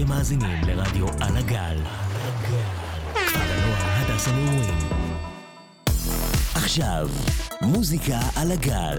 אתם 0.00 0.08
מאזינים 0.08 0.60
לרדיו 0.66 1.06
על 1.08 1.36
הגל. 1.36 1.76
כפר 3.12 3.40
הנוער 3.40 4.12
הדס 4.12 4.28
הנעורים. 4.28 4.78
עכשיו, 6.54 7.08
מוזיקה 7.62 8.18
על 8.36 8.52
הגל. 8.52 8.98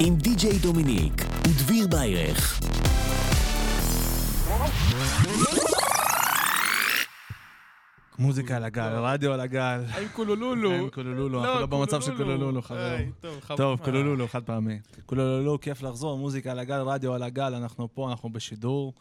עם 0.00 0.16
די.ג'יי 0.16 0.58
דומיניק 0.58 1.12
ודביר 1.48 1.86
ביירך. 1.88 2.60
מוזיקה 8.18 8.56
על 8.56 8.64
הגל, 8.64 8.92
רדיו 8.96 9.32
על 9.32 9.40
הגל. 9.40 9.84
עם 10.00 10.08
קולולולו. 10.12 10.72
עם 10.72 10.90
קולולולו, 10.90 11.44
אנחנו 11.44 11.60
לא 11.60 11.66
במצב 11.66 12.00
של 12.00 12.16
קולולולו, 12.16 12.62
חברים. 12.62 13.12
טוב, 13.56 13.80
קולולולו, 13.84 14.28
חד 14.28 14.42
פעמי. 14.42 14.78
קולולולו, 15.06 15.60
כיף 15.60 15.82
לחזור, 15.82 16.18
מוזיקה 16.18 16.50
על 16.50 16.58
הגל, 16.58 16.80
רדיו 16.80 17.14
על 17.14 17.22
הגל, 17.22 17.54
אנחנו 17.54 17.88
פה, 17.94 18.10
אנחנו 18.10 18.32
בשידור. 18.32 18.92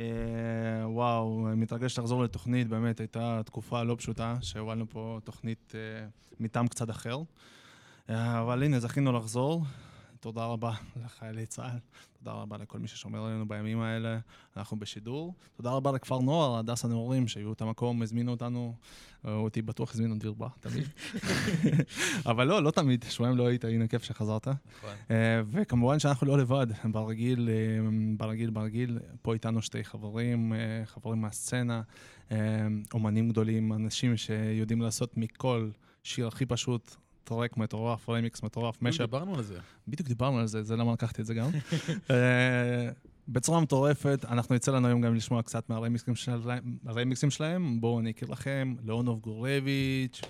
אה, 0.00 0.88
וואו, 0.88 1.38
מתרגש 1.56 1.98
לחזור 1.98 2.22
לתוכנית, 2.22 2.68
באמת 2.68 3.00
הייתה 3.00 3.40
תקופה 3.44 3.82
לא 3.82 3.94
פשוטה, 3.98 4.36
שהובלנו 4.40 4.86
פה 4.88 5.18
תוכנית 5.24 5.72
אה, 5.74 6.06
מטעם 6.40 6.68
קצת 6.68 6.90
אחר. 6.90 7.18
אה, 8.10 8.40
אבל 8.40 8.62
הנה, 8.62 8.80
זכינו 8.80 9.12
לחזור. 9.12 9.64
תודה 10.20 10.46
רבה 10.46 10.72
לחיילי 11.04 11.46
צה"ל, 11.46 11.78
תודה 12.24 12.32
רבה 12.32 12.56
לכל 12.58 12.78
מי 12.78 12.88
ששומר 12.88 13.24
עלינו 13.24 13.48
בימים 13.48 13.80
האלה, 13.80 14.18
אנחנו 14.56 14.78
בשידור. 14.78 15.34
תודה 15.56 15.70
רבה 15.70 15.92
לכפר 15.92 16.18
נוער, 16.18 16.58
הדס 16.58 16.84
הנעורים, 16.84 17.28
שהיו 17.28 17.52
את 17.52 17.62
המקום, 17.62 18.02
הזמינו 18.02 18.30
אותנו, 18.30 18.74
אותי 19.24 19.62
בטוח 19.62 19.94
הזמינו 19.94 20.18
דיר 20.18 20.32
בה, 20.32 20.48
תמיד. 20.60 20.84
אבל 22.30 22.46
לא, 22.46 22.62
לא 22.62 22.70
תמיד, 22.70 23.04
שבועיים 23.08 23.36
לא 23.36 23.46
היית, 23.46 23.64
הנה 23.64 23.88
כיף 23.88 24.02
שחזרת. 24.02 24.48
נכון. 24.48 24.94
וכמובן 25.50 25.98
שאנחנו 25.98 26.26
לא 26.26 26.38
לבד, 26.38 26.66
ברגיל, 26.84 27.48
ברגיל, 28.16 28.50
ברגיל, 28.50 28.98
פה 29.22 29.34
איתנו 29.34 29.62
שתי 29.62 29.84
חברים, 29.84 30.52
חברים 30.84 31.20
מהסצנה, 31.20 31.82
אומנים 32.94 33.28
גדולים, 33.28 33.72
אנשים 33.72 34.16
שיודעים 34.16 34.80
לעשות 34.80 35.16
מכל 35.16 35.70
שיר 36.02 36.26
הכי 36.26 36.46
פשוט. 36.46 36.96
טרק 37.24 37.56
מטורף, 37.56 38.08
רמיקס 38.08 38.42
מטורף, 38.42 38.82
משאפ. 38.82 39.00
דיברנו 39.00 39.34
על 39.34 39.42
זה. 39.42 39.58
בדיוק 39.88 40.08
דיברנו 40.08 40.38
על 40.38 40.46
זה, 40.46 40.62
זה 40.62 40.76
למה 40.76 40.92
לקחתי 40.92 41.22
את 41.22 41.26
זה 41.26 41.34
גם. 41.34 41.50
אה, 42.10 42.90
בצורה 43.28 43.60
מטורפת, 43.60 44.24
אנחנו 44.28 44.54
יצא 44.54 44.72
לנו 44.72 44.88
היום 44.88 45.00
גם 45.00 45.14
לשמוע 45.14 45.42
קצת 45.42 45.68
מהרמיקסים 45.68 46.14
שלהם. 46.14 47.30
שלהם. 47.30 47.80
בואו 47.80 48.00
אני 48.00 48.10
אכיר 48.10 48.28
לכם, 48.30 48.74
לאונוב 48.84 49.20
גורביץ'. 49.20 50.20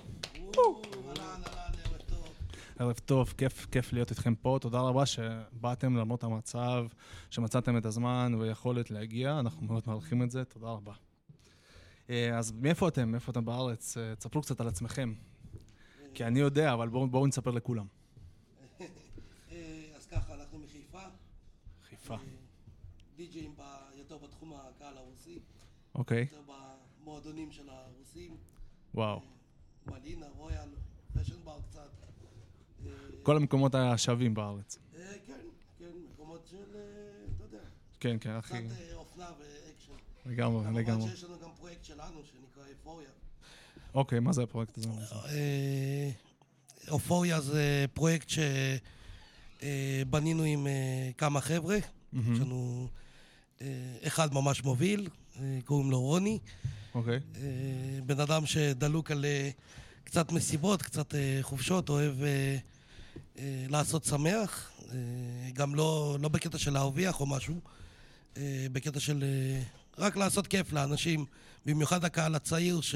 ערב 2.78 2.98
טוב, 3.04 3.34
כיף, 3.38 3.66
כיף 3.66 3.92
להיות 3.92 4.10
איתכם 4.10 4.34
פה. 4.34 4.58
תודה 4.60 4.80
רבה 4.80 5.06
שבאתם 5.06 5.96
למרות 5.96 6.24
המצב, 6.24 6.86
שמצאתם 7.30 7.76
את 7.76 7.86
הזמן 7.86 8.34
ויכולת 8.38 8.90
להגיע, 8.90 9.38
אנחנו 9.38 9.66
מאוד 9.66 9.82
מעריכים 9.86 10.22
את 10.22 10.30
זה, 10.30 10.44
תודה 10.44 10.66
רבה. 10.66 10.92
אה, 12.10 12.38
אז 12.38 12.52
מאיפה 12.60 12.88
אתם? 12.88 13.12
מאיפה 13.12 13.32
אתם 13.32 13.44
בארץ? 13.44 13.96
אה, 13.96 14.14
תספרו 14.14 14.42
קצת 14.42 14.60
על 14.60 14.68
עצמכם. 14.68 15.12
כי 16.14 16.24
אני 16.24 16.38
יודע, 16.38 16.72
אבל 16.74 16.88
בואו 16.88 17.06
בוא 17.06 17.28
נספר 17.28 17.50
לכולם. 17.50 17.86
אז 19.96 20.06
ככה, 20.10 20.34
אנחנו 20.34 20.58
מחיפה. 20.58 21.02
חיפה. 21.88 22.16
די-ג'אים 23.16 23.54
יותר 23.98 24.18
בתחום 24.18 24.52
הקהל 24.52 24.96
הרוסי. 24.96 25.38
אוקיי. 25.94 26.20
יותר 26.20 26.52
במועדונים 27.02 27.52
של 27.52 27.68
הרוסים. 27.68 28.36
וואו. 28.94 29.20
מלינה, 29.86 30.26
רויאל, 30.36 30.68
פאשן 31.14 31.44
בר 31.44 31.58
קצת. 31.70 31.90
כל 33.22 33.36
המקומות 33.36 33.74
השווים 33.74 34.34
בארץ. 34.34 34.78
כן, 34.92 35.16
כן, 35.78 35.86
מקומות 36.12 36.46
של, 36.46 36.76
אתה 37.36 37.44
יודע. 37.44 37.58
כן, 38.00 38.16
כן, 38.20 38.30
אחי. 38.30 38.68
קצת 38.68 38.74
אופנה 38.94 39.30
ואקשן. 39.38 39.92
לגמרי, 40.26 40.66
לגמרי. 40.66 40.84
כמובן 40.84 41.08
שיש 41.08 41.24
לנו 41.24 41.38
גם 41.38 41.50
פרויקט 41.56 41.84
שלנו 41.84 42.24
שנקרא 42.24 42.64
אופוריה. 42.72 43.10
אוקיי, 43.94 44.20
מה 44.20 44.32
זה 44.32 44.42
הפרויקט 44.42 44.78
הזה? 44.78 44.88
אה, 45.28 46.10
אופוריה 46.88 47.40
זה 47.40 47.84
פרויקט 47.94 48.32
שבנינו 49.60 50.42
עם 50.42 50.66
אה, 50.66 51.10
כמה 51.18 51.40
חבר'ה. 51.40 51.78
יש 52.12 52.40
לנו 52.40 52.88
אה, 53.60 53.66
אחד 54.06 54.34
ממש 54.34 54.64
מוביל, 54.64 55.08
קוראים 55.64 55.90
לו 55.90 56.00
רוני. 56.00 56.38
אוקיי. 56.94 57.20
בן 58.06 58.20
אדם 58.20 58.46
שדלוק 58.46 59.10
על 59.10 59.24
קצת 60.04 60.32
מסיבות, 60.32 60.82
קצת 60.82 61.14
חופשות, 61.42 61.88
אוהב 61.88 62.14
לעשות 63.68 64.04
שמח. 64.04 64.72
גם 65.52 65.74
לא, 65.74 66.16
לא 66.20 66.28
בקטע 66.28 66.58
של 66.58 66.72
להרוויח 66.72 67.20
או 67.20 67.26
משהו, 67.26 67.60
בקטע 68.72 69.00
של 69.00 69.24
רק 69.98 70.16
לעשות 70.16 70.46
כיף 70.46 70.72
לאנשים, 70.72 71.24
במיוחד 71.66 72.04
הקהל 72.04 72.34
הצעיר 72.34 72.80
ש... 72.80 72.94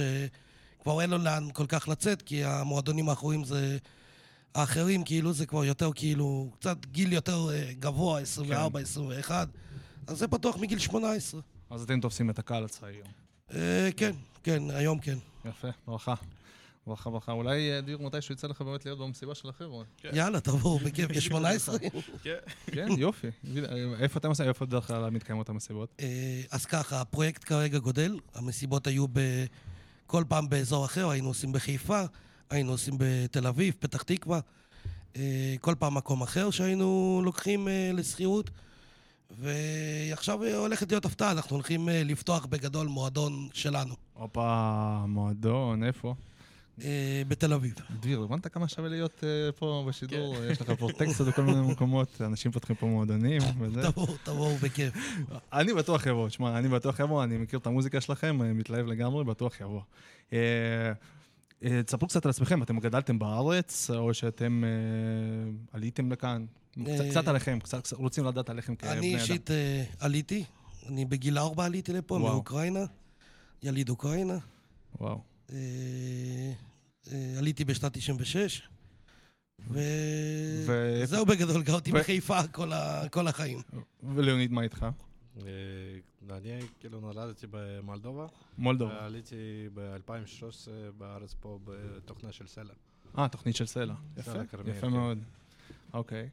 כבר 0.85 1.01
אין 1.01 1.11
לו 1.11 1.19
לאן 1.19 1.49
כל 1.53 1.67
כך 1.67 1.89
לצאת, 1.89 2.23
כי 2.23 2.45
המועדונים 2.45 3.09
האחרונים 3.09 3.45
זה... 3.45 3.79
האחרים, 4.55 5.05
כאילו, 5.05 5.33
זה 5.33 5.47
כבר 5.47 5.65
יותר, 5.65 5.91
כאילו, 5.95 6.51
קצת 6.59 6.87
גיל 6.87 7.13
יותר 7.13 7.49
אה, 7.53 7.73
גבוה, 7.79 8.21
24, 8.21 8.79
כן. 8.79 8.85
21, 8.85 9.49
אז 10.07 10.19
זה 10.19 10.29
פתוח 10.29 10.57
מגיל 10.57 10.79
18. 10.79 11.41
אז 11.71 11.83
אתם 11.83 12.01
תופסים 12.01 12.31
את 12.31 12.39
הקהל 12.39 12.65
הצעיר. 12.65 13.05
אה, 13.55 13.89
כן, 13.97 14.13
כן, 14.43 14.63
היום 14.71 14.99
כן. 14.99 15.19
יפה, 15.45 15.69
ברכה. 15.87 16.15
ברכה, 16.87 17.11
ברכה. 17.11 17.33
אולי 17.33 17.73
אה, 17.73 17.81
דיר 17.81 17.99
מתישהו 17.99 18.35
יצא 18.35 18.47
לך 18.47 18.63
באמת 18.63 18.85
להיות 18.85 18.99
במסיבה 18.99 19.35
של 19.35 19.49
החבר'ה. 19.49 19.85
כן. 19.97 20.11
יאללה, 20.13 20.41
תבואו, 20.41 20.79
בכיף, 20.79 21.11
יש 21.11 21.27
18. 21.35 21.79
כן. 22.23 22.35
כן, 22.67 22.89
יופי. 22.99 23.29
איפה 24.01 24.19
אתם 24.19 24.29
עושים, 24.29 24.49
איפה 24.49 24.67
בדרך 24.67 24.87
כלל 24.87 25.11
מתקיימות 25.11 25.49
המסיבות? 25.49 26.03
אז 26.51 26.67
ככה, 26.67 27.01
הפרויקט 27.01 27.45
כרגע 27.45 27.79
גודל, 27.79 28.19
המסיבות 28.35 28.87
היו 28.87 29.09
ב... 29.13 29.45
כל 30.07 30.25
פעם 30.29 30.49
באזור 30.49 30.85
אחר, 30.85 31.09
היינו 31.11 31.29
עושים 31.29 31.53
בחיפה, 31.53 32.03
היינו 32.51 32.73
עושים 32.73 32.95
בתל 32.99 33.47
אביב, 33.47 33.75
פתח 33.79 34.03
תקווה, 34.03 34.41
אה, 35.17 35.55
כל 35.61 35.75
פעם 35.79 35.95
מקום 35.95 36.23
אחר 36.23 36.51
שהיינו 36.51 37.21
לוקחים 37.25 37.69
אה, 37.69 37.91
לשכירות. 37.95 38.51
ועכשיו 39.31 40.45
הולכת 40.45 40.93
להיות 40.93 41.05
הפתעה, 41.05 41.31
אנחנו 41.31 41.57
הולכים 41.57 41.89
אה, 41.89 42.03
לפתוח 42.05 42.47
בגדול 42.47 42.87
מועדון 42.87 43.49
שלנו. 43.53 43.95
הופה, 44.13 45.05
מועדון, 45.09 45.85
איפה? 45.85 46.15
בתל 47.29 47.53
אביב. 47.53 47.75
דביר, 48.01 48.23
הבנת 48.23 48.47
כמה 48.47 48.69
שווה 48.69 48.89
להיות 48.89 49.25
פה 49.59 49.85
בשידור? 49.89 50.37
כן. 50.37 50.43
יש 50.51 50.61
לך 50.61 50.73
פה 50.79 50.89
טקסט 50.99 51.21
בכל 51.21 51.43
מיני 51.43 51.61
מקומות, 51.61 52.21
אנשים 52.21 52.53
פותחים 52.53 52.77
פה 52.77 52.87
מועדונים 52.87 53.43
וזה. 53.61 53.83
תבואו, 53.83 54.17
תבואו, 54.25 54.57
בכיף. 54.57 54.95
אני 55.53 55.75
בטוח 55.75 56.07
יבוא, 56.07 56.29
תשמע, 56.29 56.59
אני 56.59 56.69
בטוח 56.69 57.01
יבוא, 57.01 57.25
אני 57.25 57.39
מכיר 57.39 57.59
את 57.59 57.67
המוזיקה 57.67 58.01
שלכם, 58.01 58.59
מתלהב 58.59 58.87
לגמרי, 58.87 59.25
בטוח 59.25 59.61
יבוא. 59.61 59.81
תספרו 61.87 62.09
קצת 62.09 62.25
על 62.25 62.31
עצמכם, 62.31 62.63
אתם 62.63 62.81
גדלתם 62.81 63.19
בארץ, 63.19 63.91
או 63.91 64.15
שאתם 64.15 64.65
עליתם 65.73 66.13
לכאן? 66.13 66.45
קצת 67.11 67.29
עליכם, 67.29 67.59
קצת 67.63 67.93
רוצים 67.93 68.25
לדעת 68.25 68.51
עליכם 68.51 68.75
כבני 68.75 68.93
אדם. 68.93 68.99
אני 68.99 69.15
אישית 69.15 69.51
עליתי, 70.01 70.45
אני 70.89 71.05
בגיל 71.05 71.39
ארבע 71.39 71.65
עליתי 71.65 71.93
לפה, 71.93 72.19
מאוקראינה, 72.19 72.85
יליד 73.63 73.89
אוקראינה. 73.89 74.39
וואו. 75.01 75.34
עליתי 77.39 77.65
בשנת 77.65 77.93
96, 77.99 78.69
וזהו 79.71 81.27
בגדול, 81.27 81.63
גרתי 81.63 81.93
בחיפה 81.93 82.39
כל 83.11 83.27
החיים. 83.29 83.59
ולאוניד, 84.03 84.53
מה 84.53 84.63
איתך? 84.63 84.87
אני 86.31 86.61
כאילו 86.81 87.01
נולדתי 87.01 87.47
במולדובה. 87.51 88.27
מולדובה. 88.59 88.95
ועליתי 88.95 89.69
ב-2013 89.75 90.69
בארץ 90.99 91.35
פה 91.41 91.59
בתוכנה 91.65 92.33
של 92.33 92.47
סלע. 92.47 92.75
אה, 93.19 93.29
תוכנית 93.29 93.57
של 93.57 93.67
סלע. 93.67 93.95
יפה, 94.17 94.33
יפה 94.67 94.89
מאוד. 94.89 95.19
אוקיי. 95.93 96.29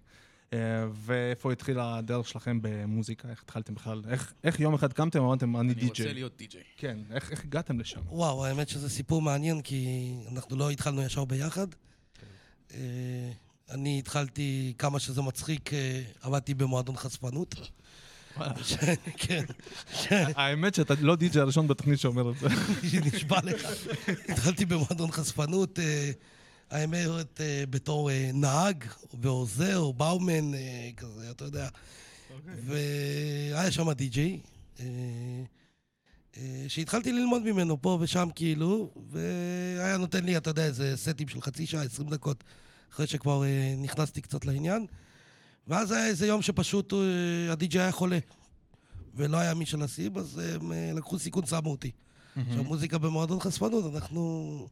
ואיפה 0.93 1.51
התחילה 1.51 1.97
הדרך 1.97 2.27
שלכם 2.27 2.59
במוזיקה? 2.61 3.29
איך 3.29 3.41
התחלתם 3.41 3.75
בכלל? 3.75 4.01
איך 4.43 4.59
יום 4.59 4.73
אחד 4.73 4.93
קמתם 4.93 5.21
ואמרתם, 5.23 5.57
אני 5.57 5.73
די-ג'יי? 5.73 5.89
אני 5.89 5.89
רוצה 5.89 6.13
להיות 6.13 6.37
די-ג'יי. 6.37 6.63
כן, 6.77 6.97
איך 7.11 7.43
הגעתם 7.43 7.79
לשם? 7.79 8.01
וואו, 8.05 8.45
האמת 8.45 8.69
שזה 8.69 8.89
סיפור 8.89 9.21
מעניין, 9.21 9.61
כי 9.61 10.13
אנחנו 10.31 10.55
לא 10.57 10.69
התחלנו 10.69 11.01
ישר 11.01 11.25
ביחד. 11.25 11.67
אני 13.69 13.99
התחלתי, 13.99 14.73
כמה 14.77 14.99
שזה 14.99 15.21
מצחיק, 15.21 15.71
עבדתי 16.21 16.53
במועדון 16.53 16.95
חשפנות. 16.95 17.55
כן. 19.17 19.43
האמת 20.35 20.75
שאתה 20.75 20.93
לא 21.01 21.15
די.ג'יי 21.15 21.41
הראשון 21.41 21.67
בתוכנית 21.67 21.99
שאומר 21.99 22.31
את 22.31 22.37
זה. 22.37 22.47
נשבע 23.13 23.39
לך. 23.43 23.71
התחלתי 24.29 24.65
במועדון 24.65 25.11
חשפנות, 25.11 25.79
אה, 25.79 26.11
האמת, 26.71 27.41
אה, 27.41 27.63
בתור 27.69 28.11
אה, 28.11 28.29
נהג 28.33 28.83
ועוזר, 29.21 29.91
באומן, 29.91 30.51
כזה, 30.97 31.31
אתה 31.31 31.45
יודע. 31.45 31.67
אוקיי. 32.35 32.53
והיה 32.65 33.71
שם 33.71 33.91
די.ג'יי, 33.91 34.39
שהתחלתי 36.67 37.11
ללמוד 37.11 37.43
ממנו 37.43 37.81
פה 37.81 37.97
ושם, 38.01 38.29
כאילו, 38.35 38.89
והיה 39.11 39.97
נותן 39.97 40.23
לי, 40.23 40.37
אתה 40.37 40.49
יודע, 40.49 40.65
איזה 40.65 40.97
סטים 40.97 41.27
של 41.27 41.41
חצי 41.41 41.65
שעה, 41.65 41.83
עשרים 41.83 42.09
דקות, 42.09 42.43
אחרי 42.93 43.07
שכבר 43.07 43.43
נכנסתי 43.77 44.21
קצת 44.21 44.45
לעניין. 44.45 44.85
ואז 45.67 45.91
היה 45.91 46.07
איזה 46.07 46.27
יום 46.27 46.41
שפשוט 46.41 46.93
הדי-ג'יי 47.51 47.81
היה 47.81 47.91
חולה. 47.91 48.19
ולא 49.15 49.37
היה 49.37 49.53
מי 49.53 49.65
שלשים, 49.65 50.17
אז 50.17 50.37
הם 50.37 50.71
אה, 50.71 50.91
לקחו 50.95 51.19
סיכון, 51.19 51.45
שמו 51.45 51.71
אותי. 51.71 51.91
עכשיו, 52.35 52.63
מוזיקה 52.63 52.97
במועדון 52.97 53.39
חשפנות, 53.39 53.95
אנחנו... 53.95 54.67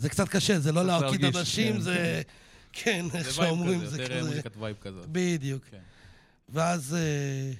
זה 0.00 0.08
קצת 0.08 0.28
קשה, 0.28 0.58
זה 0.58 0.72
לא 0.72 0.86
להרקיד 0.86 1.24
אנשים, 1.24 1.74
כן. 1.74 1.80
זה... 1.80 2.22
כן, 2.72 3.06
איך 3.14 3.30
זה 3.30 3.40
vibe 3.40 3.50
שאומרים, 3.50 3.80
כזה, 3.80 3.90
זה 3.90 4.02
יותר 4.02 4.20
כזה... 4.20 4.28
מוזיקת 4.28 4.56
vibe 4.56 4.76
כזאת. 4.80 5.06
בדיוק. 5.12 5.64
כן. 5.70 5.78
ואז 6.48 6.94
אה, 6.94 7.52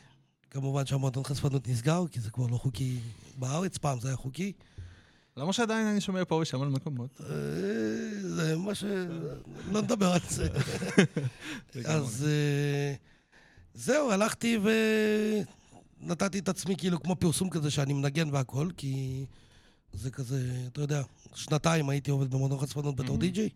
כמובן 0.50 0.86
שהמועדון 0.86 1.24
חשפנות 1.24 1.68
נסגר, 1.68 2.04
כי 2.10 2.20
זה 2.20 2.30
כבר 2.30 2.46
לא 2.46 2.56
חוקי 2.56 2.96
בארץ, 3.36 3.78
פעם 3.78 4.00
זה 4.00 4.08
היה 4.08 4.16
חוקי. 4.16 4.52
למה 5.36 5.52
שעדיין 5.52 5.86
אני 5.86 6.00
שומע 6.00 6.24
פה 6.24 6.34
ושם 6.34 6.62
על 6.62 6.68
מקומות? 6.68 7.20
אה, 7.20 7.26
זה 8.20 8.56
מה 8.56 8.74
ש... 8.74 8.84
לא 9.72 9.82
נדבר 9.82 10.12
על 10.12 10.20
זה. 10.28 10.48
אז 11.84 12.26
אה, 12.28 12.94
זהו, 13.74 14.10
הלכתי 14.10 14.58
ונתתי 16.02 16.38
את 16.38 16.48
עצמי 16.48 16.76
כאילו 16.76 17.02
כמו 17.02 17.16
פרסום 17.16 17.50
כזה 17.50 17.70
שאני 17.70 17.92
מנגן 17.92 18.28
והכל, 18.32 18.68
כי 18.76 19.24
זה 19.92 20.10
כזה, 20.10 20.66
אתה 20.72 20.80
יודע, 20.80 21.02
שנתיים 21.34 21.88
הייתי 21.88 22.10
עובד 22.10 22.30
במועדון 22.30 22.58
חשפנות 22.58 22.96
בתור 22.96 23.18
די-ג'יי, 23.18 23.48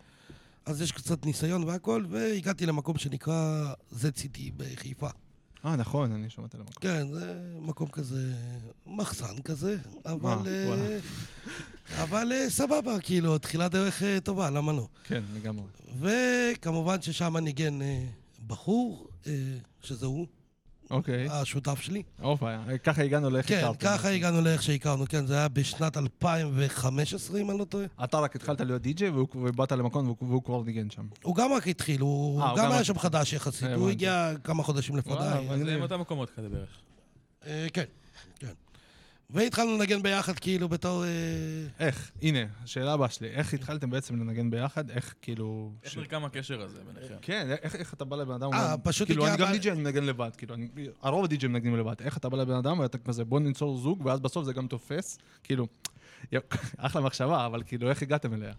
אז 0.67 0.81
יש 0.83 0.93
קצת 0.93 1.27
ניסיון 1.27 1.65
והכל, 1.65 2.05
והגעתי 2.11 2.67
למקום 2.67 2.99
שנקרא 2.99 3.73
ZCT 3.93 4.39
בחיפה. 4.57 5.09
אה, 5.65 5.77
נכון, 5.77 6.13
אני 6.13 6.31
שמעתי 6.31 6.57
על 6.57 6.61
המקום. 6.61 6.83
כן, 6.83 7.07
זה 7.13 7.35
מקום 7.61 7.89
כזה, 7.89 8.35
מחסן 8.87 9.43
כזה, 9.45 9.77
אבל... 10.07 10.37
אה, 10.47 10.73
אה. 10.73 10.99
אבל 12.03 12.33
אה, 12.33 12.51
סבבה, 12.51 13.01
כאילו, 13.01 13.39
תחילת 13.39 13.71
דרך 13.71 14.03
אה, 14.03 14.21
טובה, 14.21 14.51
למה 14.51 14.73
לא? 14.73 14.89
כן, 15.05 15.23
לגמרי. 15.35 15.65
וכמובן 16.01 17.03
ששם 17.03 17.37
ניגן 17.37 17.83
אה, 17.83 18.05
בחור, 18.47 19.09
שזה 19.83 20.07
הוא, 20.07 20.27
אוקיי. 20.91 21.29
השותף 21.31 21.81
שלי. 21.81 22.03
הופה, 22.23 22.51
ככה 22.85 23.03
הגענו 23.03 23.31
לאיך 23.31 23.49
כן, 23.49 23.59
הכרתם. 23.59 23.79
ככה 23.87 24.09
הגענו 24.09 24.41
לאיך 24.41 24.63
שהכרנו, 24.63 25.05
כן, 25.09 25.27
זה 25.27 25.35
היה 25.37 25.49
בשנת 25.49 25.97
2015, 25.97 27.41
אם 27.41 27.51
אני 27.51 27.59
לא 27.59 27.65
טועה. 27.65 27.85
אתה 28.05 28.19
רק 28.19 28.37
התחלת 28.37 28.61
להיות 28.61 28.83
די-ג'יי 28.83 29.11
ובאת 29.11 29.73
למקום 29.73 30.05
והוא- 30.05 30.17
והוא 30.21 30.43
כבר 30.43 30.63
ניגן 30.63 30.91
שם. 30.91 31.07
הוא 31.23 31.37
גם 31.37 31.53
רק 31.53 31.69
התחיל, 31.69 32.01
הוא 32.01 32.41
אה, 32.43 32.49
הוא 32.51 32.59
גם 32.59 32.65
גם 32.65 32.73
היה 32.73 32.85
שם. 32.85 32.99
חדש 32.99 33.33
יחסית, 33.33 33.69
הוא. 33.77 33.91
הגיע 33.91 34.33
כמה 34.45 34.63
חודשים 34.63 34.95
וואלה, 35.07 35.27
לפניי. 35.31 35.49
אבל- 35.49 35.65
זה 35.65 35.75
עם 35.75 35.83
אותם 35.83 36.01
מקומות 36.01 36.31
כזה 36.31 36.49
בערך. 36.49 36.69
אה, 37.47 37.67
כן, 37.73 37.83
כן. 37.83 38.04
והתחלנו 39.31 39.77
לנגן 39.79 40.03
ביחד, 40.03 40.39
כאילו, 40.39 40.69
בתור... 40.69 41.05
אה, 41.05 41.09
איך? 41.87 42.11
הנה, 42.23 42.39
השאלה 42.65 42.93
הבאה 42.93 43.09
שלי. 43.09 43.29
איך 43.29 43.55
התחלתם 43.55 43.91
בעצם 43.91 44.17
לנגן 44.21 44.51
ביחד? 44.51 44.91
איך 44.91 45.15
כאילו... 45.23 45.73
איך 45.83 45.93
ש- 45.93 45.97
נרקם 45.97 46.25
הקשר 46.25 46.61
הזה 46.63 46.79
ביניכם? 46.95 47.15
כן, 47.23 47.57
איך, 47.63 47.75
איך 47.77 47.95
אתה 47.95 48.05
בא 48.05 48.17
לבן 48.17 48.35
אדם, 48.35 48.53
אה, 48.53 48.79
פשוט 48.79 49.09
כאילו, 49.09 49.27
אני 49.27 49.37
גם 49.37 49.53
די.ג'יי, 49.53 49.73
אני 49.73 49.81
מנגן 49.81 50.05
לבד, 50.05 50.31
כאילו, 50.37 50.55
אני, 50.55 50.69
הרוב 51.03 51.25
הדי.ג'יי 51.25 51.49
מנגנים 51.49 51.77
לבד. 51.77 51.95
איך 52.01 52.17
אתה 52.17 52.29
בא 52.29 52.37
לבן 52.39 52.55
אדם 52.55 52.79
ואתה 52.79 52.99
כזה, 52.99 53.25
בוא 53.25 53.41
ניצור 53.41 53.79
זוג, 53.79 54.07
ואז 54.07 54.21
בסוף 54.21 54.45
זה 54.45 54.53
גם 54.53 54.67
תופס, 54.67 55.19
כאילו, 55.43 55.67
אחלה 56.77 57.01
מחשבה, 57.03 57.47
אבל 57.47 57.63
כאילו, 57.67 57.89
איך 57.91 58.03
הגעתם 58.03 58.35
אליה? 58.35 58.53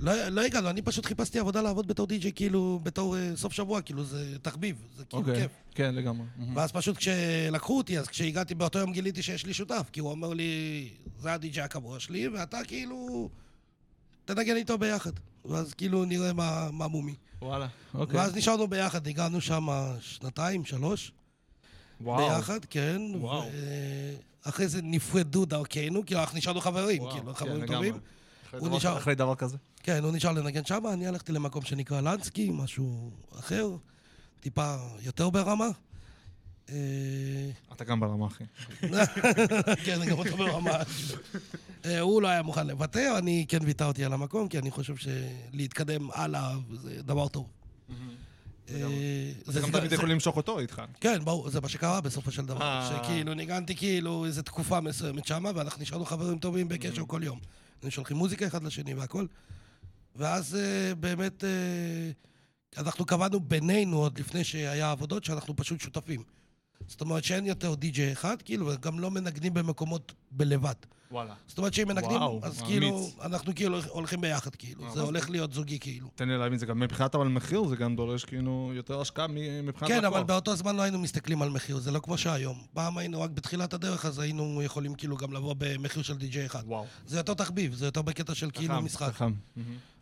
לא, 0.00 0.28
לא 0.28 0.40
הגענו, 0.40 0.70
אני 0.70 0.82
פשוט 0.82 1.06
חיפשתי 1.06 1.38
עבודה 1.38 1.60
לעבוד 1.60 1.86
בתור 1.86 2.06
די.ג'יי, 2.06 2.32
כאילו, 2.34 2.80
בתור 2.82 3.16
אה, 3.16 3.32
סוף 3.36 3.52
שבוע, 3.52 3.80
כאילו, 3.82 4.04
זה 4.04 4.38
תחביב, 4.42 4.76
זה 4.96 5.04
כאילו 5.04 5.22
אוקיי, 5.22 5.40
כיף. 5.42 5.50
כן, 5.74 5.94
לגמרי. 5.94 6.26
ואז 6.54 6.72
פשוט 6.72 6.96
כשלקחו 6.96 7.78
אותי, 7.78 7.98
אז 7.98 8.08
כשהגעתי 8.08 8.54
באותו 8.54 8.78
יום 8.78 8.92
גיליתי 8.92 9.22
שיש 9.22 9.46
לי 9.46 9.54
שותף, 9.54 9.88
כי 9.92 10.00
הוא 10.00 10.10
אומר 10.10 10.34
לי, 10.34 10.88
זה 11.18 11.32
הדי.ג'יי 11.32 11.62
הקבוע 11.62 12.00
שלי, 12.00 12.28
ואתה 12.28 12.58
כאילו, 12.66 13.28
תנגן 14.24 14.56
איתו 14.56 14.78
ביחד. 14.78 15.12
ואז 15.44 15.74
כאילו 15.74 16.04
נראה 16.04 16.32
מה, 16.32 16.68
מה 16.72 16.88
מומי. 16.88 17.14
וואלה, 17.42 17.66
אוקיי. 17.94 18.16
ואז 18.16 18.36
נשארנו 18.36 18.68
ביחד, 18.68 19.06
הגענו 19.06 19.40
שם 19.40 19.68
שנתיים, 20.00 20.64
שלוש, 20.64 21.12
וואו. 22.00 22.28
ביחד, 22.28 22.64
כן. 22.64 23.02
וואו. 23.14 23.44
אחרי 24.42 24.68
זה 24.68 24.80
נפרדו 24.82 25.44
דרכנו, 25.44 26.06
כאילו 26.06 26.20
אנחנו 26.20 26.38
נשארנו 26.38 26.60
חברים, 26.60 27.02
וואו, 27.02 27.12
כאילו, 27.12 27.34
כן, 27.34 27.34
חברים 27.34 27.62
לגמרי. 27.62 27.88
טובים. 27.88 28.02
הוא 28.58 28.68
נשאר- 28.76 28.98
אחרי 28.98 29.14
דבר 29.14 29.34
כזה? 29.34 29.56
כן, 29.82 30.04
הוא 30.04 30.12
נשאר 30.12 30.32
לנגן 30.32 30.64
שם, 30.64 30.82
אני 30.92 31.06
הלכתי 31.06 31.32
למקום 31.32 31.64
שנקרא 31.64 32.00
לנסקי, 32.00 32.50
משהו 32.52 33.10
אחר, 33.38 33.68
טיפה 34.40 34.76
יותר 35.00 35.30
ברמה. 35.30 35.68
אה, 36.70 36.74
אתה 37.72 37.84
גם 37.84 38.00
ברמה, 38.00 38.26
אחי. 38.26 38.44
כן, 39.84 39.98
גם 40.10 40.18
אותו 40.18 40.36
ברמה. 40.36 40.70
אה, 41.84 42.00
הוא 42.00 42.22
לא 42.22 42.28
היה 42.28 42.42
מוכן 42.42 42.66
לוותר, 42.66 43.14
אני 43.18 43.44
כן 43.48 43.58
ויתרתי 43.62 44.04
על 44.04 44.12
המקום, 44.12 44.48
כי 44.48 44.58
אני 44.58 44.70
חושב 44.70 44.94
שלהתקדם 44.96 46.08
הלאה 46.14 46.54
זה 46.82 47.02
דבר 47.02 47.28
טוב. 47.28 47.46
אה, 48.70 48.74
אתה 49.42 49.52
זה- 49.52 49.60
גם 49.60 49.70
תמיד 49.70 49.92
יכול 49.92 50.10
למשוך 50.10 50.36
אותו 50.36 50.58
איתך. 50.58 50.82
כן, 51.00 51.24
ברור, 51.24 51.50
זה 51.50 51.60
מה 51.60 51.68
שקרה 51.68 52.00
בסופו 52.00 52.30
של 52.30 52.46
דבר. 52.46 52.62
אה. 52.62 52.90
שכאילו, 53.04 53.34
ניגנתי 53.34 53.76
כאילו 53.76 54.24
איזו 54.24 54.42
תקופה 54.42 54.80
מסוימת 54.80 55.26
שמה, 55.26 55.50
ואנחנו 55.54 55.82
נשארנו 55.82 56.04
חברים 56.04 56.38
טובים 56.38 56.68
בקשר 56.68 57.02
כל 57.06 57.20
יום. 57.24 57.38
היינו 57.82 57.90
שולחים 57.90 58.16
מוזיקה 58.16 58.46
אחד 58.46 58.62
לשני 58.62 58.94
והכל. 58.94 59.26
ואז 60.16 60.54
אה, 60.54 60.94
באמת, 60.94 61.44
אה, 61.44 62.10
אנחנו 62.76 63.06
קבענו 63.06 63.40
בינינו, 63.40 63.96
עוד 63.96 64.18
לפני 64.18 64.44
שהיה 64.44 64.90
עבודות, 64.90 65.24
שאנחנו 65.24 65.56
פשוט 65.56 65.80
שותפים. 65.80 66.22
זאת 66.86 67.00
אומרת 67.00 67.24
שאין 67.24 67.46
יותר 67.46 67.74
די.ג'יי 67.74 68.12
אחד, 68.12 68.42
כאילו, 68.42 68.66
וגם 68.66 69.00
לא 69.00 69.10
מנגנים 69.10 69.54
במקומות 69.54 70.12
בלבד. 70.30 70.74
וואלה. 71.10 71.34
זאת 71.46 71.58
אומרת 71.58 71.74
שאם 71.74 71.88
מנגנים, 71.88 72.16
וואו, 72.16 72.40
אז 72.42 72.58
אמיץ. 72.58 72.70
כאילו, 72.70 73.08
אנחנו 73.22 73.54
כאילו 73.54 73.78
הולכים 73.88 74.20
ביחד, 74.20 74.54
כאילו. 74.54 74.84
אה, 74.84 74.90
זה 74.90 75.00
הולך 75.00 75.30
להיות 75.30 75.52
זוגי, 75.52 75.78
כאילו. 75.78 76.08
תן 76.14 76.28
לי 76.28 76.38
להבין, 76.38 76.58
זה 76.58 76.66
גם 76.66 76.80
מבחינת 76.80 77.14
אבל 77.14 77.28
מחיר, 77.28 77.64
זה 77.64 77.76
גם 77.76 77.96
דורש 77.96 78.24
כאילו 78.24 78.70
יותר 78.74 79.00
השקעה 79.00 79.26
מבחינת 79.26 79.90
כן, 79.90 79.98
לקוח. 79.98 80.16
אבל 80.16 80.22
באותו 80.22 80.56
זמן 80.56 80.76
לא 80.76 80.82
היינו 80.82 80.98
מסתכלים 80.98 81.42
על 81.42 81.50
מחיר, 81.50 81.78
זה 81.78 81.90
לא 81.90 82.00
כמו 82.00 82.18
שהיום. 82.18 82.58
פעם 82.74 82.98
היינו 82.98 83.20
רק 83.20 83.30
בתחילת 83.30 83.72
הדרך, 83.72 84.04
אז 84.04 84.18
היינו 84.18 84.62
יכולים 84.62 84.94
כאילו 84.94 85.16
גם 85.16 85.32
לבוא 85.32 85.54
במחיר 85.58 86.02
של 86.02 86.16
די.ג'יי 86.16 86.46
אחד. 86.46 86.62
וואו. 86.66 86.86
זה 87.06 87.16
יותר 87.16 87.34
תחביב, 87.34 87.74
זה 87.74 87.84
יותר 87.86 88.02
בקטע 88.02 88.34
של 88.34 88.50
כאילו 88.50 88.82
משחק. 88.82 89.12
חכם. 89.12 89.32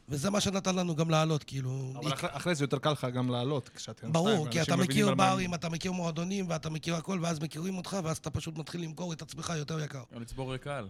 וזה 0.08 0.30
מה 0.30 0.40
שנתן 0.40 0.74
לנו 0.74 0.96
גם 0.96 1.10
לעלות, 1.10 1.44
כאילו... 1.44 1.92
אבל 1.96 2.12
אחרי- 2.12 2.30
אחרי 2.32 2.54
זה 2.54 2.64
יותר 2.64 2.78
קל 2.78 2.90
לך 2.90 3.06
גם 3.14 3.30
לעלות, 3.30 3.68
כשאתם 3.68 4.12
ברור, 4.12 4.30
כי 4.50 4.58
ואנשים 4.58 4.62
אתה 4.62 4.76
מבינים 4.76 4.90
מכיר 4.90 5.08
על 5.08 5.14
מה 5.14 5.28
הם- 5.28 5.32
ברים, 5.34 5.54
אתה 5.54 5.68
מכיר 5.68 5.92
מועדונים, 5.92 6.44
ואתה 6.48 6.70
מכיר 6.70 6.94
הכל, 6.96 7.18
ואז 7.22 7.40
מכירים 7.40 7.76
אותך, 7.76 7.96
ואז 8.04 8.16
אתה 8.16 8.30
פשוט 8.30 8.58
מתחיל 8.58 8.80
למכור 8.82 9.12
את 9.12 9.22
עצמך 9.22 9.52
יותר 9.56 9.80
יקר. 9.80 10.02
גם 10.14 10.20
לצבור 10.22 10.56
קהל, 10.56 10.88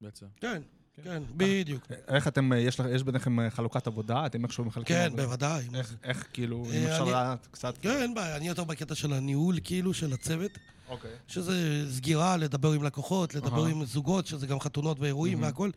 בעצם. 0.00 0.26
כן, 0.40 0.62
כן, 1.04 1.22
בדיוק. 1.36 1.82
איך 2.08 2.28
אתם, 2.28 2.50
יש 2.56 2.80
לך- 2.80 2.86
יש 2.94 3.02
ביניכם 3.02 3.40
אה, 3.40 3.50
חלוקת 3.50 3.86
עבודה? 3.86 4.26
אתם 4.26 4.44
איכשהו 4.44 4.64
מחלקים 4.64 4.96
כן, 4.96 5.06
עבודה? 5.06 5.22
בוודאי. 5.26 5.68
איך-. 5.74 5.94
איך 6.04 6.26
כאילו, 6.32 6.64
אה, 6.70 6.78
אם 6.78 6.86
אפשר 6.86 7.02
אני- 7.02 7.10
לדעת 7.10 7.46
קצת? 7.50 7.78
כן, 7.78 8.00
אין 8.02 8.14
בעיה, 8.14 8.36
אני 8.36 8.48
יותר 8.48 8.64
בקטע 8.64 8.94
של 8.94 9.12
הניהול, 9.12 9.56
כאילו, 9.64 9.94
של 9.94 10.12
הצוות. 10.12 10.50
אוקיי. 10.88 11.10
שזה 11.28 11.84
סגירה, 11.90 12.36
לדבר 12.36 12.72
עם 12.72 12.82
לקוחות, 12.82 13.34
לדבר. 13.34 13.64
עם 13.64 13.84
זוגות, 13.84 14.26
שזה 14.26 14.46
גם 14.46 14.60
חתונות 14.60 15.00
ואירועים 15.00 15.42
והכל, 15.42 15.70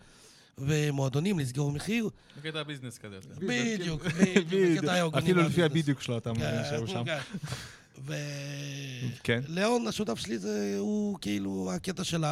ומועדונים, 0.58 1.40
לסגור 1.40 1.72
מחיר. 1.72 2.10
בקטע 2.38 2.60
הביזנס 2.60 2.98
כזה. 2.98 3.20
בדיוק, 3.40 4.04
בדיוק, 4.04 4.78
בקטע 4.78 4.94
ההוגנים 4.94 5.24
אפילו 5.24 5.42
לפי. 5.42 5.64
הבידיוק 5.64 6.02
שלו 6.02 6.18
אתה 6.18 6.34
מבין 6.34 6.44
כן, 6.44 6.64
שהוא 6.70 6.88
שם. 6.88 7.04
כן. 7.06 7.20
כן. 9.24 9.42
ולאון, 9.50 9.88
השותף 9.88 10.20
שלי, 10.20 10.38
זה 10.38 10.76
הוא 10.80 11.18
כאילו 11.22 11.72
הקטע 11.76 12.04
של 12.04 12.24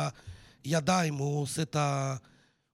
הידיים, 0.64 1.14
הוא 1.14 1.42
עושה 1.42 1.62
את 1.62 1.76
ה... 1.76 2.16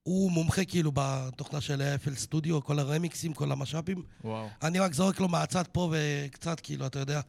הוא 0.04 0.32
מומחה 0.32 0.66
כאילו 0.66 0.92
בתוכנה 0.94 1.62
של 1.62 1.82
אפל 1.82 2.16
סטודיו, 2.16 2.64
כל 2.64 2.80
הרמיקסים, 2.80 3.34
כל 3.34 3.52
המשאפים. 3.52 4.04
וואו. 4.24 4.48
אני 4.64 4.80
רק 4.80 4.94
זורק 4.94 5.20
לו 5.20 5.28
מהצד 5.28 5.64
פה 5.72 5.92
וקצת, 5.94 6.60
כאילו, 6.60 6.86
אתה 6.86 7.00
יודע, 7.00 7.22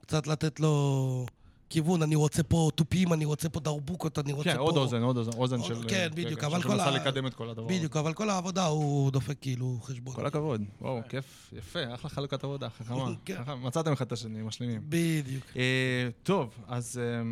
קצת 0.00 0.26
לתת 0.26 0.60
לו 0.60 1.26
כיוון, 1.70 2.02
אני 2.02 2.14
רוצה 2.14 2.42
פה 2.42 2.70
תופים, 2.74 3.12
אני 3.12 3.24
רוצה 3.24 3.48
פה 3.48 3.60
דרבוקות, 3.60 4.18
אני 4.18 4.32
רוצה 4.32 4.50
כן, 4.50 4.56
פה... 4.56 4.62
עוד 4.62 4.76
אוזן, 4.76 5.02
עוד 5.02 5.16
אוזן, 5.16 5.30
אוזן 5.38 5.62
של... 5.62 5.88
כן, 5.88 5.96
אה, 5.96 6.08
בדיוק, 6.08 6.40
כן, 6.40 6.46
אבל 6.46 6.62
כל 6.62 6.68
שמנסה 6.68 6.86
ה- 6.86 6.90
לקדם 6.90 7.26
את 7.26 7.34
כל 7.34 7.50
הדבר. 7.50 7.66
הזה. 7.66 7.74
בדיוק, 7.78 7.96
אבל 7.96 8.12
כל 8.14 8.30
העבודה 8.30 8.66
הוא 8.66 9.10
דופק 9.10 9.36
כאילו 9.40 9.78
חשבון. 9.82 10.14
כל 10.14 10.26
הכבוד. 10.26 10.62
וואו, 10.80 11.00
כיף, 11.08 11.52
יפה, 11.56 11.94
אחלה 11.94 12.10
חלוקת 12.10 12.44
עבודה, 12.44 12.68
חכמה. 12.70 13.10
כן. 13.24 13.36
מצאתם 13.62 13.92
אחד 13.92 14.06
את 14.06 14.12
השני, 14.12 14.42
משלימים. 14.42 14.80
בדיוק. 14.88 15.44
אה, 15.56 16.08
טוב, 16.22 16.54
אז... 16.68 17.00
אה, 17.02 17.22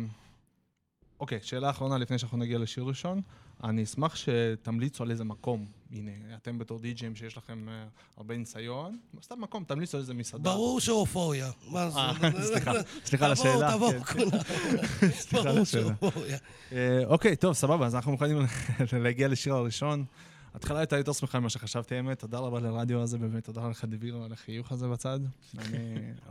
אוקיי, 1.19 1.39
שאלה 1.41 1.69
אחרונה 1.69 1.97
לפני 1.97 2.17
שאנחנו 2.17 2.37
נגיע 2.37 2.57
לשיר 2.59 2.83
ראשון. 2.83 3.21
אני 3.63 3.83
אשמח 3.83 4.15
שתמליצו 4.15 5.03
על 5.03 5.11
איזה 5.11 5.23
מקום. 5.23 5.65
הנה, 5.91 6.11
אתם 6.35 6.57
בתור 6.59 6.79
די.ג'ים 6.79 7.15
שיש 7.15 7.37
לכם 7.37 7.69
אה, 7.69 7.83
הרבה 8.17 8.37
ניסיון, 8.37 8.97
סתם 9.23 9.41
מקום, 9.41 9.63
תמליצו 9.63 9.97
על 9.97 10.01
איזה 10.01 10.13
מסעדה. 10.13 10.43
ברור 10.43 10.79
שאופוריה. 10.79 11.51
מה 11.67 11.89
זה? 11.89 11.99
אה, 11.99 12.13
סליחה, 12.51 12.71
סליחה 13.05 13.25
על 13.25 13.31
השאלה. 13.31 13.71
תבואו, 13.73 13.91
כן. 13.91 14.13
תבואו, 14.13 14.31
כולם. 14.31 15.11
סליחה 15.11 15.37
על 15.39 15.45
ברור 15.45 15.61
השאלה. 15.61 15.93
שאופוריה. 15.99 16.37
אה, 16.71 17.05
אוקיי, 17.05 17.35
טוב, 17.35 17.53
סבבה, 17.53 17.85
אז 17.85 17.95
אנחנו 17.95 18.11
מוכנים 18.11 18.37
להגיע 19.03 19.27
לשיר 19.27 19.53
הראשון. 19.53 20.05
ההתחלה 20.53 20.79
הייתה 20.79 20.97
יותר 20.97 21.13
שמחה 21.13 21.39
ממה 21.39 21.49
שחשבתי, 21.49 21.95
האמת. 21.95 22.19
תודה 22.19 22.37
רבה 22.37 22.59
לרדיו 22.59 23.01
הזה, 23.01 23.17
באמת, 23.17 23.43
תודה 23.43 23.67
לך, 23.67 23.85
דביר, 23.85 24.17
על 24.25 24.33
החיוך 24.33 24.71
הזה 24.71 24.87
בצד. 24.87 25.19
אני 25.57 25.77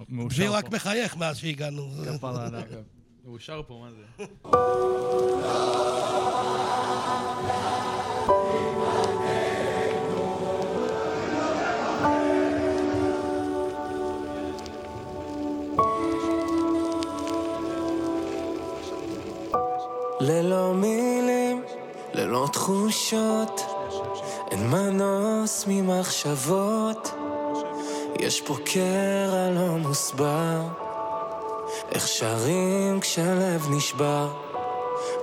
מאושר 0.08 0.36
דביר 0.36 0.50
פה. 0.50 0.58
רק 0.58 0.72
מחייך 0.72 1.16
מאז 1.16 1.36
שהגענו. 1.36 1.90
כפרה 2.04 2.46
עליו. 2.46 2.62
הוא 3.28 3.38
שר 3.38 3.62
פה, 3.66 3.74
מה 3.74 3.90
זה? 3.90 4.24
ללא 20.20 20.74
מילים, 20.74 21.62
ללא 22.14 22.48
תחושות, 22.52 23.60
אין 24.50 24.70
מנוס 24.70 25.64
ממחשבות. 25.68 27.14
יש 28.18 28.40
פה 28.40 28.56
קרע 28.64 29.50
לא 29.50 29.78
מוסבר, 29.78 30.87
איך 31.98 32.08
שרים 32.08 33.00
כשלב 33.00 33.66
נשבר. 33.70 34.28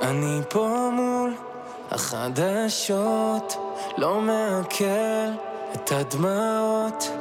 אני 0.02 0.42
פה 0.50 0.90
מול 0.94 1.34
החדשות, 1.92 3.58
לא 3.98 4.22
מעכל 4.22 5.32
את 5.74 5.92
הדמעות. 5.92 7.12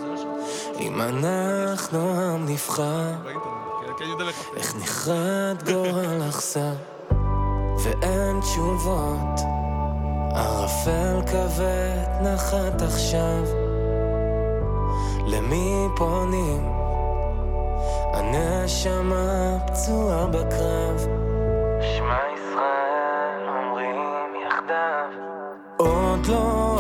אם 0.81 1.01
אנחנו 1.01 1.99
עם 1.99 2.47
נבחר, 2.49 3.13
איך 4.57 4.77
נחרד 4.77 5.63
גורל 5.73 6.29
אכזר, 6.29 6.75
ואין 7.85 8.41
תשובות. 8.41 9.41
ערפל 10.35 11.21
כבד 11.27 12.23
נחת 12.23 12.83
עכשיו, 12.83 13.45
למי 15.27 15.87
פונים? 15.97 16.74
הנשמה 18.35 19.59
פצועה 19.67 20.27
בקרב. 20.27 21.07
שמע 21.81 22.19
ישראל 22.35 23.49
אומרים 23.49 23.97
יחדיו, 24.47 25.11
עוד 25.77 26.27
לא 26.27 26.74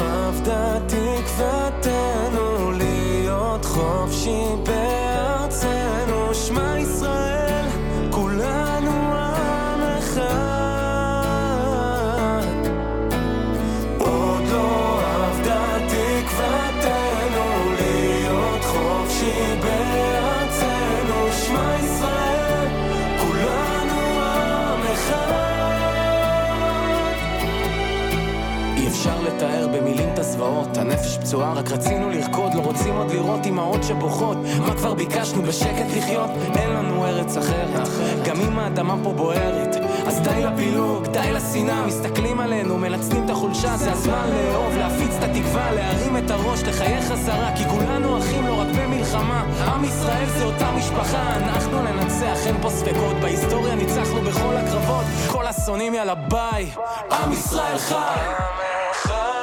הנפש 30.95 31.19
פצועה, 31.19 31.53
רק 31.53 31.71
רצינו 31.71 32.11
לרקוד, 32.11 32.55
לא 32.55 32.61
רוצים 32.61 32.95
עוד 32.97 33.11
לראות 33.11 33.47
אמהות 33.47 33.83
שבוכות. 33.83 34.37
מה 34.67 34.75
כבר 34.75 34.95
ביקשנו 34.95 35.43
בשקט 35.43 35.87
לחיות? 35.97 36.31
אין 36.57 36.71
לנו 36.71 37.07
ארץ 37.07 37.37
אחרת, 37.37 37.89
גם 38.25 38.41
אם 38.41 38.59
האדמה 38.59 38.95
פה 39.03 39.13
בוערת. 39.13 39.77
אז 40.07 40.21
די 40.21 40.43
לפילוג, 40.45 41.07
די 41.07 41.33
לשנאה, 41.33 41.87
מסתכלים 41.87 42.41
עלינו, 42.41 42.79
מלצנים 42.79 43.25
את 43.25 43.31
החולשה, 43.31 43.77
זה 43.77 43.93
הזמן 43.93 44.29
לאהוב, 44.29 44.77
להפיץ 44.77 45.15
את 45.19 45.23
התקווה, 45.23 45.73
להרים 45.73 46.17
את 46.17 46.31
הראש, 46.31 46.63
לחייך 46.63 47.05
חזרה, 47.05 47.51
כי 47.57 47.65
כולנו 47.65 48.19
אחים, 48.19 48.47
לא 48.47 48.61
רק 48.61 48.69
במלחמה. 48.69 49.45
עם 49.75 49.85
ישראל 49.85 50.27
זה 50.39 50.45
אותה 50.45 50.71
משפחה, 50.73 51.37
אנחנו 51.37 51.83
ננצח, 51.83 52.47
אין 52.47 52.57
פה 52.63 52.71
ספקות, 52.71 53.17
בהיסטוריה 53.21 53.75
ניצחנו 53.75 54.21
בכל 54.21 54.57
הקרבות, 54.57 55.05
כל 55.33 55.47
השונאים 55.47 55.95
יאללה 55.95 56.15
ביי, 56.15 56.71
עם 57.11 57.33
ישראל 57.33 57.79
חי! 57.79 59.34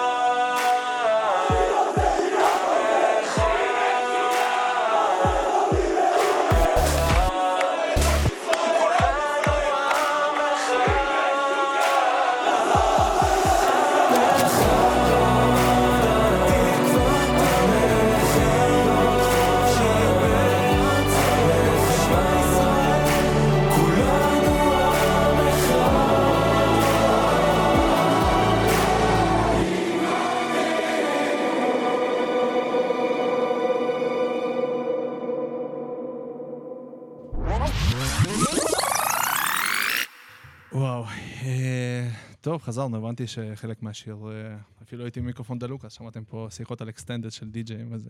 חזרנו, 42.61 42.97
הבנתי 42.97 43.27
שחלק 43.27 43.83
מהשיר, 43.83 44.17
אה, 44.31 44.57
אפילו 44.83 45.03
הייתי 45.03 45.21
מיקרופון 45.21 45.59
דלוק, 45.59 45.85
אז 45.85 45.93
שמעתם 45.93 46.25
פה 46.25 46.47
שיחות 46.49 46.81
על 46.81 46.89
אקסטנדד 46.89 47.31
של 47.31 47.49
די-ג'אים 47.49 47.91
וזה, 47.91 48.09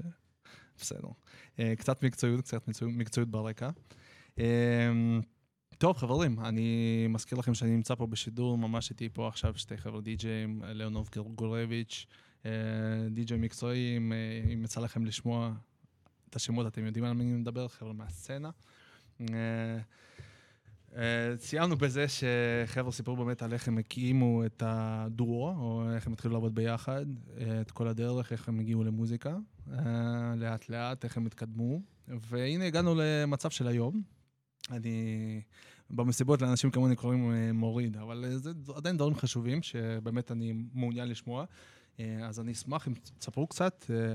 בסדר. 0.80 1.08
אה, 1.60 1.74
קצת 1.78 2.04
מקצועיות, 2.04 2.42
קצת 2.42 2.68
מקצועיות, 2.82 3.30
ברקע. 3.30 3.70
אה, 4.40 4.90
טוב, 5.78 5.98
חברים, 5.98 6.40
אני 6.40 7.06
מזכיר 7.10 7.38
לכם 7.38 7.54
שאני 7.54 7.72
נמצא 7.72 7.96
פה 7.96 8.08
בשידור, 8.08 8.58
ממש 8.58 8.90
איתי 8.90 9.10
פה 9.14 9.28
עכשיו 9.28 9.58
שתי 9.58 9.78
חבר'ה 9.78 10.02
די-ג'אים, 10.02 10.62
ליאונוב 10.66 11.10
גורביץ', 11.36 12.06
אה, 12.46 12.52
די-ג'יי 13.12 13.38
מקצועי, 13.38 13.98
אם, 13.98 14.14
אה, 14.14 14.54
אם 14.54 14.64
יצא 14.64 14.82
לכם 14.82 15.06
לשמוע 15.06 15.54
את 16.30 16.36
השמות, 16.36 16.68
אתם 16.68 16.86
יודעים 16.86 17.06
על 17.06 17.14
מי 17.14 17.24
אני 17.24 17.34
מדבר, 17.34 17.68
חבר'ה 17.68 17.94
מהסצנה. 17.94 18.50
אה, 20.96 21.02
אה, 21.02 21.38
סיימנו 21.38 21.78
בזה 21.78 22.06
שחבר'ה 22.08 22.92
סיפרו 22.92 23.16
באמת 23.16 23.44
על 23.44 23.54
איך 23.54 23.68
הם 23.68 23.78
הקימו 23.78 24.46
את 24.46 24.64
הדואו, 24.66 25.56
או 25.58 25.94
איך 25.96 26.08
הם 26.08 26.14
התחילו 26.14 26.34
לעבוד 26.34 26.56
ביחד, 26.56 27.06
אה, 27.38 27.62
את 27.62 27.72
כל 27.72 27.88
הדרך, 27.88 28.32
איך 28.32 28.50
הם 28.50 28.60
הגיעו 28.60 28.84
למוזיקה, 28.84 29.38
אה, 29.74 30.34
לאט 30.38 30.70
לאט, 30.70 31.04
איך 31.04 31.18
הם 31.18 31.26
התקדמו. 31.26 31.82
והנה 32.08 32.66
הגענו 32.66 32.96
למצב 32.98 33.50
של 33.50 33.68
היום. 33.68 34.02
אני, 34.72 35.42
במסיבות 35.90 36.42
לאנשים 36.42 36.72
כמוני 36.72 36.96
קוראים 36.96 37.32
אה, 37.32 37.54
מוריד, 37.54 37.98
אבל 37.98 38.26
אה, 38.26 38.38
זה 38.38 38.52
עדיין 38.76 38.98
דברים 38.98 39.16
חשובים 39.16 39.62
שבאמת 39.62 40.32
אני 40.32 40.54
מעוניין 40.74 41.08
לשמוע. 41.10 41.46
אה, 42.00 42.28
אז 42.28 42.40
אני 42.40 42.52
אשמח 42.52 42.88
אם 42.88 42.94
תספרו 43.20 43.48
קצת 43.48 43.86
אה, 43.90 44.14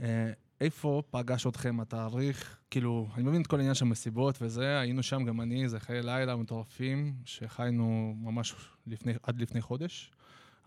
אה, 0.00 0.32
איפה 0.60 1.02
פגש 1.10 1.46
אתכם 1.46 1.80
התאריך, 1.80 2.58
כאילו, 2.70 3.08
אני 3.14 3.22
מבין 3.22 3.42
את 3.42 3.46
כל 3.46 3.56
העניין 3.56 3.74
של 3.74 3.84
מסיבות 3.84 4.38
וזה, 4.40 4.78
היינו 4.80 5.02
שם 5.02 5.24
גם 5.24 5.40
אני, 5.40 5.68
זה 5.68 5.80
חיי 5.80 6.02
לילה 6.02 6.36
מטורפים, 6.36 7.14
שחיינו 7.24 8.14
ממש 8.16 8.54
לפני, 8.86 9.12
עד 9.22 9.40
לפני 9.40 9.60
חודש. 9.60 10.10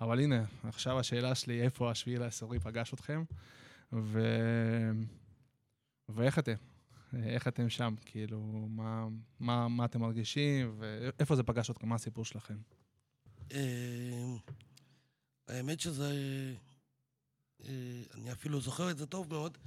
אבל 0.01 0.19
הנה, 0.19 0.43
עכשיו 0.63 0.99
השאלה 0.99 1.35
שלי, 1.35 1.61
איפה 1.61 1.91
השביעי 1.91 2.17
לעשירי 2.17 2.59
פגש 2.59 2.93
אתכם, 2.93 3.23
ו... 3.93 4.21
ואיך 6.09 6.39
אתם? 6.39 6.55
איך 7.23 7.47
אתם 7.47 7.69
שם? 7.69 7.95
כאילו, 8.05 8.67
מה, 8.69 9.07
מה, 9.39 9.67
מה 9.67 9.85
אתם 9.85 10.01
מרגישים, 10.01 10.75
ואיפה 10.77 11.35
זה 11.35 11.43
פגש 11.43 11.69
אתכם? 11.69 11.89
מה 11.89 11.95
הסיפור 11.95 12.25
שלכם? 12.25 12.57
אה, 13.51 14.35
האמת 15.47 15.79
שזה... 15.79 16.13
אה, 17.65 18.01
אני 18.13 18.31
אפילו 18.31 18.61
זוכר 18.61 18.91
את 18.91 18.97
זה 18.97 19.05
טוב 19.05 19.29
מאוד. 19.29 19.57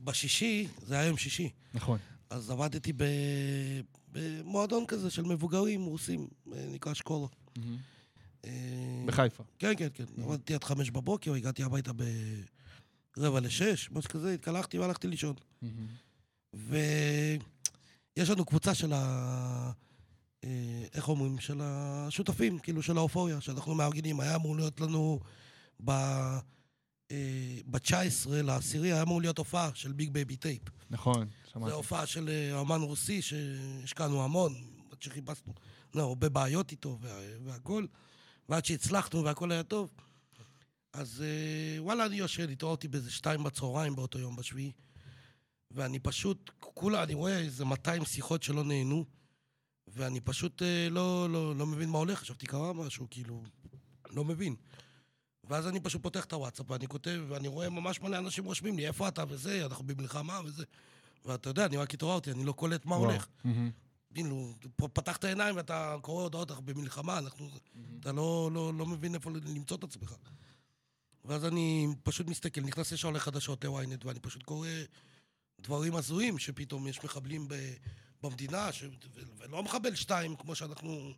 בשישי, 0.00 0.68
זה 0.86 0.94
היה 0.94 1.06
יום 1.06 1.16
שישי, 1.16 1.50
נכון. 1.74 1.98
אז 2.30 2.50
עבדתי 2.50 2.92
במועדון 4.12 4.86
כזה 4.86 5.10
של 5.10 5.22
מבוגרים 5.22 5.84
רוסים, 5.84 6.28
אה, 6.52 6.66
נקרא 6.72 6.94
שקולה. 6.94 7.26
אה, 8.44 9.04
בחיפה. 9.06 9.42
כן, 9.58 9.72
כן, 9.76 9.88
כן. 9.94 10.04
עבדתי 10.22 10.54
עד 10.54 10.64
חמש 10.64 10.90
בבוקר, 10.90 11.34
הגעתי 11.34 11.62
הביתה 11.62 11.92
ברבע 13.16 13.40
לשש, 13.40 13.90
משהו 13.90 14.10
כזה, 14.10 14.34
התקלחתי 14.34 14.78
והלכתי 14.78 15.08
לישון. 15.08 15.34
ויש 16.54 18.30
לנו 18.30 18.44
קבוצה 18.44 18.74
של 18.74 18.92
ה... 18.92 19.72
אה, 20.44 20.84
איך 20.94 21.08
אומרים? 21.08 21.38
של 21.38 21.60
השותפים, 21.62 22.58
כאילו, 22.58 22.82
של 22.82 22.96
האופוריה, 22.96 23.40
שאנחנו 23.40 23.74
מארגנים. 23.74 24.20
היה 24.20 24.34
אמור 24.36 24.56
להיות 24.56 24.80
לנו 24.80 25.20
ב... 25.84 25.90
ב-19 27.66 28.28
לעשירי, 28.30 28.92
היה 28.92 29.02
אמור 29.02 29.20
להיות 29.20 29.38
הופעה 29.38 29.70
של 29.74 29.92
ביג 29.92 30.10
בייבי 30.10 30.36
טייפ. 30.36 30.62
נכון, 30.90 31.26
זו 31.44 31.50
שמעתי. 31.52 31.72
הופעה 31.72 32.06
של 32.06 32.28
אה, 32.28 32.58
אומן 32.58 32.80
רוסי 32.80 33.22
שהשקענו 33.22 34.24
המון, 34.24 34.54
עד 34.92 35.02
שחיפשנו 35.02 35.54
לא, 35.94 36.02
הרבה 36.02 36.28
בעיות 36.28 36.70
איתו 36.70 36.98
וה, 37.00 37.18
והכל, 37.44 37.86
ועד 38.48 38.64
שהצלחנו 38.64 39.24
והכל 39.24 39.52
היה 39.52 39.62
טוב. 39.62 39.90
אז 40.92 41.24
אה, 41.26 41.82
וואלה, 41.82 42.06
אני 42.06 42.16
יושב, 42.16 42.48
התעוררתי 42.50 42.88
באיזה 42.88 43.10
שתיים 43.10 43.44
בצהריים 43.44 43.96
באותו 43.96 44.18
יום 44.18 44.36
בשביעי, 44.36 44.72
ואני 45.70 45.98
פשוט, 45.98 46.50
כולה, 46.60 47.02
אני 47.02 47.14
רואה 47.14 47.38
איזה 47.38 47.64
200 47.64 48.04
שיחות 48.04 48.42
שלא 48.42 48.64
נענו, 48.64 49.04
ואני 49.86 50.20
פשוט 50.20 50.62
אה, 50.62 50.88
לא, 50.90 51.30
לא, 51.30 51.56
לא 51.56 51.66
מבין 51.66 51.88
מה 51.88 51.98
הולך, 51.98 52.18
חשבתי 52.18 52.46
קרה 52.46 52.72
משהו, 52.72 53.06
כאילו, 53.10 53.42
לא 54.10 54.24
מבין. 54.24 54.56
ואז 55.48 55.66
אני 55.68 55.80
פשוט 55.80 56.02
פותח 56.02 56.24
את 56.24 56.32
הוואטסאפ 56.32 56.70
ואני 56.70 56.86
כותב, 56.86 57.20
ואני 57.28 57.48
רואה 57.48 57.70
ממש 57.70 58.00
מלא 58.00 58.18
אנשים 58.18 58.44
רושמים 58.44 58.76
לי, 58.76 58.86
איפה 58.86 59.08
אתה 59.08 59.24
וזה, 59.28 59.66
אנחנו 59.66 59.84
במלחמה 59.86 60.40
וזה. 60.44 60.64
ואתה 61.24 61.48
יודע, 61.50 61.66
אני 61.66 61.76
רק 61.76 61.94
התעוררתי, 61.94 62.30
אני 62.30 62.44
לא 62.44 62.52
קולט 62.52 62.86
מה 62.86 62.96
וואו. 62.96 63.10
הולך. 63.10 63.26
כאילו, 64.14 64.54
פ- 64.76 64.84
פתח 64.92 65.16
את 65.16 65.24
העיניים 65.24 65.56
ואתה 65.56 65.96
קורא 66.02 66.22
הודעות, 66.22 66.50
אנחנו 66.50 66.64
במלחמה, 66.64 67.18
אנחנו... 67.18 67.48
אתה 68.00 68.12
לא, 68.12 68.50
לא, 68.52 68.74
לא 68.74 68.86
מבין 68.86 69.14
איפה 69.14 69.30
למצוא 69.30 69.76
את 69.76 69.84
עצמך. 69.84 70.14
ואז 71.24 71.44
אני 71.44 71.86
פשוט 72.02 72.26
מסתכל, 72.26 72.60
נכנס 72.60 72.92
ישר 72.92 73.10
לחדשות, 73.10 73.64
ל-ynet, 73.64 74.04
ואני 74.06 74.20
פשוט 74.20 74.42
קורא 74.42 74.68
דברים 75.60 75.94
הזויים, 75.96 76.38
שפתאום 76.38 76.86
יש 76.86 77.04
מחבלים 77.04 77.48
ב, 77.48 77.54
במדינה, 78.22 78.72
ש, 78.72 78.82
ו- 78.82 78.88
ולא 79.38 79.62
מחבל 79.62 79.94
שתיים, 79.94 80.36
כמו 80.36 80.54
שאנחנו 80.54 81.10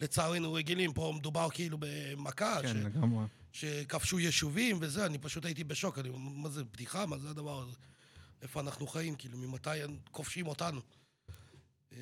לצערנו 0.00 0.52
רגילים, 0.52 0.92
פה 0.92 1.12
מדובר 1.16 1.48
כאילו 1.50 1.78
במכה, 1.80 2.58
כן, 2.62 2.68
ש, 2.68 2.76
לגמרי. 2.84 3.24
שכבשו 3.52 4.18
יישובים 4.18 4.78
וזה, 4.80 5.06
אני 5.06 5.18
פשוט 5.18 5.44
הייתי 5.44 5.64
בשוק, 5.64 5.98
אני, 5.98 6.10
מה 6.16 6.48
זה, 6.48 6.64
בדיחה? 6.64 7.06
מה 7.06 7.18
זה 7.18 7.30
הדבר 7.30 7.62
הזה? 7.62 7.76
איפה 8.42 8.60
אנחנו 8.60 8.86
חיים? 8.86 9.16
כאילו, 9.16 9.38
ממתי 9.38 9.70
כובשים 10.10 10.46
אותנו? 10.46 10.80
אה, 11.92 11.98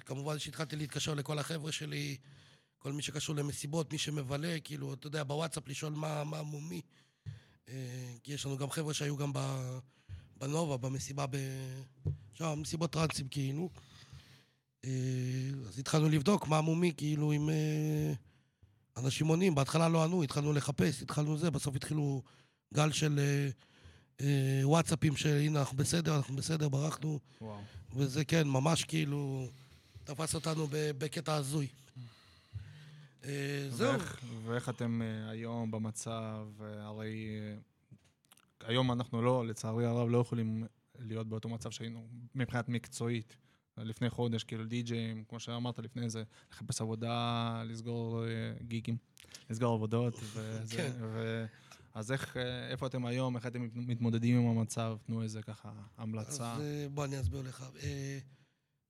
כמובן 0.00 0.38
שהתחלתי 0.38 0.76
להתקשר 0.76 1.14
לכל 1.14 1.38
החבר'ה 1.38 1.72
שלי, 1.72 2.16
כל 2.78 2.92
מי 2.92 3.02
שקשור 3.02 3.36
למסיבות, 3.36 3.92
מי 3.92 3.98
שמבלה, 3.98 4.56
כאילו, 4.64 4.94
אתה 4.94 5.06
יודע, 5.06 5.24
בוואטסאפ 5.24 5.68
לשאול 5.68 5.92
מה, 5.92 6.24
מה 6.24 6.42
מומי. 6.42 6.80
אה, 7.68 8.14
כי 8.22 8.32
יש 8.32 8.46
לנו 8.46 8.56
גם 8.56 8.70
חבר'ה 8.70 8.94
שהיו 8.94 9.16
גם 9.16 9.32
בנובה, 10.36 10.76
במסיבה, 10.76 11.26
ב... 11.26 11.36
שם, 12.34 12.58
מסיבות 12.60 12.92
טרנסים, 12.92 13.28
כאילו. 13.28 13.70
אה, 14.84 14.90
אז 15.68 15.78
התחלנו 15.78 16.08
לבדוק 16.08 16.46
מה 16.46 16.60
מומי, 16.60 16.92
כאילו, 16.96 17.32
עם... 17.32 17.48
אנשים 18.96 19.26
עונים, 19.26 19.54
בהתחלה 19.54 19.88
לא 19.88 20.04
ענו, 20.04 20.22
התחלנו 20.22 20.52
לחפש, 20.52 21.02
התחלנו 21.02 21.38
זה, 21.38 21.50
בסוף 21.50 21.76
התחילו 21.76 22.22
גל 22.74 22.92
של 22.92 23.18
אה, 23.18 23.48
אה, 24.20 24.60
וואטסאפים 24.68 25.16
של 25.16 25.28
הנה, 25.28 25.60
אנחנו 25.60 25.76
בסדר, 25.76 26.16
אנחנו 26.16 26.36
בסדר, 26.36 26.68
ברחנו, 26.68 27.20
וואו. 27.40 27.60
וזה 27.96 28.24
כן, 28.24 28.48
ממש 28.48 28.84
כאילו, 28.84 29.48
תפס 30.04 30.34
אותנו 30.34 30.66
בקטע 30.70 31.34
הזוי. 31.34 31.66
אה, 33.24 33.66
זהו. 33.68 33.92
ואיך, 33.92 34.24
ואיך 34.44 34.68
אתם 34.68 35.02
אה, 35.02 35.30
היום 35.30 35.70
במצב, 35.70 36.46
אה, 36.60 36.86
הרי 36.86 37.38
היום 38.60 38.92
אנחנו 38.92 39.22
לא, 39.22 39.46
לצערי 39.46 39.86
הרב, 39.86 40.08
לא 40.08 40.18
יכולים 40.18 40.66
להיות 40.98 41.26
באותו 41.26 41.48
מצב 41.48 41.70
שהיינו 41.70 42.06
מבחינת 42.34 42.68
מקצועית. 42.68 43.36
לפני 43.78 44.10
חודש, 44.10 44.44
כאילו 44.44 44.64
די-ג'ים, 44.64 45.24
כמו 45.28 45.40
שאמרת 45.40 45.78
לפני 45.78 46.10
זה, 46.10 46.22
לחפש 46.52 46.80
עבודה, 46.80 47.62
לסגור 47.66 48.24
אה, 48.24 48.28
גיגים, 48.62 48.96
לסגור 49.50 49.74
עבודות, 49.74 50.14
וזה, 50.22 50.76
כן. 50.76 50.90
ו... 51.00 51.44
אז 51.94 52.12
איך, 52.12 52.36
אה, 52.36 52.70
איפה 52.70 52.86
אתם 52.86 53.06
היום, 53.06 53.36
איך 53.36 53.46
אתם 53.46 53.68
מתמודדים 53.74 54.38
עם 54.38 54.58
המצב? 54.58 54.96
תנו 55.06 55.22
איזה 55.22 55.42
ככה 55.42 55.72
המלצה. 55.98 56.52
אז 56.52 56.60
אה, 56.60 56.86
בוא 56.94 57.04
אני 57.04 57.20
אסביר 57.20 57.42
לך. 57.42 57.64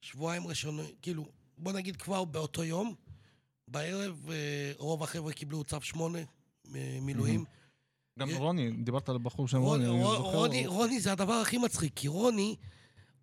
שבועיים 0.01 0.47
ראשונים, 0.47 0.87
כאילו, 1.03 1.27
בוא 1.59 1.73
נגיד 1.73 1.97
כבר 1.97 2.25
באותו 2.25 2.65
יום, 2.65 2.95
בערב 3.69 4.29
רוב 4.79 5.03
החבר'ה 5.03 5.33
קיבלו 5.33 5.65
צו 5.65 5.81
שמונה 5.81 6.19
מילואים. 7.03 7.45
גם 8.19 8.29
רוני, 8.31 8.71
דיברת 8.71 9.09
על 9.09 9.19
בחור 9.19 9.49
שם 9.49 9.59
רוני, 9.59 9.87
אני 9.87 10.03
זוכר. 10.03 10.21
רוני, 10.21 10.67
רוני 10.67 11.01
זה 11.01 11.13
הדבר 11.13 11.33
הכי 11.33 11.59
מצחיק, 11.59 11.93
כי 11.97 12.09
רוני, 12.09 12.57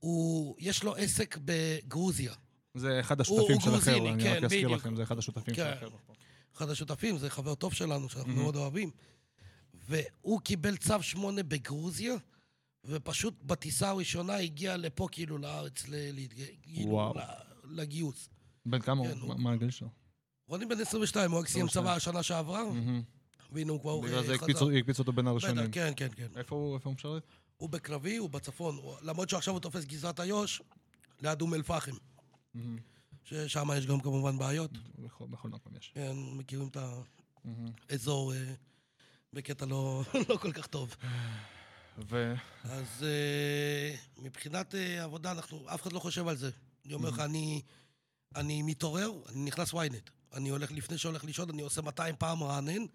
הוא, 0.05 0.55
יש 0.59 0.83
לו 0.83 0.95
עסק 0.95 1.37
בגרוזיה. 1.45 2.33
זה 2.73 2.99
אחד 2.99 3.21
השותפים 3.21 3.59
של 3.59 3.73
החבר'ה, 3.73 4.13
אני 4.13 4.23
כן, 4.23 4.35
רק 4.37 4.43
אזכיר 4.43 4.67
בדיוק. 4.67 4.81
לכם, 4.81 4.95
זה 4.95 5.03
אחד 5.03 5.17
השותפים 5.17 5.53
של 5.55 5.63
כן. 5.63 5.73
החבר'ה 5.77 5.99
פה. 6.07 6.13
אחד 6.57 6.69
השותפים, 6.69 7.17
זה 7.17 7.29
חבר 7.29 7.55
טוב 7.55 7.73
שלנו, 7.73 8.09
שאנחנו 8.09 8.29
מהמם. 8.29 8.41
מאוד 8.41 8.55
אוהבים. 8.55 8.91
והוא 9.73 10.41
קיבל 10.41 10.77
צו 10.77 11.03
שמונה 11.03 11.43
בגרוזיה, 11.43 12.13
ופשוט 12.85 13.33
בטיסה 13.43 13.89
הראשונה 13.89 14.35
הגיע 14.35 14.77
לפה, 14.77 15.07
כאילו, 15.11 15.37
לארץ, 15.37 15.83
ל- 15.87 16.11
כאילו, 16.63 17.13
לגיוס. 17.63 18.29
בן 18.65 18.79
כמה 18.81 19.03
כן, 19.07 19.19
הוא? 19.19 19.35
מה- 19.35 19.51
הגיל 19.53 19.69
שלו? 19.69 19.87
רוני 20.47 20.65
בן 20.65 20.79
22, 20.81 21.31
הוא 21.31 21.39
רק 21.39 21.47
סיים 21.47 21.65
22. 21.65 21.85
צבא 21.85 21.95
השנה 21.95 22.23
שעברה. 22.23 22.63
והנה 23.51 23.71
הוא 23.71 23.81
כבר 23.81 23.99
בגלל 23.99 24.15
אה, 24.17 24.23
זה 24.23 24.37
חזר. 24.37 24.45
הקפיצו- 24.45 24.77
הקפיצו 24.79 25.01
אותו 25.01 25.13
בין 25.13 25.27
הראשונים. 25.27 25.71
כן, 25.71 25.93
כן, 25.95 26.07
כן. 26.15 26.27
איפה 26.35 26.55
הוא 26.55 26.93
משרת? 26.93 27.23
הוא 27.61 27.69
בקרבי, 27.69 28.17
הוא 28.17 28.29
בצפון. 28.29 28.75
הוא- 28.75 28.95
למרות 29.01 29.29
שעכשיו 29.29 29.53
הוא 29.53 29.61
תופס 29.61 29.85
גזרת 29.85 30.19
איו"ש, 30.19 30.61
ליד 31.21 31.41
אום 31.41 31.53
אל-פחם. 31.53 31.91
ששם 33.23 33.67
יש 33.77 33.85
גם 33.85 33.99
כמובן 33.99 34.37
בעיות. 34.37 34.71
בכל 34.99 35.25
בכל 35.27 35.49
מקום 35.49 35.73
יש. 35.77 35.91
כן, 35.93 36.11
מכירים 36.15 36.67
את. 36.67 36.77
האזור 37.89 38.33
אה, 38.33 38.53
בקטע 39.33 39.65
לא 39.65 40.03
לא 40.29 40.37
כל 40.37 40.51
כך 40.51 40.67
טוב. 40.67 40.95
ו... 42.09 42.33
אז 42.63 43.03
אה, 43.03 43.95
מבחינת 44.17 44.75
אה, 44.75 45.03
עבודה, 45.03 45.31
אנחנו, 45.31 45.65
אף 45.73 45.81
אחד 45.81 45.91
לא 45.93 45.99
חושב 45.99 46.27
על 46.27 46.37
זה. 46.37 46.49
אני 46.85 46.93
אומר 46.93 47.09
לך, 47.09 47.19
אני, 47.19 47.61
אני 48.35 48.61
מתעורר, 48.63 49.11
אני 49.29 49.43
נכנס 49.45 49.73
ynet. 49.73 50.09
אני 50.33 50.49
הולך, 50.49 50.71
לפני 50.71 50.97
שהולך 50.97 51.23
לישון, 51.23 51.49
אני 51.49 51.61
עושה 51.61 51.81
200 51.81 52.15
פעם 52.19 52.43
רענן, 52.43 52.85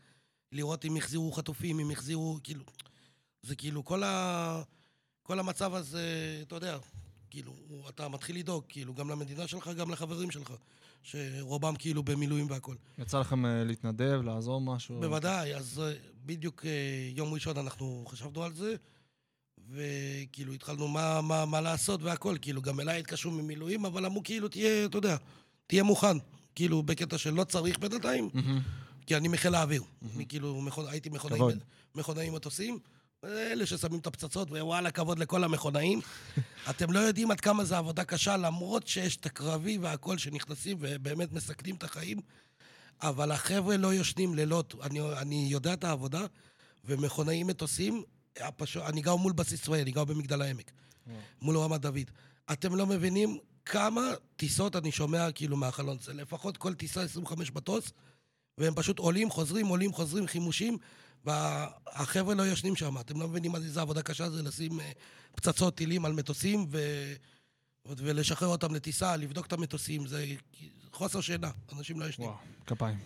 לראות 0.52 0.84
אם 0.84 0.96
החזירו 0.96 1.32
חטופים, 1.32 1.80
אם 1.80 1.90
החזירו, 1.90 2.38
כאילו... 2.44 2.64
זה 3.46 3.56
כאילו, 3.56 3.84
כל, 3.84 4.02
ה, 4.02 4.62
כל 5.22 5.38
המצב 5.38 5.74
הזה, 5.74 6.38
אתה 6.42 6.54
יודע, 6.54 6.78
כאילו, 7.30 7.52
אתה 7.88 8.08
מתחיל 8.08 8.36
לדאוג, 8.36 8.64
כאילו, 8.68 8.94
גם 8.94 9.10
למדינה 9.10 9.46
שלך, 9.46 9.68
גם 9.68 9.90
לחברים 9.90 10.30
שלך, 10.30 10.52
שרובם 11.02 11.76
כאילו 11.76 12.02
במילואים 12.02 12.50
והכול. 12.50 12.76
יצא 12.98 13.20
לכם 13.20 13.46
אה, 13.46 13.64
להתנדב, 13.64 14.20
לעזור 14.24 14.60
משהו? 14.60 15.00
בוודאי, 15.00 15.54
אז 15.54 15.82
אה, 15.84 15.92
בדיוק 16.24 16.66
אה, 16.66 16.70
יום 17.14 17.34
ראשון 17.34 17.56
אנחנו 17.56 18.04
חשבנו 18.08 18.42
על 18.42 18.54
זה, 18.54 18.74
וכאילו 19.70 20.52
התחלנו 20.52 20.88
מה, 20.88 21.20
מה, 21.20 21.44
מה 21.44 21.60
לעשות 21.60 22.02
והכל, 22.02 22.36
כאילו 22.42 22.62
גם 22.62 22.80
אליי 22.80 22.98
התקשרו 22.98 23.32
ממילואים, 23.32 23.86
אבל 23.86 24.06
אמרו 24.06 24.22
כאילו 24.22 24.48
תהיה, 24.48 24.84
אתה 24.84 24.98
יודע, 24.98 25.16
תהיה 25.66 25.82
מוכן, 25.82 26.16
כאילו 26.54 26.82
בקטע 26.82 27.18
שלא 27.18 27.44
צריך 27.44 27.78
בינתיים, 27.78 28.30
מהמם. 28.34 28.60
כי 29.06 29.16
אני 29.16 29.28
מחיל 29.28 29.54
האוויר. 29.54 29.82
אני 30.16 30.26
כאילו, 30.26 30.60
מכונ... 30.60 30.88
הייתי 30.88 31.08
מכונאי. 31.08 31.38
מכונאי 31.94 32.30
מטוסים, 32.30 32.78
אלה 33.24 33.66
ששמים 33.66 34.00
את 34.00 34.06
הפצצות, 34.06 34.50
ווואלה, 34.50 34.90
כבוד 34.90 35.18
לכל 35.18 35.44
המכונאים. 35.44 36.00
אתם 36.70 36.92
לא 36.92 36.98
יודעים 36.98 37.30
עד 37.30 37.40
כמה 37.40 37.64
זו 37.64 37.76
עבודה 37.76 38.04
קשה, 38.04 38.36
למרות 38.36 38.86
שיש 38.86 39.16
את 39.16 39.26
הקרבי 39.26 39.78
והכל 39.78 40.18
שנכנסים 40.18 40.76
ובאמת 40.80 41.32
מסכנים 41.32 41.74
את 41.74 41.84
החיים, 41.84 42.20
אבל 43.02 43.32
החבר'ה 43.32 43.76
לא 43.76 43.94
ישנים 43.94 44.34
לילות. 44.34 44.74
אני, 44.82 45.00
אני 45.00 45.46
יודע 45.50 45.72
את 45.72 45.84
העבודה, 45.84 46.26
ומכונאי 46.84 47.42
מטוסים, 47.42 48.02
הפשוט, 48.40 48.82
אני 48.82 49.00
גר 49.00 49.16
מול 49.16 49.32
בסיס 49.32 49.62
צבאי, 49.62 49.82
אני 49.82 49.90
גר 49.90 50.04
במגדל 50.04 50.42
העמק, 50.42 50.70
מול 51.42 51.58
רמת 51.58 51.80
דוד. 51.80 52.10
אתם 52.52 52.74
לא 52.74 52.86
מבינים 52.86 53.38
כמה 53.64 54.10
טיסות 54.36 54.76
אני 54.76 54.92
שומע 54.92 55.32
כאילו 55.32 55.56
מהחלון. 55.56 55.98
זה 56.00 56.14
לפחות 56.14 56.56
כל 56.56 56.74
טיסה 56.74 57.02
25 57.02 57.52
מטוס, 57.52 57.92
והם 58.58 58.74
פשוט 58.74 58.98
עולים, 58.98 59.30
חוזרים, 59.30 59.66
עולים, 59.66 59.92
חוזרים, 59.92 60.26
חימושים, 60.26 60.78
והחבר'ה 61.26 62.34
לא 62.34 62.46
ישנים 62.46 62.76
שם. 62.76 62.98
אתם 63.00 63.20
לא 63.20 63.28
מבינים 63.28 63.58
זה, 63.58 63.64
איזה 63.64 63.80
עבודה 63.80 64.02
קשה 64.02 64.30
זה 64.30 64.42
לשים 64.42 64.80
אה, 64.80 64.90
פצצות 65.34 65.74
טילים 65.74 66.04
על 66.04 66.12
מטוסים 66.12 66.66
ו... 66.70 66.78
ולשחרר 67.88 68.48
אותם 68.48 68.74
לטיסה, 68.74 69.16
לבדוק 69.16 69.46
את 69.46 69.52
המטוסים, 69.52 70.06
זה 70.06 70.26
חוסר 70.92 71.20
שינה, 71.20 71.50
אנשים 71.72 72.00
לא 72.00 72.04
ישנים. 72.04 72.28
וואו, 72.28 72.38
כפיים. 72.66 72.98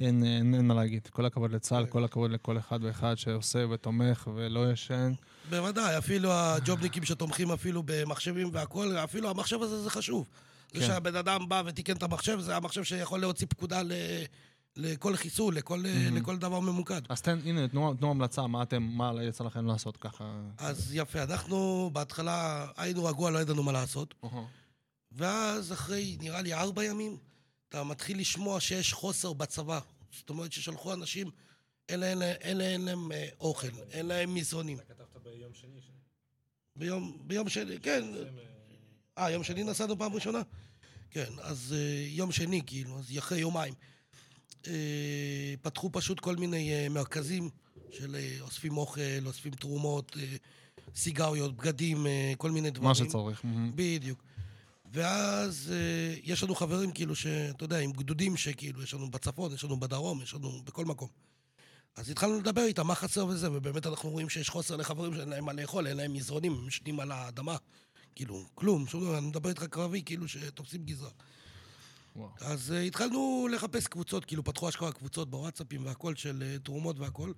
אין, 0.00 0.24
אין, 0.24 0.54
אין 0.54 0.66
מה 0.66 0.74
להגיד. 0.74 1.08
כל 1.12 1.26
הכבוד 1.26 1.52
לצה"ל, 1.52 1.86
כל 1.86 2.04
הכבוד 2.04 2.30
לכל 2.30 2.58
אחד 2.58 2.78
ואחד 2.82 3.14
שעושה 3.14 3.68
ותומך 3.70 4.28
ולא 4.34 4.72
ישן. 4.72 5.12
בוודאי, 5.50 5.98
אפילו 5.98 6.32
הג'ובניקים 6.32 7.04
שתומכים 7.04 7.50
אפילו 7.52 7.82
במחשבים 7.86 8.50
והכול, 8.52 8.98
אפילו 8.98 9.30
המחשב 9.30 9.62
הזה 9.62 9.82
זה 9.82 9.90
חשוב. 9.90 10.28
זה 10.72 10.80
כן. 10.80 10.86
שהבן 10.86 11.16
אדם 11.16 11.48
בא 11.48 11.62
ותיקן 11.66 11.96
את 11.96 12.02
המחשב, 12.02 12.40
זה 12.40 12.56
המחשב 12.56 12.82
שיכול 12.82 13.20
להוציא 13.20 13.46
פקודה 13.50 13.82
ל... 13.82 13.92
לכל 14.76 15.16
חיסול, 15.16 15.56
לכל, 15.56 15.84
לכל 16.12 16.36
דבר 16.36 16.60
ממוקד. 16.60 17.00
אז 17.08 17.22
תן, 17.22 17.38
הנה, 17.44 17.68
תנו, 17.68 17.94
תנו 17.94 18.10
המלצה, 18.10 18.46
מה 18.46 18.62
אתם, 18.62 18.82
מה 18.82 19.12
יצא 19.22 19.44
לכם 19.44 19.66
לעשות 19.66 19.96
ככה? 19.96 20.40
אז 20.58 20.90
יפה, 20.94 21.22
אנחנו 21.22 21.90
בהתחלה 21.92 22.66
היינו 22.76 23.04
רגוע, 23.04 23.30
לא 23.30 23.38
ידענו 23.38 23.62
מה 23.62 23.72
לעשות. 23.72 24.14
אוהו. 24.22 24.46
ואז 25.12 25.72
אחרי, 25.72 26.16
נראה 26.20 26.42
לי, 26.42 26.54
ארבע 26.54 26.84
ימים, 26.84 27.16
אתה 27.68 27.84
מתחיל 27.84 28.20
לשמוע 28.20 28.60
שיש 28.60 28.92
חוסר 28.92 29.32
בצבא. 29.32 29.80
זאת 30.12 30.30
אומרת 30.30 30.52
ששלחו 30.52 30.94
אנשים, 30.94 31.30
אין 31.88 32.00
להם, 32.00 32.22
אין 32.22 32.56
להם, 32.56 32.70
אין 32.70 32.84
להם 32.84 33.12
אה, 33.12 33.28
אוכל, 33.40 33.68
אין 33.90 34.06
להם 34.06 34.34
מזרונים. 34.34 34.78
כתבת 34.78 35.16
ביום 35.22 35.54
שני. 35.54 35.80
ביום, 36.76 37.18
ביום 37.26 37.48
שני, 37.48 37.80
כן. 37.80 38.04
אה, 39.18 39.30
יום 39.30 39.44
שני 39.44 39.64
נסענו 39.64 39.98
פעם 39.98 40.14
ראשונה? 40.14 40.42
כן, 41.10 41.30
אז 41.40 41.74
אה, 41.78 42.04
יום 42.08 42.32
שני, 42.32 42.62
כאילו, 42.66 42.98
אז 42.98 43.18
אחרי 43.18 43.38
יומיים. 43.38 43.74
אה, 44.68 45.54
פתחו 45.62 45.90
פשוט 45.92 46.20
כל 46.20 46.36
מיני 46.36 46.72
אה, 46.72 46.88
מרכזים 46.88 47.50
של 47.90 48.16
אה, 48.16 48.36
אוספים 48.40 48.76
אוכל, 48.76 49.26
אוספים 49.26 49.52
תרומות, 49.52 50.16
סיגריות, 50.94 51.56
בגדים, 51.56 52.06
כל 52.38 52.50
מיני 52.50 52.70
דברים. 52.70 52.88
מה 52.88 52.94
שצריך. 52.94 53.42
בדיוק. 53.74 54.22
ואז 54.92 55.72
יש 56.22 56.42
לנו 56.42 56.54
חברים, 56.54 56.92
כאילו, 56.92 57.16
שאתה 57.16 57.64
יודע, 57.64 57.78
עם 57.78 57.92
גדודים 57.92 58.36
שכאילו, 58.36 58.82
יש 58.82 58.94
לנו 58.94 59.10
בצפון, 59.10 59.54
יש 59.54 59.64
לנו 59.64 59.80
בדרום, 59.80 60.22
יש 60.22 60.34
לנו 60.34 60.62
בכל 60.64 60.84
מקום. 60.84 61.08
אז 61.96 62.10
התחלנו 62.10 62.38
לדבר 62.38 62.62
איתם, 62.62 62.86
מה 62.86 62.94
חסר 62.94 63.26
וזה, 63.26 63.52
ובאמת 63.52 63.86
אנחנו 63.86 64.10
רואים 64.10 64.28
שיש 64.28 64.48
חוסר 64.48 64.76
לחברים 64.76 65.14
שאין 65.14 65.28
להם 65.28 65.44
מה 65.44 65.52
לאכול, 65.52 65.86
אין 65.86 65.96
להם 65.96 66.12
מזרונים, 66.12 66.52
הם 66.52 66.68
ישנים 66.68 67.00
על 67.00 67.12
האדמה. 67.12 67.56
כאילו, 68.14 68.44
כלום, 68.54 68.86
שום 68.86 69.04
דבר, 69.04 69.18
אני 69.18 69.26
מדבר 69.26 69.48
איתך 69.48 69.64
קרבי, 69.64 70.02
כאילו 70.02 70.28
שתופסים 70.28 70.84
גזרה. 70.84 71.10
וואו. 72.16 72.28
אז 72.40 72.70
uh, 72.70 72.74
התחלנו 72.74 73.48
לחפש 73.52 73.86
קבוצות, 73.86 74.24
כאילו 74.24 74.44
פתחו 74.44 74.68
אשכרה 74.68 74.92
קבוצות 74.92 75.30
בוואטסאפים 75.30 75.86
והכל 75.86 76.16
של 76.16 76.42
uh, 76.42 76.62
תרומות 76.64 76.98
והכל, 76.98 77.32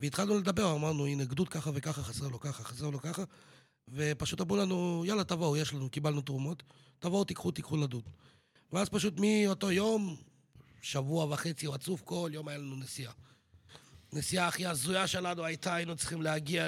והתחלנו 0.00 0.38
לדבר, 0.38 0.74
אמרנו, 0.74 1.06
הנה 1.06 1.24
גדוד 1.24 1.48
ככה 1.48 1.70
וככה, 1.74 2.02
חסר 2.02 2.28
לו 2.28 2.40
ככה, 2.40 2.64
חסר 2.64 2.90
לו 2.90 3.00
ככה, 3.00 3.22
ופשוט 3.88 4.40
אמרו 4.40 4.56
לנו, 4.56 5.04
יאללה, 5.06 5.24
תבואו, 5.24 5.56
יש 5.56 5.74
לנו, 5.74 5.90
קיבלנו 5.90 6.20
תרומות, 6.20 6.62
תבואו, 6.98 7.24
תיקחו, 7.24 7.50
תיקחו 7.50 7.76
לדוד. 7.76 8.08
ואז 8.72 8.88
פשוט 8.88 9.14
מאותו 9.20 9.72
יום, 9.72 10.16
שבוע 10.82 11.24
וחצי 11.24 11.66
רצוף, 11.66 12.02
כל 12.02 12.30
יום 12.32 12.48
היה 12.48 12.58
לנו 12.58 12.76
נסיעה. 12.76 13.12
נסיעה 14.12 14.48
הכי 14.48 14.66
הזויה 14.66 15.06
שלנו 15.06 15.44
הייתה, 15.44 15.74
היינו 15.74 15.96
צריכים 15.96 16.22
להגיע 16.22 16.66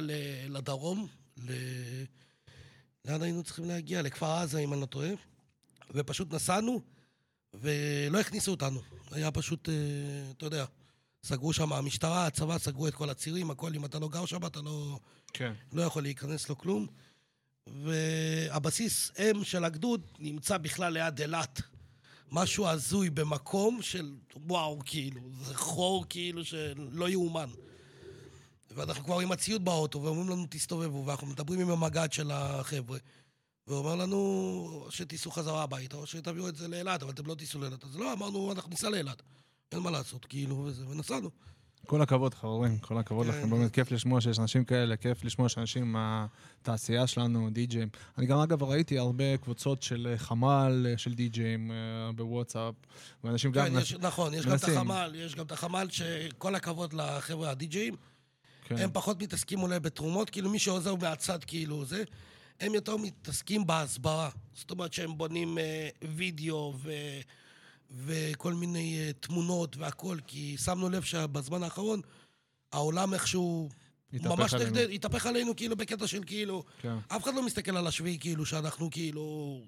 לדרום, 0.48 1.06
ל... 1.38 1.52
לאן 3.04 3.22
היינו 3.22 3.42
צריכים 3.42 3.64
להגיע? 3.64 4.02
לכפר 4.02 4.30
עזה, 4.30 4.58
אם 4.58 4.72
אני 4.72 4.80
לא 4.80 4.86
טועה. 4.86 5.10
ופשוט 5.90 6.34
נסענו, 6.34 6.80
ולא 7.60 8.20
הכניסו 8.20 8.50
אותנו. 8.50 8.80
היה 9.10 9.30
פשוט, 9.30 9.68
אה, 9.68 9.74
אתה 10.36 10.46
יודע, 10.46 10.64
סגרו 11.24 11.52
שם, 11.52 11.72
המשטרה, 11.72 12.26
הצבא, 12.26 12.58
סגרו 12.58 12.88
את 12.88 12.94
כל 12.94 13.10
הצירים, 13.10 13.50
הכל, 13.50 13.74
אם 13.74 13.84
אתה 13.84 13.98
לא 13.98 14.08
גר 14.08 14.26
שם, 14.26 14.46
אתה 14.46 14.60
לא, 14.60 14.98
כן. 15.32 15.52
לא 15.72 15.82
יכול 15.82 16.02
להיכנס 16.02 16.48
לו 16.48 16.58
כלום. 16.58 16.86
והבסיס 17.66 19.10
אם 19.18 19.44
של 19.44 19.64
הגדוד 19.64 20.00
נמצא 20.18 20.58
בכלל 20.58 20.92
ליד 20.92 21.20
אילת. 21.20 21.62
משהו 22.32 22.68
הזוי 22.68 23.10
במקום 23.10 23.82
של 23.82 24.14
וואו, 24.36 24.78
כאילו, 24.84 25.20
זה 25.42 25.54
חור 25.54 26.04
כאילו 26.08 26.44
שלא 26.44 27.08
יאומן. 27.08 27.48
ואנחנו 28.70 29.04
כבר 29.04 29.20
עם 29.20 29.32
הציוד 29.32 29.64
באוטו, 29.64 30.02
ואומרים 30.02 30.28
לנו 30.28 30.46
תסתובבו, 30.50 31.06
ואנחנו 31.06 31.26
מדברים 31.26 31.60
עם 31.60 31.70
המג"ד 31.70 32.12
של 32.12 32.30
החבר'ה. 32.30 32.98
והוא 33.66 33.78
אומר 33.78 33.94
לנו 33.94 34.86
שתיסעו 34.90 35.30
חזרה 35.30 35.62
הביתה, 35.62 35.96
או 35.96 36.06
שתביאו 36.06 36.48
את 36.48 36.56
זה 36.56 36.68
לאילת, 36.68 37.02
אבל 37.02 37.10
אתם 37.10 37.26
לא 37.26 37.34
תיסעו 37.34 37.60
לאילת. 37.60 37.84
אז 37.84 37.96
לא, 37.96 38.12
אמרנו, 38.12 38.52
אנחנו 38.52 38.70
ניסע 38.70 38.90
לאילת. 38.90 39.22
אין 39.72 39.80
מה 39.80 39.90
לעשות, 39.90 40.24
כאילו, 40.24 40.56
וזה, 40.56 40.88
ונסענו. 40.88 41.30
כל 41.86 42.02
הכבוד, 42.02 42.34
חברים, 42.34 42.78
כל 42.78 42.98
הכבוד 42.98 43.26
כן. 43.26 43.32
לכם. 43.32 43.50
באמת 43.50 43.72
כיף 43.72 43.92
לשמוע 43.92 44.20
שיש 44.20 44.38
אנשים 44.38 44.64
כאלה, 44.64 44.96
כיף 44.96 45.24
לשמוע 45.24 45.48
שאנשים 45.48 45.92
מהתעשייה 45.92 47.06
שלנו, 47.06 47.50
די-ג'ים. 47.50 47.88
אני 48.18 48.26
גם, 48.26 48.38
אגב, 48.38 48.62
ראיתי 48.62 48.98
הרבה 48.98 49.36
קבוצות 49.36 49.82
של 49.82 50.08
אה, 50.10 50.18
חמ"ל, 50.18 50.86
אה, 50.88 50.98
של 50.98 51.14
די-ג'ים 51.14 51.70
אה, 51.70 52.12
בוואטסאפ, 52.12 52.74
ואנשים 53.24 53.52
גם... 53.52 53.66
כן, 53.66 53.78
יש, 53.78 53.92
נכון, 53.92 54.34
יש 54.34 54.46
גם 54.46 54.54
את 54.54 54.64
מנסים. 54.64 54.76
החמ"ל, 54.76 55.12
יש 55.14 55.34
גם 55.34 55.46
את 55.46 55.52
החמ"ל 55.52 55.88
שכל 55.90 56.54
הכבוד 56.54 56.92
לחבר'ה 56.92 57.50
הדי-ג'אים. 57.50 57.94
כן. 58.64 58.78
הם 58.78 58.90
פחות 58.92 59.22
מתעסקים 59.22 59.62
אולי 59.62 59.80
בתרומות, 59.80 60.30
כאילו 60.30 60.50
מי 60.50 60.58
שעוזר 60.58 60.94
מהצד, 60.94 61.44
כאילו 61.44 61.84
זה. 61.84 62.04
הם 62.60 62.74
יותר 62.74 62.96
מתעסקים 62.96 63.66
בהסברה. 63.66 64.30
זאת 64.54 64.70
אומרת 64.70 64.92
שהם 64.92 65.18
בונים 65.18 65.58
אה, 65.58 65.88
וידאו 66.16 66.74
ו... 66.76 66.90
וכל 67.90 68.54
מיני 68.54 68.98
אה, 68.98 69.12
תמונות 69.12 69.76
והכל, 69.76 70.18
כי 70.26 70.56
שמנו 70.56 70.90
לב 70.90 71.02
שבזמן 71.02 71.62
האחרון 71.62 72.00
העולם 72.72 73.14
איכשהו 73.14 73.68
התהפך 74.12 74.38
ממש 74.38 74.54
עלינו. 74.54 74.70
נגד, 74.70 74.90
התהפך 74.90 75.26
עלינו 75.26 75.56
כאילו 75.56 75.76
בקטע 75.76 76.06
של 76.06 76.24
כאילו, 76.26 76.64
כן. 76.80 76.96
אף 77.08 77.24
אחד 77.24 77.34
לא 77.34 77.42
מסתכל 77.42 77.76
על 77.76 77.86
השביעי 77.86 78.18
כאילו 78.18 78.46
שאנחנו 78.46 78.90
כאילו 78.90 79.60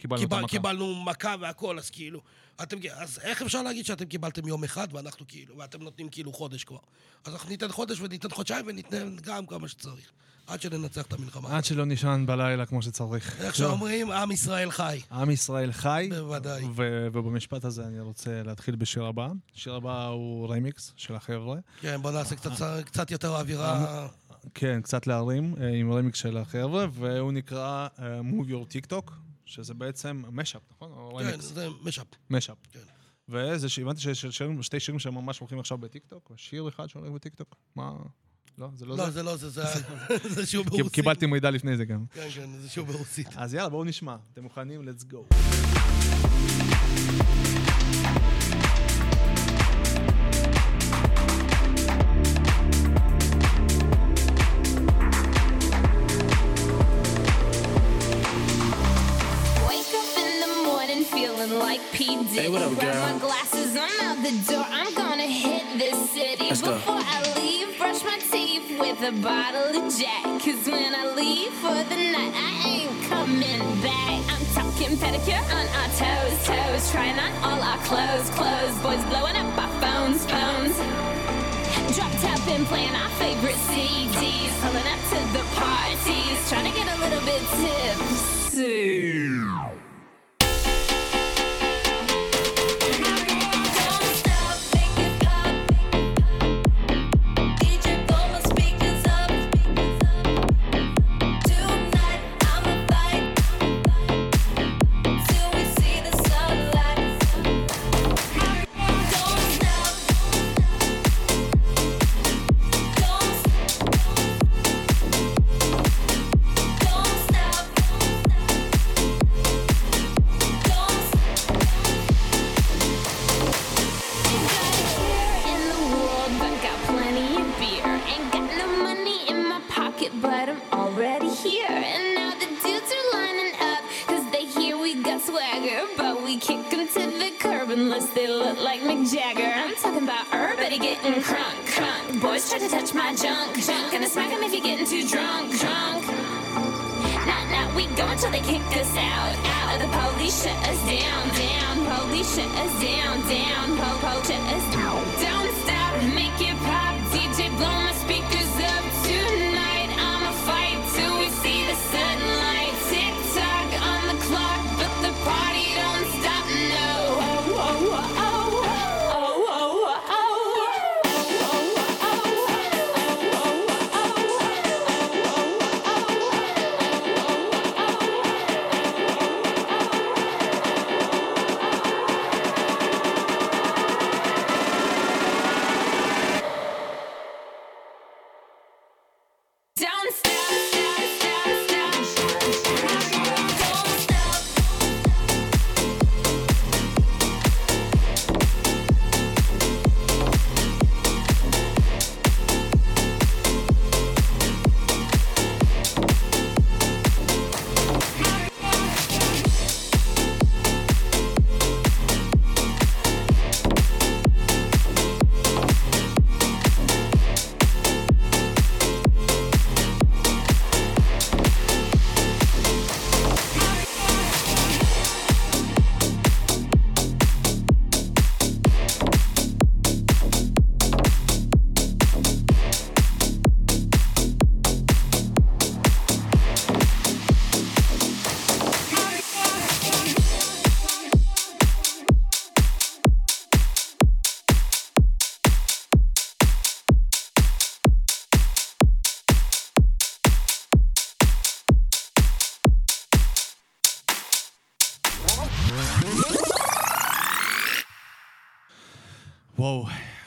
קיבלנו 0.00 0.22
את 0.22 0.28
קיבל, 0.28 0.38
המכה. 0.38 0.48
קיבלנו 0.48 1.04
מכה 1.04 1.34
והכל, 1.40 1.78
אז 1.78 1.90
כאילו, 1.90 2.20
אתם, 2.62 2.76
אז 2.92 3.18
איך 3.22 3.42
אפשר 3.42 3.62
להגיד 3.62 3.86
שאתם 3.86 4.04
קיבלתם 4.04 4.48
יום 4.48 4.64
אחד 4.64 4.88
ואנחנו 4.92 5.26
כאילו, 5.28 5.56
ואתם 5.58 5.82
נותנים 5.82 6.08
כאילו 6.08 6.32
חודש 6.32 6.64
כבר? 6.64 6.78
אז 7.24 7.32
אנחנו 7.32 7.48
ניתן 7.48 7.68
חודש 7.68 8.00
וניתן 8.00 8.30
חודשיים 8.30 8.66
וניתן 8.68 9.16
גם 9.22 9.46
כמה 9.46 9.68
שצריך, 9.68 10.10
עד 10.46 10.60
שננצח 10.60 11.02
את 11.02 11.12
המלחמה. 11.12 11.56
עד 11.56 11.64
שלא 11.64 11.84
נישן 11.84 12.24
בלילה 12.26 12.66
כמו 12.66 12.82
שצריך. 12.82 13.40
איך. 13.40 13.54
שאומרים, 13.54 14.10
עם 14.10 14.30
ישראל 14.30 14.70
חי. 14.70 15.00
עם 15.10 15.30
ישראל 15.30 15.72
חי. 15.72 16.08
בוודאי. 16.10 16.64
ובמשפט 17.12 17.64
הזה 17.64 17.84
אני 17.84 18.00
רוצה 18.00 18.42
להתחיל 18.42 18.76
בשיר 18.76 19.04
הבא. 19.04 19.28
שיר 19.54 19.74
הבא 19.74 20.06
הוא 20.06 20.54
רמיקס 20.54 20.92
של 20.96 21.14
החבר'ה. 21.14 21.56
כן, 21.80 22.02
בוא 22.02 22.10
נעשה 22.10 22.36
קצת, 22.36 22.50
קצת 22.84 23.10
יותר 23.10 23.36
אווירה. 23.36 24.08
כן, 24.54 24.80
קצת 24.82 25.06
להרים, 25.06 25.54
אה, 25.60 25.68
עם 25.68 25.92
רמיקס 25.92 26.18
של 26.18 26.36
החבר'ה, 26.36 26.86
והוא 26.92 27.32
נקרא 27.32 27.88
אה, 27.98 28.20
Move 28.20 28.50
Your 28.50 28.72
TikTok, 28.74 29.12
שזה 29.50 29.74
בעצם 29.74 30.22
mashup, 30.32 30.62
נכון? 30.70 30.92
או 30.92 31.18
כן. 31.22 31.40
זה 31.40 31.68
mashup. 31.82 32.06
mashup. 32.30 32.56
כן. 32.72 32.80
וזה 33.28 33.68
שהבנתי 33.68 34.00
שיש 34.00 34.26
שירים- 34.26 34.62
שתי 34.62 34.80
שירים 34.80 34.98
שממש 34.98 35.38
הולכים 35.38 35.58
עכשיו 35.58 35.78
בטיקטוק, 35.78 36.32
שיר 36.36 36.68
אחד 36.68 36.86
שהולך 36.86 37.10
בטיקטוק. 37.10 37.56
מה? 37.76 37.92
לא, 38.58 38.68
זה 38.74 38.86
לא 38.86 38.96
לא, 38.96 39.04
זה? 39.04 39.10
זה 39.10 39.22
לא 39.22 39.36
זה, 39.36 39.48
זה 39.50 39.62
זה 40.34 40.46
שהוא 40.46 40.64
קיב- 40.64 40.70
ברוסית. 40.76 40.94
קיבלתי 40.94 41.26
מידע 41.26 41.50
לפני 41.50 41.76
זה 41.76 41.84
גם. 41.84 42.04
כן, 42.14 42.28
כן, 42.34 42.50
זה 42.60 42.68
שהוא 42.68 42.86
ברוסית. 42.86 43.28
אז 43.36 43.54
יאללה, 43.54 43.68
בואו 43.68 43.84
נשמע. 43.84 44.16
אתם 44.32 44.42
מוכנים? 44.42 44.88
let's 44.88 45.12
go. 45.12 45.34
Before 66.70 67.02
I 67.02 67.34
leave, 67.34 67.76
brush 67.78 68.04
my 68.04 68.16
teeth 68.30 68.78
with 68.78 69.02
a 69.02 69.10
bottle 69.20 69.74
of 69.74 69.92
Jack. 69.98 70.22
Cause 70.38 70.70
when 70.70 70.94
I 70.94 71.12
leave 71.16 71.50
for 71.54 71.74
the 71.74 71.98
night, 72.14 72.30
I 72.30 72.62
ain't 72.62 73.10
coming 73.10 73.58
back. 73.82 74.22
I'm 74.30 74.46
talking 74.54 74.96
pedicure 74.96 75.42
on 75.50 75.66
our 75.66 75.90
toes, 75.98 76.46
toes. 76.46 76.92
Trying 76.92 77.18
on 77.18 77.32
all 77.42 77.60
our 77.60 77.78
clothes, 77.78 78.30
clothes. 78.38 78.78
Boys 78.86 79.04
blowing 79.10 79.34
up 79.34 79.50
our 79.58 79.72
phones, 79.82 80.22
phones. 80.30 80.76
Drop 81.96 82.12
top 82.22 82.46
and 82.46 82.64
playing 82.66 82.94
our 82.94 83.10
favorite 83.18 83.58
CDs. 83.66 84.54
Pulling 84.62 84.86
up 84.86 85.02
to 85.10 85.18
the 85.34 85.42
parties. 85.58 86.38
Trying 86.48 86.70
to 86.70 86.78
get 86.78 86.86
a 86.86 87.00
little 87.02 87.24
bit 87.26 87.42
tipsy. 87.58 89.10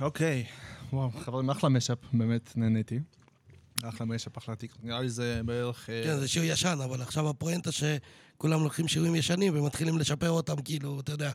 אוקיי. 0.03 0.45
וואו, 0.93 1.11
חברים, 1.11 1.49
אחלה 1.49 1.69
משאפ, 1.69 1.97
באמת 2.13 2.53
נהניתי. 2.55 2.99
אחלה 3.83 4.05
משאפ, 4.05 4.37
אחלה 4.37 4.55
תיק. 4.55 4.71
נראה 4.83 5.01
לי 5.01 5.09
זה 5.09 5.41
בערך... 5.45 5.89
אה, 5.89 6.01
כן, 6.03 6.19
זה 6.19 6.27
שיר 6.27 6.43
ישן, 6.43 6.77
אבל 6.83 7.01
עכשיו 7.01 7.29
הפואנטה 7.29 7.69
שכולם 7.71 8.63
לוקחים 8.63 8.87
שירים 8.87 9.15
ישנים 9.15 9.57
ומתחילים 9.57 9.97
לשפר 9.97 10.29
אותם, 10.29 10.61
כאילו, 10.61 10.99
אתה 10.99 11.11
יודע, 11.11 11.31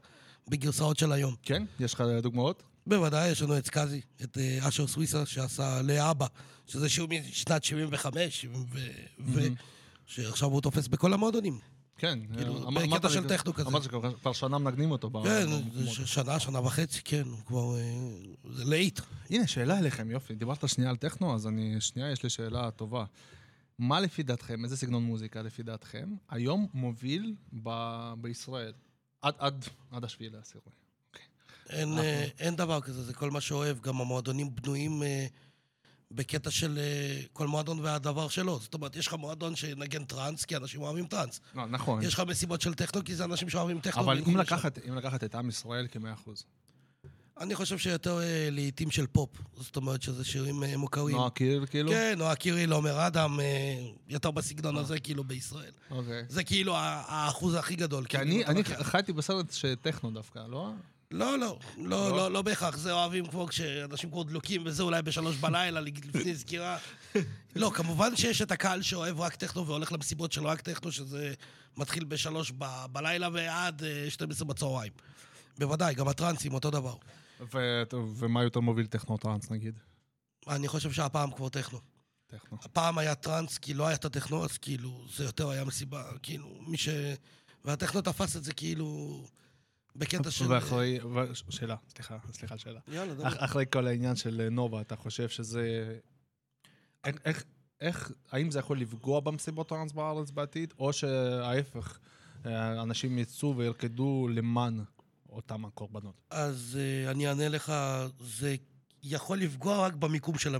בגרסאות 0.48 0.98
של 0.98 1.12
היום. 1.12 1.35
כן? 1.42 1.62
יש 1.81 1.94
לך 1.94 2.02
דוגמאות? 2.22 2.62
בוודאי, 2.87 3.31
יש 3.31 3.42
לנו 3.42 3.59
את 3.59 3.66
סקאזי, 3.66 4.00
את 4.22 4.38
אה, 4.38 4.68
אשר 4.68 4.87
סוויסה, 4.87 5.26
שעשה 5.26 5.83
לאבא, 5.83 6.26
שזה 6.66 6.88
שיר 6.88 7.07
משנת 7.07 7.64
75, 7.64 8.46
ו- 8.72 8.78
ו- 9.20 9.40
שעכשיו 10.07 10.48
הוא 10.48 10.61
תופס 10.61 10.88
בכל 10.88 11.12
המועדונים. 11.12 11.59
כן. 11.98 12.18
כאילו, 12.37 12.70
בקטע 12.70 13.08
של 13.08 13.28
טכנו 13.28 13.54
כזה. 13.54 13.68
אמרת 13.68 13.82
שכבר 13.82 14.32
שנה 14.32 14.58
מנגנים 14.58 14.90
אותו. 14.90 15.11
כן, 15.24 15.46
שנה, 16.06 16.40
שנה 16.40 16.61
וחצי, 16.61 17.00
כן, 17.04 17.22
הוא 17.26 17.38
כבר... 17.46 17.76
אה, 17.76 18.52
זה 18.52 18.64
להיט. 18.64 19.00
הנה, 19.30 19.46
שאלה 19.46 19.78
אליכם, 19.78 20.11
יופי. 20.11 20.34
דיברת 20.34 20.68
שנייה 20.68 20.90
על 20.90 20.96
טכנו, 20.96 21.34
אז 21.34 21.46
אני... 21.46 21.80
שנייה, 21.80 22.11
יש 22.11 22.22
לי 22.22 22.30
שאלה 22.30 22.70
טובה. 22.70 23.04
מה 23.78 24.00
לפי 24.00 24.22
דעתכם, 24.22 24.64
איזה 24.64 24.76
סגנון 24.76 25.02
מוזיקה 25.02 25.42
לפי 25.42 25.62
דעתכם, 25.62 26.14
היום 26.30 26.66
מוביל 26.74 27.34
ב- 27.62 28.12
בישראל? 28.20 28.72
עד, 29.22 29.34
עד, 29.38 29.64
עד 29.90 30.04
השביעי 30.04 30.30
לעשירי. 30.30 30.70
אין, 31.70 31.98
אה, 31.98 32.26
אין 32.38 32.56
דבר 32.56 32.80
כזה, 32.80 33.02
זה 33.02 33.14
כל 33.14 33.30
מה 33.30 33.40
שאוהב. 33.40 33.80
גם 33.80 34.00
המועדונים 34.00 34.54
בנויים 34.54 35.02
אה, 35.02 35.26
בקטע 36.11 36.51
של 36.51 36.79
אה, 36.79 37.21
כל 37.33 37.47
מועדון 37.47 37.81
והדבר 37.81 38.29
שלו. 38.29 38.59
זאת 38.59 38.75
אומרת, 38.75 38.97
יש 38.97 39.07
לך 39.07 39.14
מועדון 39.14 39.57
שנגן 39.57 40.05
טראנס, 40.05 40.44
כי 40.44 40.57
אנשים 40.57 40.83
אוהבים 40.83 41.07
טראנס. 41.07 41.40
לא, 41.55 41.66
נכון. 41.66 42.03
יש 42.03 42.14
לך 42.14 42.21
מסיבות 42.21 42.61
של 42.61 42.75
טכנו, 42.75 43.05
כי 43.05 43.14
זה 43.14 43.25
אנשים 43.25 43.51
שאוהבים 43.51 43.81
טכנו. 43.81 44.03
אבל 44.03 44.23
אם. 44.27 44.37
לקחת, 44.37 44.79
אם 44.88 44.94
לקחת 44.94 45.25
את 45.25 45.35
עם 45.35 45.49
ישראל 45.49 45.87
כמאה 45.90 46.12
אחוז. 46.12 46.44
אני 47.40 47.55
חושב 47.55 47.79
שיותר 47.79 48.21
אה, 48.21 48.49
לעיתים 48.51 48.90
של 48.90 49.07
פופ. 49.07 49.31
זאת 49.57 49.77
אומרת 49.77 50.03
שזה 50.03 50.25
שירים 50.25 50.62
אה, 50.62 50.77
מוכרים. 50.77 51.16
נועה 51.16 51.31
קירל, 51.31 51.66
כאילו? 51.66 51.90
כן, 51.90 52.14
נועה 52.18 52.35
קיריל, 52.35 52.73
עומר 52.73 53.07
אדם, 53.07 53.38
יותר 54.09 54.31
בסגנון 54.31 54.77
הזה, 54.77 55.01
כאילו, 55.01 55.25
בישראל. 55.25 55.73
אוקיי. 55.90 56.25
זה 56.29 56.44
כאילו 56.44 56.75
האחוז 56.77 57.55
הכי 57.55 57.77
גדול. 57.77 58.05
כי 58.05 58.16
כאילו, 58.16 58.47
אני. 58.47 58.64
חייתי 58.64 59.12
בסרט 59.12 59.53
שטכנו 59.53 60.11
דווקא, 60.11 60.38
לא? 60.49 60.73
לא, 61.11 61.38
לא, 61.38 61.59
לא, 61.79 62.11
לא, 62.16 62.31
לא 62.33 62.42
בהכרח. 62.42 62.77
זה 62.77 62.92
אוהבים 62.92 63.27
כמו 63.27 63.47
כשאנשים 63.47 64.11
כבר 64.11 64.23
דלוקים 64.23 64.62
וזה 64.66 64.83
אולי 64.83 65.03
בשלוש 65.03 65.37
בלילה 65.37 65.81
לפני 65.81 66.35
סגירה. 66.40 66.79
לא, 67.57 67.71
כמובן 67.75 68.16
שיש 68.16 68.42
את 68.42 68.51
הקהל 68.53 68.83
שאוהב 68.83 69.21
רק 69.21 69.35
טכנו 69.37 69.66
והולך 69.66 69.92
למסיבות 69.92 70.33
של 70.33 70.47
רק 70.47 70.61
טכנו, 70.61 70.92
שזה 70.92 71.35
מתחיל 71.77 72.05
בשלוש 72.05 72.53
ב- 72.59 72.87
בלילה 72.92 73.29
ועד 73.33 73.83
אה, 73.85 74.11
12 74.11 74.49
בצהריים. 74.49 74.92
בוודאי, 75.59 75.94
גם 75.94 76.09
הטרנסים 76.09 76.55
אותו 76.55 76.71
דבר. 76.71 76.94
ו- 77.55 77.83
ומה 78.16 78.42
יותר 78.42 78.61
מוביל 78.61 78.87
טכנו 78.87 79.16
טראנס, 79.16 79.51
נגיד? 79.51 79.79
אני 80.49 80.68
חושב 80.68 80.92
שהפעם 80.92 81.31
כבר 81.31 81.49
טכנו. 81.49 81.79
טכנו. 82.27 82.59
הפעם 82.62 82.99
היה 82.99 83.14
טראנס, 83.14 83.59
כי 83.59 83.75
לא 83.75 83.87
היה 83.87 83.94
את 83.97 84.05
הטכנו, 84.05 84.44
אז 84.44 84.59
כאילו, 84.59 85.05
זה 85.16 85.25
יותר 85.25 85.51
היה 85.51 85.64
מסיבה, 85.64 86.05
כאילו, 86.23 86.59
מי 86.66 86.77
ש... 86.77 86.88
והטכנו 87.64 88.01
תפס 88.01 88.37
את 88.37 88.44
זה 88.44 88.53
כאילו 88.55 89.25
בקטע 89.98 90.30
של... 90.37 90.52
ואחרי, 90.52 90.98
שאלה, 91.50 91.76
סליחה, 91.88 92.18
סליחה, 92.32 92.58
שאלה. 92.58 92.80
יאללה, 92.88 93.14
דבר. 93.14 93.28
אח- 93.28 93.37
אחרי 93.38 93.64
כל 93.72 93.87
העניין 93.87 94.16
של 94.16 94.40
אה, 94.40 94.50
נובה, 94.50 94.80
אתה 94.80 94.96
חושב 94.96 95.28
שזה... 95.28 95.96
איך, 97.24 97.44
איך, 97.80 98.12
האם 98.30 98.50
זה 98.50 98.58
יכול 98.58 98.80
לפגוע 98.80 99.20
במסיבות 99.20 99.68
טראנס 99.68 99.92
בארץ 99.92 100.30
בעתיד, 100.30 100.74
או 100.78 100.92
שההפך, 100.92 101.98
אה, 102.46 102.82
אנשים 102.82 103.18
יצאו 103.18 103.56
וירקדו 103.56 104.28
למען 104.30 104.84
אותם 105.28 105.64
הקורבנות? 105.64 106.20
אז 106.30 106.78
uh, 106.78 107.11
אני 107.11 107.28
אענה 107.28 107.48
לך, 107.48 107.72
זה 108.20 108.56
יכול 109.02 109.38
לפגוע 109.38 109.87
רק 109.87 109.94
במיקום 109.94 110.38
של, 110.38 110.56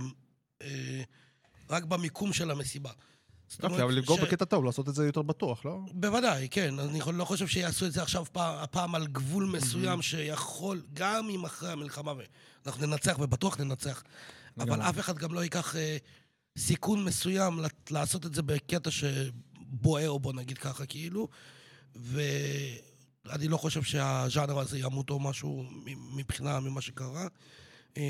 רק 1.69 1.83
במיקום 1.83 2.33
של 2.33 2.51
המסיבה. 2.51 2.91
אוקיי, 3.63 3.83
אבל 3.83 3.93
לפגוע 3.93 4.17
ש- 4.17 4.19
בקטע 4.19 4.45
טוב, 4.45 4.65
לעשות 4.65 4.89
את 4.89 4.95
זה 4.95 5.05
יותר 5.05 5.21
בטוח, 5.21 5.65
לא? 5.65 5.79
בוודאי, 5.93 6.47
כן. 6.51 6.79
אני 6.79 6.99
לא 7.13 7.25
חושב 7.25 7.47
שיעשו 7.47 7.85
את 7.85 7.91
זה 7.91 8.01
עכשיו 8.01 8.25
פעם, 8.31 8.63
הפעם 8.63 8.95
על 8.95 9.07
גבול 9.07 9.45
מסוים 9.45 10.01
שיכול, 10.01 10.81
גם 10.93 11.29
אם 11.29 11.45
אחרי 11.45 11.71
המלחמה, 11.71 12.13
ואנחנו 12.65 12.87
ננצח, 12.87 13.17
ובטוח 13.19 13.59
ננצח, 13.59 14.03
אבל. 14.59 14.81
אף 14.81 14.99
אחד 14.99 15.17
גם 15.17 15.33
לא 15.33 15.43
ייקח 15.43 15.75
אה, 15.75 15.97
סיכון 16.57 17.03
מסוים 17.05 17.59
לעשות 17.89 18.25
את 18.25 18.33
זה 18.33 18.41
בקטע 18.41 18.89
שבוער, 18.91 20.17
בוא 20.17 20.33
נגיד 20.33 20.57
ככה, 20.57 20.85
כאילו, 20.85 21.27
ואני 21.95 23.47
לא 23.47 23.57
חושב 23.57 23.83
שהז'אנר 23.83 24.59
הזה 24.59 24.79
ימות 24.79 25.09
או 25.09 25.19
משהו 25.19 25.63
מבחינה 26.15 26.59
ממה 26.59 26.81
שקרה. 26.81 27.27
אה, 27.97 28.03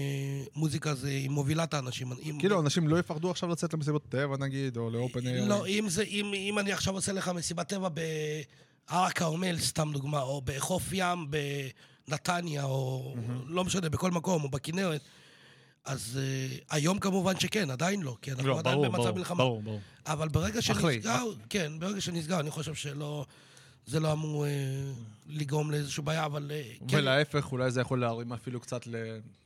מוזיקה 0.56 0.96
זה, 0.96 1.08
היא 1.08 1.30
מובילה 1.30 1.64
את 1.64 1.74
האנשים. 1.74 2.08
כאילו, 2.40 2.62
אנשים 2.62 2.88
לא 2.88 3.00
יפחדו 3.00 3.32
עכשיו 3.32 3.50
לצאת 3.50 3.74
למסיבות 3.74 4.10
טבע, 4.10 4.38
נגיד, 4.38 4.78
או 4.78 4.90
לאופן 4.90 5.28
אייר. 5.28 5.48
לא, 5.48 5.68
אם, 5.68 5.86
זה, 5.90 6.04
אם, 6.04 6.32
אם 6.36 6.60
אני 6.60 6.72
עכשיו 6.72 6.94
עושה 6.94 7.12
לך 7.12 7.28
מסיבת 7.28 7.70
טבע 7.70 7.90
בהר 7.90 9.04
הכרמל, 9.04 9.60
סתם 9.60 9.90
דוגמה, 9.94 10.22
או 10.22 10.42
בחוף 10.46 10.84
ים 10.92 11.32
בנתניה, 12.08 12.64
או 12.64 13.16
לא 13.48 13.64
משנה, 13.64 13.90
בכל 13.90 14.12
מקום, 14.12 14.44
או 14.44 14.50
בכנרת, 14.50 15.02
אז 15.86 16.20
uh, 16.20 16.64
היום 16.70 17.00
כמובן 17.00 17.40
שכן, 17.40 17.70
עדיין 17.70 18.02
לא, 18.02 18.16
כי 18.22 18.32
אנחנו 18.32 18.48
לא, 18.48 18.60
עדיין 18.60 18.76
ברור, 18.76 18.88
במצב 18.88 19.04
ברור, 19.04 19.18
מלחמה. 19.18 19.38
ברור, 19.38 19.62
ברור. 19.62 19.80
אבל 20.06 20.28
ברגע 20.28 20.60
אחרי, 20.72 20.94
שנסגר, 20.94 21.24
כן, 21.50 21.72
ברגע 21.80 22.02
שנסגר, 22.02 22.40
אני 22.40 22.52
חושב 22.52 22.74
שלא... 22.74 23.26
זה 23.90 24.00
לא 24.00 24.12
אמור 24.12 24.46
אה, 24.46 24.52
לגרום 25.28 25.72
לאיזושהי 25.72 26.04
בעיה, 26.04 26.26
אבל 26.26 26.52
אה, 26.52 26.72
כן, 26.88 26.98
ולהפך, 26.98 27.52
אולי 27.52 27.72
זה 27.72 27.82
יכול 27.82 28.02
להרים 28.02 28.34
אפילו 28.34 28.60
קצת 28.60 28.88
ל... 28.88 28.96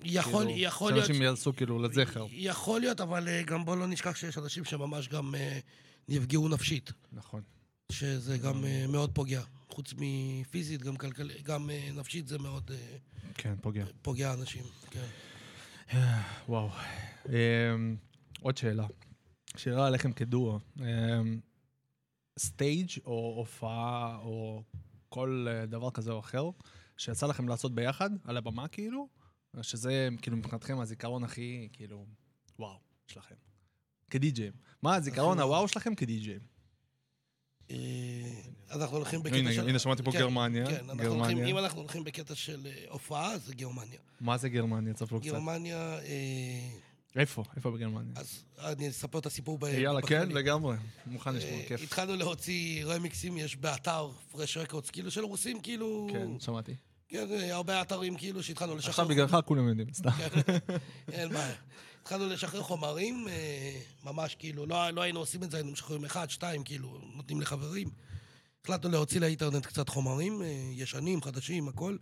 יכול, 0.03 0.45
כאילו, 0.45 0.59
יכול 0.59 0.91
להיות... 0.91 1.05
שאנשים 1.05 1.21
יעשו 1.21 1.55
כאילו 1.55 1.79
לזכר. 1.79 2.25
יכול 2.31 2.81
להיות, 2.81 3.01
אבל 3.01 3.27
אה, 3.27 3.43
גם 3.43 3.65
בואו 3.65 3.75
לא 3.75 3.87
נשכח 3.87 4.15
שיש 4.15 4.37
אנשים 4.37 4.63
שממש 4.65 5.07
גם 5.07 5.35
אה, 5.35 5.59
נפגעו 6.09 6.47
נפשית. 6.47 6.91
נכון. 7.13 7.41
שזה 7.91 8.37
גם 8.37 8.65
אה, 8.65 8.85
מאוד 8.87 9.11
פוגע. 9.13 9.41
חוץ 9.69 9.93
מפיזית, 9.97 10.83
גם 10.83 10.95
כלכלית, 10.95 11.43
גם 11.43 11.69
אה, 11.69 11.89
נפשית 11.95 12.27
זה 12.27 12.39
מאוד 12.39 12.71
אה, 12.73 12.97
כן, 13.33 13.53
פוגע. 13.61 13.85
פוגע 14.01 14.33
אנשים. 14.33 14.63
כן. 14.91 15.07
וואו. 16.49 16.69
אמ, 17.29 17.95
עוד 18.41 18.57
שאלה. 18.57 18.85
שאלה 19.57 19.87
עליכם 19.87 20.11
כדואו. 20.11 20.59
אמ, 20.79 21.39
סטייג' 22.39 22.89
או 23.05 23.33
הופעה 23.37 24.17
או 24.23 24.63
כל 25.09 25.47
אה, 25.49 25.65
דבר 25.65 25.91
כזה 25.91 26.11
או 26.11 26.19
אחר, 26.19 26.49
שיצא 26.97 27.27
לכם 27.27 27.47
לעשות 27.47 27.75
ביחד, 27.75 28.09
על 28.23 28.37
הבמה 28.37 28.67
כאילו, 28.67 29.07
שזה 29.61 30.09
כאילו 30.21 30.37
מבחינתכם 30.37 30.79
הזיכרון 30.79 31.23
הכי 31.23 31.69
כאילו 31.73 32.05
וואו 32.59 32.77
שלכם. 33.07 33.35
כדי-ג'יים. 34.09 34.53
מה 34.81 34.95
הזיכרון 34.95 35.39
הוואו 35.39 35.67
שלכם 35.67 35.95
כדי-ג'יים? 35.95 36.39
אה, 37.71 37.75
אנחנו 38.71 38.97
הולכים 38.97 39.23
בקטע 39.23 39.53
של... 39.53 39.69
הנה 39.69 39.79
שמעתי 39.79 40.03
פה 40.03 40.11
כן, 40.11 40.19
גרמניה. 40.19 40.65
כן. 40.65 40.85
אם 41.45 41.57
אנחנו 41.57 41.79
הולכים 41.79 42.03
בקטע 42.03 42.35
של 42.35 42.67
אה, 42.67 42.85
הופעה, 42.89 43.37
זה 43.37 43.55
גרמניה. 43.55 43.99
מה 44.21 44.37
זה 44.37 44.49
גרמניה? 44.49 44.93
תספרו 44.93 45.19
קצת. 45.19 45.29
גרמניה, 45.29 45.99
איפה? 47.15 47.43
איפה 47.55 47.71
בגרמניה? 47.71 48.13
אז 48.15 48.43
אני 48.59 48.89
אספר 48.89 49.19
את 49.19 49.25
הסיפור 49.25 49.57
ב... 49.57 49.63
יאללה, 49.63 50.01
כן. 50.01 50.29
לגמרי. 50.29 50.75
מוכן 51.05 51.35
לשמוע, 51.35 51.59
אה, 51.59 51.65
כיף. 51.67 51.81
התחלנו 51.83 52.15
להוציא 52.15 52.85
רמיקסים, 52.85 53.37
יש 53.37 53.55
באתר 53.55 54.11
פרש 54.31 54.57
רקורדס, 54.57 54.89
כאילו 54.89 55.11
של 55.11 55.23
רוסים, 55.23 55.61
כאילו... 55.61 56.07
כן, 56.11 56.39
שמעתי. 56.39 56.75
כן, 57.09 57.25
הרבה 57.51 57.81
אתרים 57.81 58.15
כאילו 58.15 58.43
שהתחלנו 58.43 58.75
לשחרר. 58.75 58.89
עכשיו 58.89 59.07
בגללך 59.07 59.37
כולם 59.45 59.67
יודעים, 59.67 59.93
סתם. 59.93 60.09
כן, 60.11 60.39
אין 61.11 61.29
בעיה. 61.29 61.55
התחלנו 62.01 62.27
לשחרר 62.27 62.61
חומרים, 62.61 63.27
אה, 63.27 63.79
ממש 64.03 64.35
כאילו, 64.35 64.65
לא, 64.65 64.89
לא 64.89 65.01
היינו 65.01 65.19
עושים 65.19 65.43
את 65.43 65.51
זה, 65.51 65.57
היינו 65.57 65.71
משחררים 65.71 66.05
אחד, 66.05 66.29
שתיים, 66.29 66.63
כאילו, 66.63 66.99
נותנים 67.15 67.41
לחברים. 67.41 67.89
החלטנו 68.63 68.91
להוציא 68.91 69.19
לאינטרנט 69.19 69.65
קצת 69.65 69.89
חומרים, 69.89 70.41
אה, 70.41 70.47
ישנים, 70.71 71.21
חדשים, 71.21 71.67
הכל. 71.67 71.97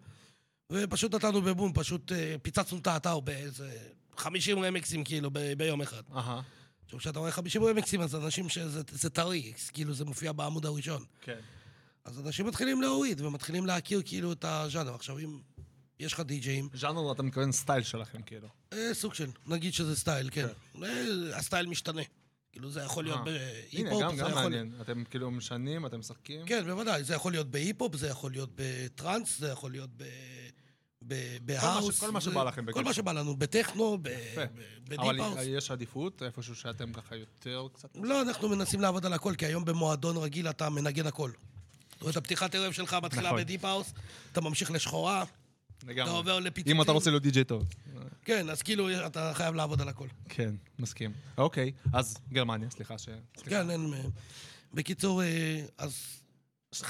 ופשוט 0.72 1.16
נתנו 1.16 1.42
בבום, 1.42 1.74
פשוט 1.74 2.12
פיצצנו 2.42 2.78
את 2.78 2.88
האתר 2.88 3.20
באיזה 3.20 3.72
50 4.22 4.60
רמיקסים, 4.60 5.04
כאילו, 5.04 5.30
ב- 5.34 5.54
ביום 5.54 5.82
אחד. 5.82 6.02
אהה. 6.16 6.42
עכשיו, 6.86 7.00
כשאתה 7.00 7.20
רואה 7.20 7.32
50 7.32 7.64
רמיקסים, 7.64 8.02
אז 8.02 8.16
אנשים 8.16 8.50
שזה 8.50 8.82
זה 8.92 9.10
טרי, 9.10 9.54
כאילו, 9.74 9.94
זה 9.94 10.06
מופיע 10.06 10.32
בעמוד 10.32 10.66
הראשון. 10.66 11.04
כן. 11.22 11.40
אז 12.06 12.20
אנשים 12.20 12.46
מתחילים 12.48 12.82
להוריד 12.82 13.22
ומתחילים 13.22 13.66
להכיר 13.66 14.02
כאילו 14.06 14.32
את 14.32 14.46
הז'אנר. 14.46 14.96
עכשיו, 14.96 15.20
אם 15.20 15.40
יש 16.00 16.14
לך 16.14 16.20
די-ג'אים, 16.20 16.70
ז'אנר, 16.74 17.12
אתה 17.12 17.24
מתכוון 17.24 17.52
style 17.52 17.84
שלכם, 17.84 18.22
כאילו. 18.22 18.48
אה, 18.74 18.94
סוג 18.94 19.14
של, 19.14 19.30
נגיד 19.48 19.74
שזה 19.74 19.96
style, 19.96 20.30
כן. 20.32 20.48
אה, 20.84 21.38
ה 21.38 21.42
style 21.42 21.66
משתנה. 21.68 22.02
כאילו, 22.52 22.70
זה 22.72 22.82
יכול 22.82 23.04
להיות 23.04 23.28
אה. 23.28 23.62
הנה, 23.74 23.90
בהיפ-הופ, 23.90 24.04
גם 24.04 24.16
זה 24.16 24.22
גם 24.24 24.30
יכול... 24.30 24.42
מעניין. 24.44 24.74
אתם 24.82 25.04
כאילו 25.04 25.32
משנים, 25.32 25.86
אתם 25.86 26.00
משחקים? 26.00 26.46
כן, 26.46 26.64
בוודאי, 26.66 27.04
זה 27.04 27.14
יכול 27.14 27.32
להיות 27.32 27.48
בהיפ-הופ, 27.52 27.96
זה 27.96 28.08
יכול 28.08 28.32
להיות 28.32 28.50
בטראנס, 28.56 29.40
זה 29.40 29.48
יכול 29.48 29.72
להיות 29.72 29.90
ב... 29.98 30.04
בהאוס. 31.42 32.00
כל 32.00 32.12
מה 32.12 32.22
שבא 32.22 32.44
לכם, 32.44 32.62
כל 32.62 32.66
בקיצור. 32.66 32.84
מה 32.84 32.94
שבא 32.94 33.12
לנו, 33.12 33.36
בטכנו, 33.36 33.98
אבל 34.04 34.12
ב 34.84 34.91
deep 34.91 35.20
house. 35.20 35.40
יש 35.46 35.72
עדיפות 35.72 36.24
איפשהו 36.24 36.56
שאתם 36.56 36.94
ככה 36.94 37.16
יותר 37.16 37.68
קצת... 37.74 37.90
לא, 37.96 38.22
אנחנו 38.22 38.50
מנסים 38.50 38.82
לעבוד 38.82 39.06
על 39.06 39.14
הכל, 39.14 39.36
כי 39.38 39.46
היום 39.46 39.66
במועדון 39.66 40.18
רגיל 40.18 40.50
אתה 40.50 40.70
מנגן 40.70 41.08
הכל. 41.08 41.32
זאת 41.92 42.02
אומרת, 42.02 42.18
הפתיחת 42.18 42.56
ערב 42.56 42.72
שלך 42.72 42.98
מתחילה 43.04 43.28
נכון. 43.28 43.42
ב 43.42 43.46
deep 43.46 43.66
house, 43.66 43.94
אתה 44.32 44.42
ממשיך 44.42 44.72
לשחורה, 44.72 45.24
אתה. 45.78 46.04
עובר 46.04 46.40
לפיצוצים. 46.40 46.76
אם 46.76 46.82
אתה 46.82 46.92
רוצה 46.92 47.10
להיות 47.10 47.24
די-ג'יי 47.24 47.44
טוב. 47.44 47.66
כן, 48.26 48.50
אז 48.50 48.62
כאילו, 48.62 49.06
אתה 49.06 49.32
חייב 49.36 49.56
לעבוד 49.56 49.82
על 49.82 49.90
הכל. 49.90 50.08
כן, 50.30 50.56
מסכים. 50.80 51.12
אוקיי, 51.38 51.72
אז 51.94 52.18
גרמניה, 52.32 52.70
סליחה 52.70 52.98
ש... 52.98 53.10
כן, 53.44 53.70
אין... 53.70 53.94
אה, 53.94 54.02
בקיצור, 54.74 55.24
אה, 55.24 55.62
אז... 55.78 56.22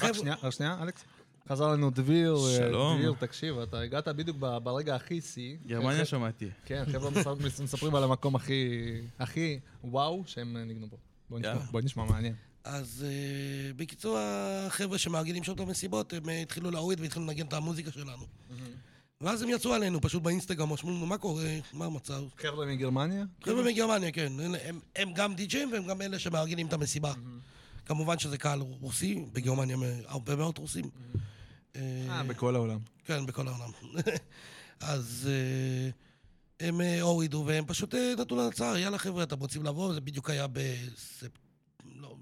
רק 0.01 0.13
שנייה, 0.13 0.35
רק 0.43 0.53
שנייה, 0.53 0.77
אלכס. 0.81 1.03
חזר 1.49 1.67
לנו 1.71 1.89
דביר, 1.89 2.35
אה, 2.35 2.57
שלום. 2.57 2.97
דביר, 2.97 3.13
תקשיב, 3.19 3.59
אתה 3.59 3.79
הגעת 3.79 4.07
בדיוק 4.07 4.37
ב- 4.39 4.57
ברגע 4.57 4.95
הכי 4.95 5.21
שיא. 5.21 5.55
גרמניה 5.67 6.05
שמעתי. 6.05 6.47
כן, 6.65 6.83
חבר'ה 6.91 7.09
מספר- 7.11 7.35
מספרים 7.63 7.95
על 7.95 8.03
המקום 8.03 8.35
הכי, 8.35 8.79
הכי 9.19 9.59
וואו 9.83 10.23
שהם 10.25 10.57
אה, 10.57 10.63
ניגנו 10.63 10.87
בו. 10.87 10.97
בוא 11.29 11.39
נשמע. 11.39 11.53
בוא 11.71 11.81
נשמע, 11.81 12.05
מעניין. 12.05 12.33
אז 12.63 13.05
uh, 13.07 13.73
בקיצור, 13.77 14.17
החבר'ה 14.19 14.97
שמארגנים 14.97 15.43
שם 15.43 15.53
את 15.53 15.59
המסיבות, 15.59 16.13
הם 16.13 16.23
uh, 16.25 16.31
התחילו 16.31 16.71
להוריד 16.71 16.99
והתחילו 16.99 17.25
לנגן 17.25 17.45
את 17.45 17.53
המוזיקה 17.53 17.91
שלנו. 17.91 18.23
ואז 19.21 19.41
הם 19.41 19.49
יצאו 19.49 19.73
עלינו, 19.73 20.01
פשוט 20.01 20.23
באינסטגרם, 20.23 20.69
אמרו 20.71 20.89
לנו, 20.97 21.05
מה 21.05 21.17
קורה? 21.17 21.43
מה 21.73 21.85
המצב? 21.85 22.23
חבר'ה 22.37 22.65
מגרמניה? 22.65 23.23
חבר'ה 23.43 23.63
מגרמניה, 23.63 24.11
כן. 24.11 24.31
הם, 24.39 24.55
הם, 24.63 24.79
הם 24.95 25.13
גם 25.13 25.33
די-ג'ים 25.35 25.71
והם 25.71 25.87
גם 25.87 26.01
אלה 26.01 26.19
שמארגנים 26.19 26.67
את 26.67 26.73
המסיבה. 26.73 27.13
כמובן 27.91 28.19
שזה 28.19 28.37
קהל 28.37 28.59
רוסי, 28.59 29.25
בגרמניה 29.33 29.77
הרבה 30.05 30.35
מאוד 30.35 30.57
רוסים. 30.57 30.85
אה, 31.75 32.23
בכל 32.27 32.55
העולם. 32.55 32.79
כן, 33.05 33.25
בכל 33.25 33.47
העולם. 33.47 33.71
אז 34.79 35.29
אה, 35.31 35.89
הם 36.67 36.81
אה, 36.81 37.01
הורידו 37.01 37.43
והם 37.47 37.65
פשוט 37.67 37.95
אה, 37.95 38.13
נתנו 38.19 38.37
לנו 38.37 38.47
הצעה, 38.47 38.79
יאללה 38.79 38.97
חבר'ה, 38.97 39.23
אתם 39.23 39.39
רוצים 39.39 39.65
לבוא? 39.65 39.93
זה 39.93 40.01
בדיוק 40.01 40.29
היה 40.29 40.45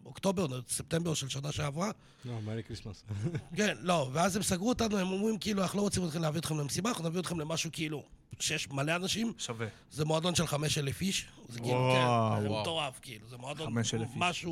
באוקטובר, 0.03 0.61
ספטמבר 0.69 1.13
של 1.13 1.29
שנה 1.29 1.51
שעברה. 1.51 1.91
לא, 2.25 2.41
Merry 2.41 2.63
Christmas. 2.63 3.03
כן, 3.57 3.77
לא, 3.79 4.09
ואז 4.13 4.35
הם 4.35 4.43
סגרו 4.43 4.69
אותנו, 4.69 4.97
הם 4.97 5.11
אומרים 5.11 5.37
כאילו, 5.37 5.61
אנחנו 5.61 5.77
לא 5.77 5.83
רוצים 5.83 6.03
להביא 6.19 6.39
אתכם 6.39 6.57
למסיבה, 6.57 6.89
אנחנו 6.89 7.09
נביא 7.09 7.19
אתכם 7.19 7.39
למשהו 7.39 7.69
כאילו, 7.73 8.03
שיש 8.39 8.69
מלא 8.69 8.95
אנשים, 8.95 9.33
שווה. 9.37 9.67
זה 9.91 10.05
מועדון 10.05 10.35
של 10.35 10.47
חמש 10.47 10.77
אלף 10.77 11.01
איש. 11.01 11.25
זה 11.49 11.59
כאילו. 11.59 11.93
כן, 11.93 12.41
זה. 12.41 12.49
מטורף, 12.49 12.99
כאילו, 13.01 13.29
זה 13.29 13.37
מועדון, 13.37 13.67
5,000 13.67 14.23
איש. 14.23 14.45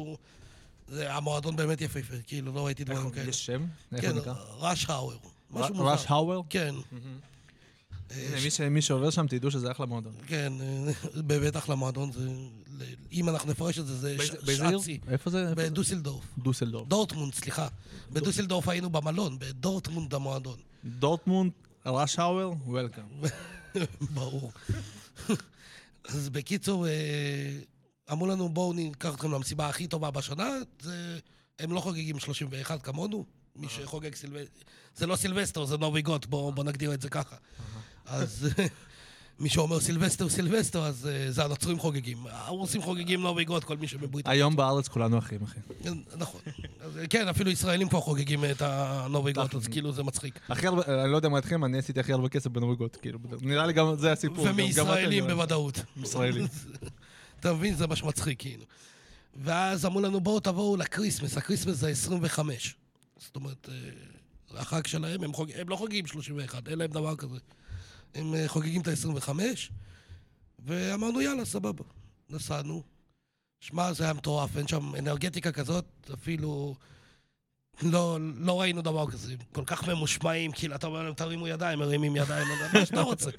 זה 0.88 1.14
המועדון 1.14 1.56
באמת 1.56 1.82
יפהפה, 1.82 2.16
כאילו, 2.28 2.54
לא 2.54 2.66
ראיתי 2.66 2.84
דברים 2.84 3.10
כאלה. 3.12 3.30
יש 3.30 3.46
שם? 3.46 3.66
כן? 4.02 4.16
rush 4.58 4.86
hour. 4.90 5.18
משהו 5.52 5.74
ר- 5.74 5.78
מוזר. 5.78 5.92
ראש 5.92 6.06
האוור? 6.08 6.44
כן. 6.50 6.76
הנה, 8.12 8.70
מי 8.70 8.82
שעובר 8.82 9.10
שם, 9.10 9.28
תדעו 9.28 9.52
שזה 9.52 9.72
אחלה 9.72 9.86
מועדון. 9.86 10.14
כן, 10.28 10.54
אה, 10.62 10.92
באמת 11.22 11.58
אחלה 11.58 11.76
מועדון, 11.76 12.12
אם 13.12 13.30
אנחנו 13.30 13.52
נפרש 13.52 13.80
את 13.80 13.88
זה, 13.88 13.98
זה 13.98 14.26
ש- 14.26 14.32
באיזה 14.46 14.68
עיר? 14.68 14.78
שעת 14.78 14.86
שיא. 14.86 14.98
איפה 15.08 15.30
זה? 15.30 15.50
איפה 15.50 15.62
זה? 15.62 15.70
בדוסלדורף. 15.70 16.24
דוסלדורף. 16.38 16.88
דורטמונד, 16.88 17.34
סליחה. 17.34 17.68
בדוסלדורף 18.12 18.68
היינו 18.68 18.90
במלון, 18.90 19.40
בדורטמונד 19.40 20.14
המועדון. 20.14 20.58
דורטמונד, 20.86 21.52
ראש 21.86 22.20
האוור, 22.20 22.56
וולקאם. 22.66 23.04
ברור. 24.16 24.52
אז 26.10 26.30
בקיצור, 26.30 26.88
אה, 26.88 26.92
אמרו 28.12 28.28
לנו, 28.28 28.50
בואו 28.50 28.74
ניקח 28.74 29.14
אתכם 29.14 29.32
למסיבה 29.32 29.70
הכי 29.70 29.88
טובה 29.88 30.12
בשנה. 30.12 30.50
זה... 30.82 31.20
הם 31.60 31.72
לא 31.72 31.80
חוגגים 31.80 32.20
31 32.20 32.82
כמונו. 32.82 33.26
מי 33.56 33.70
שחוגג 33.70 34.16
סילבסטר... 34.16 34.62
זה 34.96 35.08
לא 35.08 35.16
סילבסטר, 35.16 35.66
זה 35.66 35.78
נובי 35.78 36.02
גוד, 36.02 36.26
בואו 36.26 36.52
בוא 36.52 36.64
נגדיר 36.64 36.94
את 36.94 37.02
זה 37.02 37.10
ככה. 37.10 37.36
אז 38.06 38.50
מי 39.40 39.50
שאומר 39.50 39.80
סילבסטר, 39.80 40.30
סילבסטר, 40.30 40.86
אז 40.86 41.08
אה, 41.08 41.32
זה 41.32 41.44
הנוצרים 41.46 41.80
חוגגים. 41.80 42.18
הרוסים 42.30 42.82
חוגגים 42.82 43.22
נובי 43.22 43.43
גוד, 43.43 43.64
כל 43.64 43.78
מי 43.78 43.88
שבברית... 43.88 44.28
היום 44.28 44.56
בארץ 44.56 44.88
כולנו 44.88 45.18
אחים, 45.18 45.40
אחי. 45.44 45.60
נכון. 46.18 46.42
אז, 46.82 47.00
כן, 47.10 47.28
אפילו 47.28 47.52
ישראלים 47.52 47.90
כבר 47.90 48.02
חוגגים 48.02 48.46
את 48.46 48.62
הנובי 48.62 49.14
גוד, 49.14 49.56
אז 49.56 49.62
תכל'ס. 49.62 49.68
כאילו 49.68 49.92
זה 49.92 50.04
מצחיק. 50.04 50.40
הכי 50.50 50.68
הרבה, 50.68 51.04
אני 51.04 51.12
לא 51.12 51.16
יודע 51.16 51.30
מה 51.30 51.38
איתכם, 51.38 51.66
אני 51.66 51.78
עשיתי 51.78 52.00
הכי 52.00 52.14
הרבה 52.14 52.30
כסף 52.30 52.48
בנובי 52.48 52.75
גוד, 52.75 52.96
כאילו, 52.96 53.20
נראה 53.42 53.66
לי 53.66 53.74
גם 53.74 53.96
זה 53.96 54.12
הסיפור. 54.12 54.48
ומישראלים 54.50 55.28
בוודאות. 55.28 55.80
ישראלים. 56.04 56.48
אתה 57.40 57.54
מבין? 57.54 57.76
זה 57.76 57.88
מה 57.88 57.96
שמצחיק, 57.96 58.40
כאילו. 58.40 58.66
ואז 59.36 59.86
אמרו 59.86 60.02
לנו, 60.02 60.20
בואו 60.20 60.40
תבואו 60.40 60.78
ל 60.78 60.83
Christmas, 60.83 61.38
ה 61.38 61.42
Christmas 61.42 61.76
זה 61.76 61.90
25. 61.90 62.76
זאת 63.18 63.36
אומרת, 63.36 63.70
אה, 63.72 64.60
החג 64.62 64.88
שלהם, 64.88 65.24
הם, 65.24 65.34
חוג... 65.34 65.52
הם 65.52 65.70
לא 65.70 65.76
חוגגים 65.76 66.08
31, 66.08 66.68
אין 66.68 66.80
להם 66.80 66.92
דבר 66.92 67.16
כזה. 67.16 67.38
הם 68.16 68.36
אה, 68.36 68.48
חוגגים 68.48 68.82
את 68.82 68.88
ה-25, 68.88 69.30
ואמרנו, 70.60 71.22
יאללה, 71.22 71.46
סבבה. 71.46 71.84
נסענו. 72.30 72.84
שמע, 73.60 73.94
זה 73.94 74.04
היה 74.04 74.14
מטורף, 74.14 74.58
אין 74.58 74.68
שם 74.68 74.96
אנרגטיקה 74.96 75.52
כזאת, 75.52 75.86
אפילו... 76.14 76.76
לא, 77.82 78.18
לא 78.38 78.62
ראינו 78.62 78.82
דבר 78.82 79.12
כזה, 79.12 79.36
כל 79.54 79.64
כך 79.66 79.88
ממושמעים, 79.90 80.52
כאילו, 80.52 80.76
אתה 80.76 80.88
אומר 80.88 81.04
להם, 81.04 81.14
תרימו 81.14 81.48
ידיים, 81.48 81.80
מרימים 81.80 82.16
ידיים, 82.16 82.48
מה 82.74 82.86
שאתה 82.86 83.02
רוצה. 83.02 83.32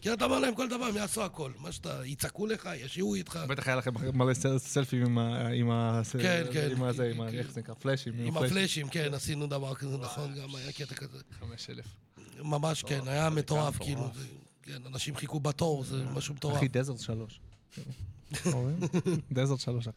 כאילו, 0.00 0.14
אתה 0.14 0.24
אומר 0.24 0.38
להם 0.38 0.54
כל 0.54 0.68
דבר, 0.68 0.84
הם 0.84 0.96
יעשו 0.96 1.24
הכל. 1.24 1.52
מה 1.58 1.72
שאתה, 1.72 2.00
יצעקו 2.06 2.46
לך, 2.46 2.68
ישירו 2.76 3.14
איתך. 3.14 3.38
בטח 3.48 3.66
היה 3.68 3.76
לכם 3.76 3.90
מלא 4.18 4.34
סל- 4.34 4.58
סלפי 4.58 5.06
עם 5.06 5.18
ה... 5.18 5.48
עם 5.48 5.70
ה... 5.70 6.00
כן, 6.22 6.44
כן. 6.52 6.68
עם 6.70 6.82
הזה, 6.82 7.10
עם 7.14 7.20
ה... 7.20 7.30
כן. 7.30 7.38
איך 7.38 7.50
זה 7.50 7.60
נקרא? 7.60 7.74
פלאשים. 7.74 8.14
עם 8.18 8.36
הפלאשים, 8.36 8.88
כן, 8.88 9.14
עשינו 9.14 9.46
דבר 9.46 9.74
כזה, 9.74 9.96
נכון, 9.98 10.34
גם 10.34 10.54
היה 10.54 10.72
קטע 10.72 10.94
כזה. 10.94 11.18
חמש 11.40 11.70
אלף. 11.70 11.84
ממש, 12.42 12.82
כן, 12.82 13.00
היה 13.06 13.30
מטורף, 13.30 13.78
כאילו. 13.78 14.10
כן, 14.62 14.82
אנשים 14.86 15.16
חיכו 15.16 15.40
בתור, 15.40 15.84
זה 15.84 16.04
משהו 16.14 16.34
מטורף. 16.34 16.56
אחי, 16.56 16.68
דזרט 16.68 16.98
שלוש. 17.00 17.40
דזרט 19.32 19.60
שלוש, 19.60 19.88
אחי. 19.88 19.96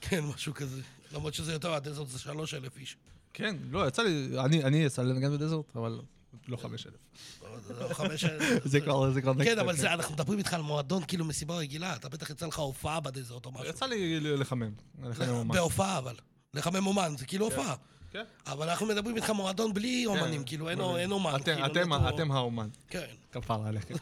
כן, 0.00 0.20
משהו 0.24 0.54
כזה. 0.54 0.80
למרות 1.12 1.34
שזה 1.34 1.52
יותר, 1.52 1.74
הדזרט 1.74 2.08
זה 2.08 2.18
שלוש 2.18 2.54
אלף 2.54 2.76
איש. 2.78 2.96
כן, 3.34 3.56
לא, 3.70 3.88
יצא 3.88 4.02
לי, 4.02 4.40
אני, 4.44 4.64
אני 4.64 4.76
יצא 4.76 5.02
לי 5.02 5.08
לנגן 5.12 5.32
בדזרט, 5.32 5.76
אבל 5.76 6.00
לא 6.48 6.56
חמש 6.56 6.86
אלף. 6.86 6.94
לא, 7.42 7.86
אלף. 8.04 8.64
זה 8.72 8.80
כבר, 8.80 9.10
זה 9.12 9.20
כבר 9.22 9.32
נקסט. 9.32 9.48
כן, 9.50 9.58
אבל 9.58 9.76
זה, 9.76 9.92
אנחנו 9.94 10.14
מדברים 10.14 10.38
איתך 10.38 10.54
על 10.54 10.62
מועדון 10.62 11.02
כאילו 11.08 11.24
מסיבה 11.24 11.56
רגילה, 11.56 11.96
אתה 11.96 12.08
בטח 12.08 12.30
יצא 12.30 12.46
לך 12.46 12.58
הופעה 12.58 13.00
בדזרט 13.00 13.46
או 13.46 13.52
משהו. 13.52 13.66
יצא 13.66 13.86
לי 13.86 14.20
לחמם. 14.20 14.70
לחמם 15.02 15.34
ממש. 15.46 15.56
בהופעה 15.56 15.98
אבל. 15.98 16.14
לחמם 16.54 16.86
אומן, 16.86 17.14
זה 17.18 17.26
כאילו 17.26 17.44
הופעה. 17.44 17.74
כן. 18.10 18.24
אבל 18.46 18.68
אנחנו 18.70 18.86
מדברים 18.86 19.16
איתך 19.16 19.30
מועדון 19.30 19.74
בלי 19.74 20.06
אומנים, 20.06 20.44
כאילו 20.44 20.68
אין 20.68 20.80
אומן. 21.12 21.36
אתם- 21.36 21.44
כאילו, 21.44 21.66
אתם- 22.08 22.32
האומן. 22.32 22.68
כן. 22.88 23.06
כפרה 23.32 23.68
עליכם. 23.68 23.94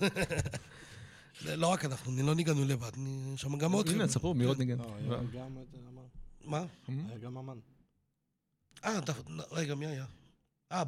לא 1.57 1.66
רק 1.66 1.84
אנחנו, 1.84 2.12
לא 2.22 2.34
ניגענו 2.34 2.64
לבד, 2.64 2.90
אני- 2.96 3.32
שם 3.36 3.59
גם 3.59 3.72
עוד... 3.72 3.88
הנה. 3.88 4.07
תספרו, 4.07 4.34
מי 4.34 4.44
עוד 4.44 4.59
ניגן? 4.59 4.78
לא, 4.78 4.84
היה 4.98 5.09
גם 5.32 5.57
את 5.62 5.74
אמן. 5.74 6.02
מה? 6.44 6.64
היה 6.88 7.18
גם 7.18 7.38
אמן. 7.38 7.59
אה, 8.85 8.99
רגע, 9.53 9.74
מי 9.74 9.87
היה? 9.87 10.05
אה, 10.72 10.83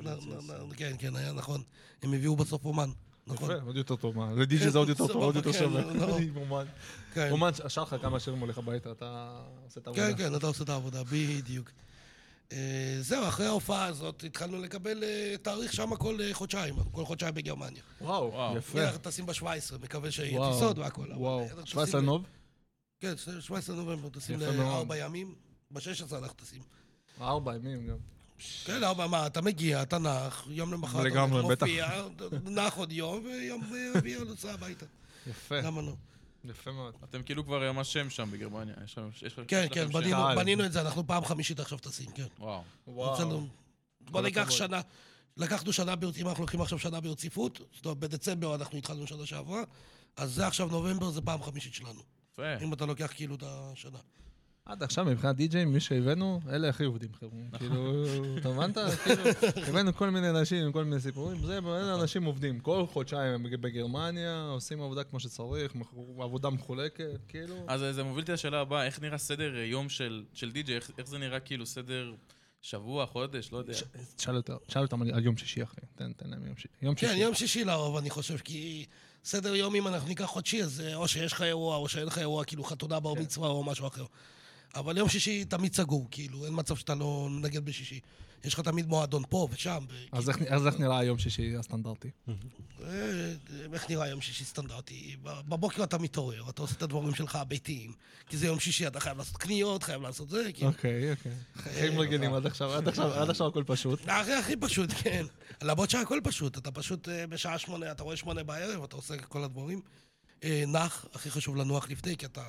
נ- 0.00 0.74
כן, 0.76 0.94
כן, 0.98 1.16
היה 1.16 1.32
נכון. 1.32 1.62
הם 2.02 2.12
הביאו 2.12 2.36
בסוף 2.36 2.64
אומן. 2.64 2.90
נכון. 3.26 3.50
יפה, 3.50 3.62
עוד 3.66 3.76
יותר 3.76 3.96
טוב, 3.96 4.16
מה? 4.16 4.32
לדיג'י 4.32 4.70
זה 4.70 4.78
עוד 4.78 4.88
יותר 4.88 5.06
טוב, 5.12 5.16
עוד 5.22 5.36
יותר 5.36 5.52
סבבה, 5.52 5.82
שווה. 5.82 5.92
כן, 5.92 5.98
לא. 6.00 6.18
אומן. 6.42 6.64
כן. 7.14 7.28
אומן, 7.30 7.50
שר 7.68 7.82
לך 7.82 7.96
כמה 8.02 8.20
שירים 8.20 8.40
הולך 8.40 8.58
הביתה, 8.58 8.92
אתה 8.92 9.38
עושה 9.64 9.80
את 9.80 9.86
העבודה. 9.86 10.12
כן, 10.12 10.16
כן, 10.16 10.34
אתה 10.34 10.46
עושה 10.46 10.64
את 10.64 10.68
העבודה, 10.68 11.02
בדיוק. 11.12 11.70
אה, 12.52 12.98
זהו, 13.00 13.28
אחרי 13.28 13.46
ההופעה 13.46 13.84
הזאת 13.84 14.24
התחלנו 14.24 14.58
לקבל 14.58 15.04
אה, 15.04 15.34
תאריך 15.42 15.72
שם 15.72 15.96
כל 15.96 16.18
אה, 16.22 16.34
חודשיים, 16.34 16.74
כל 16.92 17.04
חודשיים 17.04 17.34
בגרמניה. 17.34 17.82
וואו, 18.00 18.30
וואו. 18.32 18.56
יפה. 18.56 18.82
אנחנו 18.84 18.98
טסים 18.98 19.26
ב-17, 19.26 19.44
מקווה 19.82 20.10
שיהיה 20.10 20.40
טיסות 20.52 20.78
והכל. 20.78 21.12
וואו, 21.12 21.42
אנחנו 21.42 21.66
17 21.66 21.86
טסים- 22.00 22.06
נוב? 22.06 22.24
כן, 23.00 23.12
17 23.40 23.76
נובמבר, 23.76 24.08
טסים. 24.08 24.40
לארבע 24.40 24.96
ימים. 24.96 25.34
ב-16 25.70 25.82
אנחנו 26.18 26.36
טסים. 26.36 26.62
ארבע 27.20 27.54
ימים 27.56 27.86
גם. 27.86 27.96
כן, 28.64 28.84
ארבע, 28.84 29.06
מה, 29.06 29.26
אתה 29.26 29.40
מגיע, 29.40 29.82
אתה 29.82 29.98
נח, 29.98 30.46
יום 30.50 30.72
למחרת 30.72 31.00
אתה 31.00 31.08
לגמרי, 31.08 31.42
בטח. 31.48 31.66
מופיע, 31.66 31.88
נח 32.44 32.74
עוד 32.76 32.92
יום, 32.92 33.24
ויום 33.24 33.62
רביעי 33.96 34.24
נוסע 34.24 34.52
הביתה. 34.54 34.86
יפה, 35.26 35.60
למה 35.60 35.82
לא? 35.82 35.92
יפה 36.44 36.72
מאוד. 36.72 36.94
אתם 37.04 37.22
כאילו 37.22 37.44
כבר 37.44 37.72
ממש 37.72 37.92
שם 37.92 38.10
שם 38.10 38.30
בגרמניה. 38.30 38.74
יש 38.86 38.92
לכם- 39.32 39.44
כן, 39.48 39.66
כן. 39.72 39.86
בנינו- 40.36 40.64
את 40.64 40.72
זה, 40.72 40.80
אנחנו 40.80 41.06
פעם 41.06 41.24
חמישית 41.24 41.60
עכשיו 41.60 41.78
טסים, 41.78 42.10
כן. 42.10 42.26
וואו. 42.88 43.14
אצלנו- 43.14 43.46
בוא 44.00 44.20
ניקח. 44.22 44.50
שנה, 44.50 44.80
לקחנו 45.36 45.72
שנה 45.72 45.96
ברציפות, 45.96 46.22
אם 46.22 46.28
אנחנו 46.28 46.42
לוקחים 46.42 46.60
עכשיו 46.60 46.78
שנה 46.78 47.00
ברציפות, 47.00 47.60
זאת 47.74 47.84
אומרת, 47.86 47.98
בדצמבר 47.98 48.54
אנחנו 48.54 48.78
התחלנו 48.78 49.06
שנה 49.06 49.26
שעברה, 49.26 49.62
אז 50.16 50.32
זה 50.34 50.46
עכשיו 50.46 50.66
נובמבר, 50.66 51.10
זה 51.10 51.20
פעם 51.20 51.42
חמישית 51.42 51.74
שלנו. 51.74 52.00
יפה. 52.32 52.64
אם 52.64 52.72
אתה 52.72 52.86
לוקח 52.86 53.12
כאילו 53.14 53.34
את 53.34 53.42
השנה. 53.46 53.98
עד 54.64 54.82
עכשיו 54.82 55.04
מבחינת 55.04 55.36
די-ג'יי, 55.36 55.64
מי 55.64 55.80
שהבאנו, 55.80 56.40
אלה 56.50 56.68
הכי 56.68 56.84
עובדים, 56.84 57.08
חבר'ה. 57.14 57.58
כאילו, 57.58 58.02
אתה 58.38 58.48
הבנת? 58.48 58.76
כאילו, 59.04 59.22
הבאנו 59.68 59.94
כל 59.94 60.10
מיני 60.10 60.30
אנשים 60.30 60.64
עם 60.66 60.72
כל 60.72 60.84
מיני 60.84 61.00
סיפורים, 61.00 61.38
זה, 61.46 61.58
אלה 61.58 61.94
אנשים 62.02 62.24
עובדים. 62.24 62.60
כל 62.60 62.86
חודשיים 62.86 63.34
הם 63.34 63.60
בגרמניה, 63.60 64.42
עושים 64.42 64.82
עבודה 64.82 65.04
כמו 65.04 65.20
שצריך, 65.20 65.72
עבודה 66.20 66.50
מחולקת, 66.50 67.04
כאילו. 67.28 67.56
אז 67.68 67.80
זה 67.90 68.02
מוביל 68.04 68.20
אותי 68.22 68.32
לשאלה 68.32 68.60
הבאה, 68.60 68.86
איך 68.86 69.00
נראה 69.00 69.18
סדר 69.18 69.56
אה, 69.56 69.64
יום 69.64 69.88
של 69.88 70.24
של 70.34 70.50
די.ג'יי? 70.50 70.74
איך- 70.76 70.90
איך 70.98 71.06
זה 71.08 71.18
נראה 71.18 71.40
כאילו 71.40 71.66
סדר 71.66 72.14
שבוע, 72.62 73.06
חודש, 73.06 73.52
לא 73.52 73.58
יודע. 73.58 73.72
תשאל 74.16 74.36
אותם- 74.82 75.02
על 75.14 75.24
יום 75.24 75.36
שישי, 75.36 75.62
אחי. 75.62 75.80
תן 75.94 76.12
תן 76.12 76.30
להם 76.30 76.46
יום 76.46 76.56
שישי. 76.56 76.68
יום 76.82 76.94
כן, 76.94 77.06
שישי. 77.08 77.20
יום 77.20 77.34
שישי 77.34 77.64
לרוב, 77.64 77.96
אני 77.96 78.10
חושב, 78.10 78.36
כי 78.38 78.84
סדר 79.24 79.54
יום, 79.54 79.74
אם 79.74 79.88
אנחנו 79.88 80.08
ניקח 80.08 80.24
חודשי, 80.24 80.62
אז 80.62 80.80
אה, 80.80 80.94
או 80.94 81.08
שיש 81.08 81.32
לך 81.32 81.42
אירוע, 81.42 81.76
או 81.76 81.88
שאין 81.88 82.06
לך 82.06 82.18
אירוע, 82.18 82.44
כאילו 82.44 82.64
חתונה, 82.64 83.00
בר 83.00 83.14
מצווה 83.14 83.48
או 83.48 83.64
משהו 83.64 83.86
אחר. 83.86 84.04
אבל 84.74 84.98
יום 84.98 85.08
שישי 85.08 85.44
תמיד 85.44 85.74
סגור, 85.74 86.08
כאילו, 86.10 86.44
אין 86.44 86.52
מצב 86.56 86.76
שאתה 86.76 86.94
לא 86.94 87.28
מנגן 87.30 87.64
בשישי. 87.64 88.00
יש 88.44 88.54
לך 88.54 88.60
תמיד 88.60 88.86
מועדון 88.86 89.22
פה 89.28 89.48
ושם. 89.52 89.84
אז 90.12 90.28
איך, 90.28 90.42
אז 90.48 90.66
איך 90.66 90.80
נראה 90.80 90.98
היום 90.98 91.18
שישי 91.18 91.56
הסטנדרטי? 91.56 92.10
אה, 92.82 93.32
איך 93.72 93.90
נראה 93.90 94.08
יום 94.08 94.20
שישי 94.20 94.44
סטנדרטי? 94.44 95.16
בבוקר 95.22 95.84
אתה 95.84 95.98
מתעורר, 95.98 96.50
אתה 96.50 96.62
עושה 96.62 96.74
את 96.74 96.82
הדברים 96.82 97.14
שלך 97.14 97.36
הביתיים. 97.36 97.92
כי 98.28 98.36
זה 98.36 98.46
יום 98.46 98.60
שישי, 98.60 98.86
אתה 98.86 99.00
חייב 99.00 99.18
לעשות 99.18 99.36
קניות, 99.36 99.82
חייב 99.82 100.02
לעשות 100.02 100.28
זה, 100.28 100.50
כאילו. 100.54 100.70
אוקיי, 100.70 101.12
אוקיי. 101.12 101.32
חיים 101.56 101.98
רגילים 101.98 102.34
עד 102.34 102.46
עכשיו, 102.46 102.72
עד 102.72 102.88
עכשיו, 102.88 103.12
עד 103.12 103.30
עכשיו 103.30 103.46
הכל 103.46 103.64
פשוט. 103.66 104.00
הכי 104.08 104.32
הכי 104.32 104.56
פשוט, 104.56 104.90
כן. 105.02 105.26
למרות 105.62 105.90
שהכל 105.90 106.20
פשוט, 106.24 106.58
אתה 106.58 106.70
פשוט 106.70 107.08
אה, 107.08 107.26
בשעה 107.26 107.58
שמונה, 107.58 107.92
אתה 107.92 108.02
רואה 108.02 108.16
שמונה 108.16 108.42
בערב, 108.42 108.82
אתה 108.82 108.96
עושה 108.96 109.16
כל 109.18 109.44
הדברים. 109.44 109.80
אה, 110.44 110.64
נח, 110.66 111.06
הכי 111.14 111.30
חשוב 111.30 111.56
לנוח 111.56 111.90
לפני, 111.90 112.16
כי 112.16 112.26
אתה... 112.26 112.42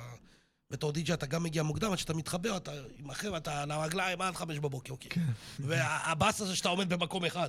בתור 0.72 0.92
די.ג'י 0.92 1.14
אתה 1.14 1.26
גם 1.26 1.42
מגיע 1.42 1.62
מוקדם, 1.62 1.92
עד 1.92 1.98
שאתה 1.98 2.14
מתחבר, 2.14 2.56
אתה 2.56 2.72
עם 2.98 3.10
החבר'ה, 3.10 3.38
אתה 3.38 3.62
על 3.62 3.70
הרגליים 3.70 4.22
עד 4.22 4.34
חמש 4.34 4.58
בבוקר, 4.58 4.94
כאילו. 5.00 5.26
והבאס 5.60 6.40
הזה 6.40 6.56
שאתה 6.56 6.68
עומד 6.68 6.88
במקום 6.88 7.24
אחד. 7.24 7.48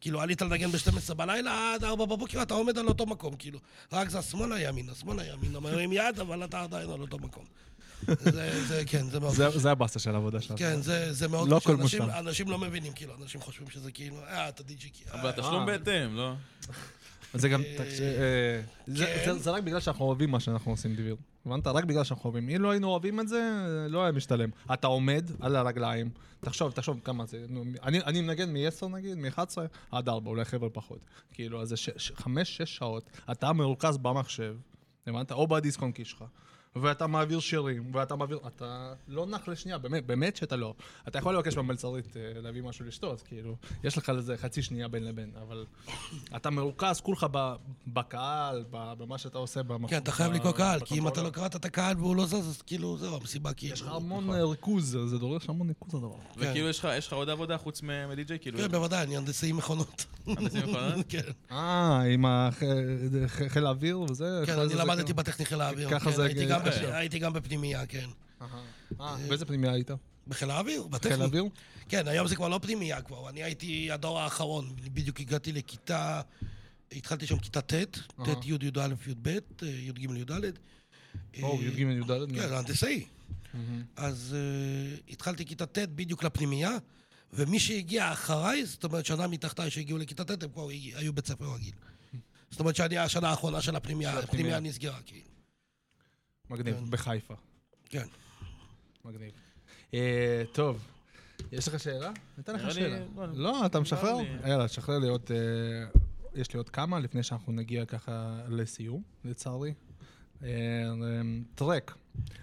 כאילו, 0.00 0.20
עלית 0.20 0.42
לנגן 0.42 0.70
ב-12 0.70 1.14
בלילה, 1.14 1.74
עד 1.74 1.84
4 1.84 2.04
בבוקר 2.04 2.42
אתה 2.42 2.54
עומד 2.54 2.78
על 2.78 2.88
אותו 2.88 3.06
מקום, 3.06 3.36
כאילו. 3.36 3.58
רק 3.92 4.08
זה 4.08 4.18
השמאלה 4.18 4.60
ימינה, 4.60 4.94
שמאלה 4.94 5.24
ימינה, 5.24 5.60
מרים 5.60 5.92
יד, 5.92 6.20
אבל 6.20 6.44
אתה 6.44 6.62
עדיין 6.62 6.90
על 6.90 7.00
אותו 7.00 7.18
מקום. 7.18 7.44
זה, 8.06 8.66
זה, 8.66 8.82
כן, 8.86 9.10
זה 9.10 9.20
מאוד... 9.20 9.34
זה, 9.34 9.50
זה 9.50 9.70
הבאסה 9.70 9.98
של 9.98 10.14
העבודה 10.14 10.40
שלנו. 10.40 10.58
כן, 10.58 10.82
זה, 10.82 11.12
זה 11.12 11.28
מאוד 11.28 11.48
לא 11.48 11.58
קשה. 11.58 11.66
כל 11.66 11.72
אנשים, 11.72 12.02
מושלם. 12.02 12.18
אנשים 12.18 12.48
לא 12.50 12.58
מבינים, 12.58 12.92
כאילו, 12.92 13.14
אנשים 13.22 13.40
חושבים 13.40 13.70
שזה 13.70 13.92
כאילו, 13.92 14.16
אה, 14.28 14.48
אתה 14.48 14.62
די.ג'י, 14.62 14.90
אבל 15.12 15.24
אה, 15.24 15.28
התשלום 15.28 15.66
בהתאם, 15.66 16.16
לא? 16.16 16.32
זה 17.34 17.48
גם, 17.48 17.62
תקשיב, 17.76 18.02
אה, 18.04 18.60
זה- 18.86 19.06
כן. 19.24 19.38
זה- 19.38 19.50
רק 19.50 19.62
בגלל 19.62 19.80
שאנחנו 19.80 20.04
אוהבים 20.04 20.30
מה 20.30 20.40
שאנחנו 20.40 20.70
עושים, 20.72 20.94
דביר. 20.94 21.16
הבנת? 21.46 21.66
רק 21.66 21.84
בגלל 21.84 22.04
שאנחנו 22.04 22.24
אוהבים. 22.30 22.48
אם 22.48 22.62
לא 22.62 22.70
היינו 22.70 22.88
אוהבים 22.88 23.20
את 23.20 23.28
זה, 23.28 23.50
לא 23.88 24.02
היה 24.02 24.12
משתלם. 24.12 24.48
אתה 24.72 24.86
עומד 24.86 25.30
על 25.40 25.56
הרגליים, 25.56 26.10
תחשוב, 26.40 26.72
תחשוב 26.72 27.00
כמה 27.04 27.26
זה. 27.26 27.44
אני 27.82 28.20
מנגן 28.20 28.52
מ-10 28.52 28.86
נגיד, 28.88 29.18
מ-11 29.18 29.56
עד 29.92 30.08
4, 30.08 30.30
אולי 30.30 30.44
חבר'ה 30.44 30.70
פחות. 30.70 30.98
כאילו, 31.32 31.62
אז 31.62 31.68
זה 31.68 31.74
5-6 32.16 32.26
שעות. 32.64 33.04
אתה 33.32 33.52
מרוכז 33.52 33.96
במחשב, 33.98 34.56
הבנת? 35.06 35.32
או 35.32 35.46
בדיסק-און-קי 35.46 36.04
שלך. 36.04 36.24
ואתה 36.82 37.06
מעביר 37.06 37.40
שירים, 37.40 37.90
ואתה 37.94 38.16
מעביר... 38.16 38.38
אתה 38.46 38.92
לא 39.08 39.26
נח 39.26 39.48
לשנייה, 39.48 39.78
באמת, 39.78 40.06
באמת 40.06 40.36
שאתה 40.36 40.56
לא. 40.56 40.74
אתה 41.08 41.18
יכול 41.18 41.34
לבקש 41.34 41.54
במלצרית 41.56 42.16
אה, 42.16 42.40
להביא 42.40 42.62
משהו 42.62 42.84
לשתות, 42.86 43.22
כאילו, 43.22 43.56
יש 43.84 43.98
לך 43.98 44.08
לזה 44.08 44.36
חצי 44.36 44.62
שנייה 44.62 44.88
בין 44.88 45.04
לבין, 45.04 45.30
אבל 45.42 45.64
אתה 46.36 46.50
מרוכז 46.50 47.00
כולך 47.00 47.26
ב- 47.30 47.54
בקהל, 47.86 48.64
ב- 48.70 48.92
במה 48.98 49.18
שאתה 49.18 49.38
עושה 49.38 49.62
במקום. 49.62 49.88
כן, 49.88 49.96
אתה 49.98 50.12
חייב 50.12 50.32
לקרוא 50.32 50.52
קהל, 50.52 50.80
כי 50.84 50.98
אם 50.98 51.08
אתה. 51.08 51.22
לא 51.22 51.30
קראת 51.30 51.56
את 51.56 51.64
הקהל 51.64 51.96
והוא 51.98 52.16
לא 52.16 52.26
זז, 52.26 52.34
אז 52.34 52.62
כאילו, 52.62 52.96
זהו, 52.98 53.16
המסיבה 53.16 53.52
כאילו... 53.52 53.74
יש 53.74 53.80
לך 53.82 53.88
המון 53.92 54.30
אה, 54.30 54.44
ריכוז, 54.44 54.98
זה 55.06 55.18
דורש 55.18 55.48
המון 55.48 55.68
ריכוז 55.68 55.94
הדבר. 55.94 56.14
וכאילו 56.36 56.68
יש 56.68 56.84
לך- 56.84 57.12
עוד 57.12 57.28
עבודה 57.30 57.58
חוץ 57.58 57.82
מ- 57.82 58.08
מדי-ג'יי? 58.10 58.38
כאילו, 58.38 58.58
כן, 58.58 58.68
בוודאי, 58.68 59.02
אני 59.02 59.16
הנדסאי 59.16 59.52
מכונות. 59.52 60.04
הנדסאי 60.26 60.60
מכונות? 60.60 60.94
כן, 61.08 61.20
אה, 61.50 62.00
עם 62.02 62.24
חיל 63.48 63.66
האוויר 63.66 64.00
וזה? 64.00 64.42
כן, 64.46 64.58
אני 64.58 64.74
למדתי 64.74 65.12
בטכני 65.12 65.46
חיל 65.46 65.60
האוויר. 65.60 65.90
ככה 65.90 66.10
כן, 66.10 66.16
זה 66.16 66.24
הייתי 66.24 66.46
גם 66.46 66.63
הייתי 66.66 67.18
גם 67.18 67.32
בפנימייה, 67.32 67.86
כן. 67.86 68.08
אה, 69.00 69.16
באיזה 69.28 69.44
פנימיה 69.44 69.72
היית? 69.72 69.90
בחיל 70.28 70.50
האוויר, 70.50 70.86
בטכני. 70.86 71.22
האוויר? 71.22 71.44
כן, 71.88 72.08
היום 72.08 72.28
זה 72.28 72.36
כבר 72.36 72.48
לא 72.48 72.58
פנימייה 72.62 73.02
כבר, 73.02 73.28
אני 73.28 73.42
הייתי 73.42 73.90
הדור 73.90 74.20
האחרון, 74.20 74.72
בדיוק 74.76 75.20
הגעתי 75.20 75.52
לכיתה, 75.52 76.20
התחלתי 76.92 77.26
שם 77.26 77.38
כיתה 77.38 77.60
ט', 77.60 77.72
ט'. 77.72 78.44
י', 78.44 78.50
י"א, 78.50 78.88
י"ב, 79.06 79.28
י"ג, 79.62 79.98
י"ד. 79.98 80.32
או, 81.42 81.62
י"ג 81.62 81.78
י"ד? 81.78 82.34
כן, 82.34 82.52
הנדסאי. 82.52 83.04
אז 83.96 84.36
uh, 84.36 85.12
התחלתי 85.12 85.46
כיתה 85.46 85.66
ט' 85.66 85.78
בדיוק 85.78 86.24
לפנימייה, 86.24 86.70
ומי 87.32 87.60
שהגיע 87.60 88.12
אחריי, 88.12 88.66
זאת 88.66 88.84
אומרת 88.84 89.06
שנה 89.06 89.26
מתחתיי 89.26 89.70
שהגיעו 89.70 89.98
לכיתה 89.98 90.24
ט', 90.24 90.42
הם 90.42 90.50
כבר 90.50 90.68
היו 90.68 91.12
בית 91.12 91.26
ספר 91.26 91.54
רגיל. 91.54 91.74
זאת 92.50 92.60
אומרת 92.60 92.76
שאני 92.76 92.98
השנה 92.98 93.28
האחרונה 93.28 93.62
של 93.62 93.76
הפנימייה, 93.76 94.12
של 94.12 94.18
הפנימייה. 94.18 94.56
הפנימייה 94.56 94.72
נסגרה, 94.72 94.98
כאילו. 95.06 95.33
מגניב, 96.50 96.76
כן. 96.76 96.90
בחיפה. 96.90 97.34
כן. 97.84 98.06
מגניב. 99.04 99.32
אה, 99.94 100.42
טוב, 100.52 100.88
יש 101.52 101.68
לך 101.68 101.80
שאלה? 101.80 102.12
ניתן 102.38 102.54
לך 102.54 102.74
שאלה. 102.74 103.06
לא, 103.16 103.26
לא, 103.32 103.66
אתה 103.66 103.80
משחרר? 103.80 104.16
לי. 104.16 104.50
יאללה, 104.50 104.68
תשחרר 104.68 104.98
לי 104.98 105.08
עוד... 105.08 105.22
אה, 105.30 106.00
יש 106.34 106.52
לי 106.52 106.56
עוד 106.56 106.68
כמה 106.68 107.00
לפני 107.00 107.22
שאנחנו 107.22 107.52
נגיע 107.52 107.86
ככה 107.86 108.40
לסיום, 108.48 109.02
לצערי. 109.24 109.74
אה, 110.42 110.48
אה, 110.48 111.22
טרק, 111.54 111.96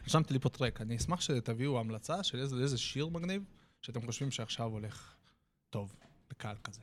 רשמתי 0.07 0.33
לי 0.33 0.39
פה 0.39 0.49
טרק. 0.49 0.81
אני 0.81 0.95
אשמח 0.95 1.21
שתביאו 1.21 1.79
המלצה 1.79 2.23
של 2.23 2.39
איזה, 2.39 2.55
איזה 2.55 2.77
שיר 2.77 3.07
מגניב 3.07 3.43
שאתם 3.81 4.05
חושבים 4.05 4.31
שעכשיו 4.31 4.65
הולך 4.65 5.13
טוב, 5.69 5.95
בקהל 6.29 6.55
כזה. 6.63 6.81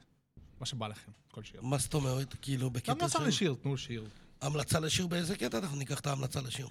מה 0.60 0.66
שבא 0.66 0.88
לכם, 0.88 1.12
כל 1.30 1.42
שיר. 1.42 1.62
מה 1.62 1.78
זאת 1.78 1.94
אומרת? 1.94 2.34
כאילו, 2.42 2.70
בקטע 2.70 2.92
המלצה 2.92 3.18
של... 3.18 3.24
לשיר, 3.24 3.54
תנו 3.62 3.76
שיר. 3.76 4.04
המלצה 4.40 4.80
לשיר 4.80 5.06
באיזה 5.06 5.36
קטע? 5.36 5.58
אנחנו 5.58 5.78
ניקח 5.78 6.00
את 6.00 6.06
ההמלצה 6.06 6.40
לשיר. 6.40 6.68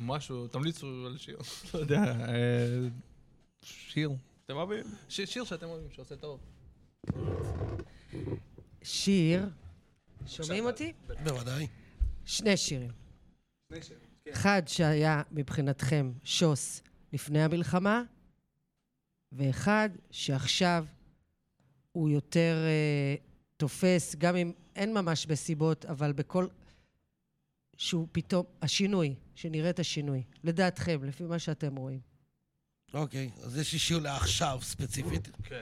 משהו, 0.00 0.46
תמליצו 0.48 1.06
על 1.06 1.18
שיר. 1.18 1.38
לא 1.74 1.78
יודע, 1.78 2.02
אה, 2.28 2.88
שיר. 3.62 4.10
אתם 4.44 4.56
אוהבים? 4.56 4.84
שיר 5.08 5.44
שאתם 5.44 5.66
אוהבים, 5.66 5.90
שעושה 5.90 6.16
טוב. 6.16 6.40
שיר, 8.82 9.48
שומעים 10.26 10.66
אותי? 10.66 10.92
בוודאי. 11.24 11.66
שני 12.24 12.56
שירים. 12.56 12.90
אחד 14.30 14.62
שהיה 14.66 15.22
מבחינתכם 15.30 16.12
שוס 16.24 16.82
לפני 17.12 17.42
המלחמה, 17.42 18.02
ואחד 19.32 19.88
שעכשיו 20.10 20.86
הוא 21.92 22.08
יותר 22.08 22.56
אה, 22.66 23.14
תופס, 23.56 24.14
גם 24.18 24.36
אם 24.36 24.52
אין 24.76 24.94
ממש 24.94 25.26
בסיבות, 25.26 25.84
אבל 25.84 26.12
בכל... 26.12 26.46
שהוא 27.76 28.08
פתאום, 28.12 28.46
השינוי, 28.62 29.14
שנראה 29.40 29.70
את 29.70 29.78
השינוי. 29.78 30.22
לדעתכם, 30.44 31.04
לפי 31.04 31.24
מה 31.24 31.38
שאתם 31.38 31.76
רואים. 31.76 32.00
אוקיי, 32.94 33.30
אז 33.42 33.56
יש 33.56 33.72
לי 33.72 33.78
שיר 33.78 33.98
לעכשיו 33.98 34.58
ספציפית. 34.62 35.28
כן. 35.42 35.60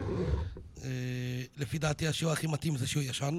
לפי 1.57 1.79
דעתי 1.79 2.09
השיר 2.09 2.31
הכי 2.31 2.47
מתאים 2.47 2.77
זה 2.77 2.87
שיר 2.87 3.03
ישן. 3.03 3.39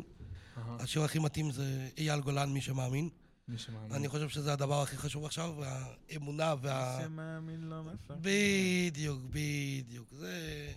השיר 0.79 1.03
הכי 1.03 1.19
מתאים 1.19 1.51
זה 1.51 1.89
אייל 1.97 2.19
גולן, 2.19 2.49
מי 2.49 2.61
שמאמין. 2.61 3.09
מי 3.47 3.57
שמאמין. 3.57 3.91
אני 3.91 4.07
חושב 4.07 4.29
שזה 4.29 4.53
הדבר 4.53 4.81
הכי 4.81 4.97
חשוב 4.97 5.25
עכשיו, 5.25 5.55
והאמונה 5.59 6.55
וה... 6.61 6.99
שמאמין 7.03 7.61
לא 7.61 7.83
מפחד. 7.83 8.15
בדיוק, 8.21 9.19
בדיוק. 9.29 10.07
זה... 10.11 10.71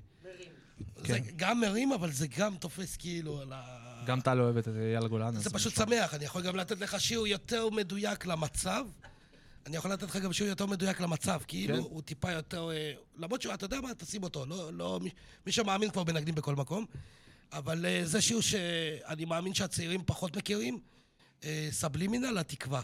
זה 0.96 1.04
כן. 1.04 1.22
גם 1.36 1.60
מרים, 1.60 1.92
אבל 1.92 2.12
זה 2.12 2.26
גם 2.38 2.56
תופס 2.56 2.96
כאילו 2.96 3.40
על 3.40 3.52
ה... 3.52 4.04
גם 4.06 4.20
טל 4.20 4.40
אוהבת 4.40 4.68
את 4.68 4.74
אייל 4.76 5.08
גולן. 5.08 5.34
זה 5.38 5.50
פשוט. 5.50 5.74
שמח, 5.74 6.14
אני 6.14 6.24
יכול 6.24 6.42
גם 6.42 6.56
לתת 6.56 6.80
לך 6.80 7.00
שיר 7.00 7.26
יותר 7.26 7.70
מדויק 7.70 8.26
למצב. 8.26 8.86
אני 9.66 9.76
יכול 9.76 9.92
לתת 9.92 10.02
לך 10.02 10.16
גם 10.16 10.32
שיר 10.32 10.46
יותר 10.46 10.66
מדויק 10.66 11.00
למצב, 11.00 11.40
כאילו 11.48 11.74
כן. 11.74 11.80
הוא 11.80 12.02
טיפה 12.02 12.32
יותר... 12.32 12.70
אה, 12.70 12.92
למרות 13.16 13.42
שהוא, 13.42 13.54
אתה 13.54 13.64
יודע 13.64 13.80
מה, 13.80 13.94
תשים 13.94 14.22
אותו, 14.22 14.46
לא, 14.46 14.72
לא, 14.72 14.98
מי, 15.02 15.10
מי 15.46 15.52
שמאמין 15.52 15.90
כבר 15.90 16.04
מנגנים 16.04 16.34
בכל 16.34 16.54
מקום. 16.54 16.86
אבל 17.52 17.86
אה, 17.86 18.00
זה 18.04 18.20
שיר 18.22 18.40
שאני 18.40 19.24
מאמין 19.24 19.54
שהצעירים 19.54 20.02
פחות 20.06 20.36
מכירים, 20.36 20.80
אה, 21.44 21.68
סבלימינל, 21.70 22.38
התקווה. 22.38 22.80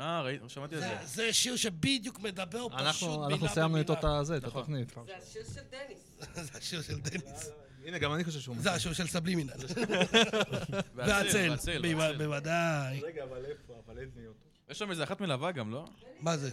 אה, 0.00 0.22
ראיתי, 0.22 0.48
שמעתי 0.48 0.74
על 0.74 0.80
זה, 0.80 0.88
זה. 1.04 1.06
זה 1.06 1.32
שיר 1.32 1.56
שבדיוק 1.56 2.20
מדבר 2.20 2.68
פשוט 2.68 2.78
מילה 2.78 3.26
אנחנו 3.26 3.48
סיימנו 3.48 3.76
איתו 3.78 3.92
את 3.92 3.98
במילה. 4.02 4.18
הזה, 4.18 4.36
את 4.36 4.44
נכון. 4.44 4.60
התוכנית. 4.60 4.92
זה 5.06 5.16
השיר 5.16 5.42
של 5.54 5.60
דניס. 5.70 6.18
זה 6.52 6.58
השיר 6.58 6.82
של 6.82 7.00
דניס. 7.00 7.50
הנה, 7.84 7.98
גם 7.98 8.14
אני 8.14 8.24
חושב 8.24 8.40
שהוא... 8.40 8.56
זה 8.58 8.72
השיר 8.72 8.92
של 8.92 9.06
סבלימינל. 9.06 9.52
והצל, 9.58 10.80
והצל, 10.94 11.50
והצל, 11.50 11.92
בו- 11.92 11.98
והצל. 11.98 12.18
בוודאי. 12.18 13.00
רגע, 13.02 13.24
אבל 13.24 13.44
איפה? 13.44 13.82
אבל 13.86 13.98
לי 13.98 14.26
אותו. 14.26 14.47
יש 14.70 14.78
שם 14.78 14.90
איזה 14.90 15.04
אחת 15.04 15.20
מלווה 15.20 15.52
גם, 15.52 15.70
לא? 15.70 15.84
מה 16.20 16.36
זה? 16.36 16.50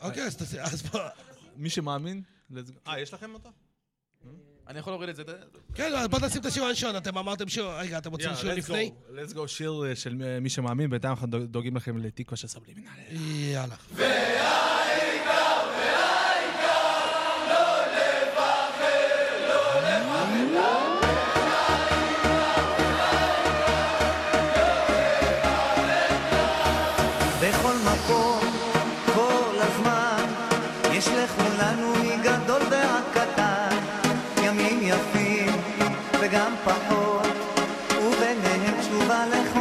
אוקיי, 0.00 0.22
אז 0.22 0.36
תעשי, 0.36 0.60
אז 0.60 0.82
בוא... 0.82 1.00
מי 1.56 1.70
שמאמין, 1.70 2.22
let's 2.52 2.54
go. 2.54 2.90
אה, 2.90 3.00
יש 3.00 3.14
לכם 3.14 3.34
אותו? 3.34 3.50
אני 4.68 4.78
יכול 4.78 4.92
להוריד 4.92 5.08
את 5.08 5.16
זה. 5.16 5.22
כן, 5.74 5.92
אז 5.94 6.08
בוא 6.08 6.18
נשים 6.18 6.40
את 6.40 6.46
השיר 6.46 6.64
הראשון, 6.64 6.96
אתם 6.96 7.18
אמרתם 7.18 7.48
שיר, 7.48 7.68
רגע, 7.70 7.98
אתם 7.98 8.10
רוצים 8.10 8.30
שיר 8.34 8.54
לפני? 8.54 8.92
let's 9.08 9.34
go 9.34 9.46
שיר 9.48 9.82
אה, 9.88 9.96
של 9.96 10.38
מי 10.40 10.50
שמאמין, 10.50 10.90
בינתיים 10.90 11.10
אנחנו 11.14 11.26
דואג- 11.26 11.46
דואגים 11.46 11.76
לכם 11.76 11.98
לתקווה 11.98 12.36
של 12.36 12.48
סבלימינל. 12.48 12.88
יאללה. 13.52 13.76
פחות, 36.64 37.26
וביניהם 37.98 38.74
תשובה 38.80 39.26
לכל 39.26 39.59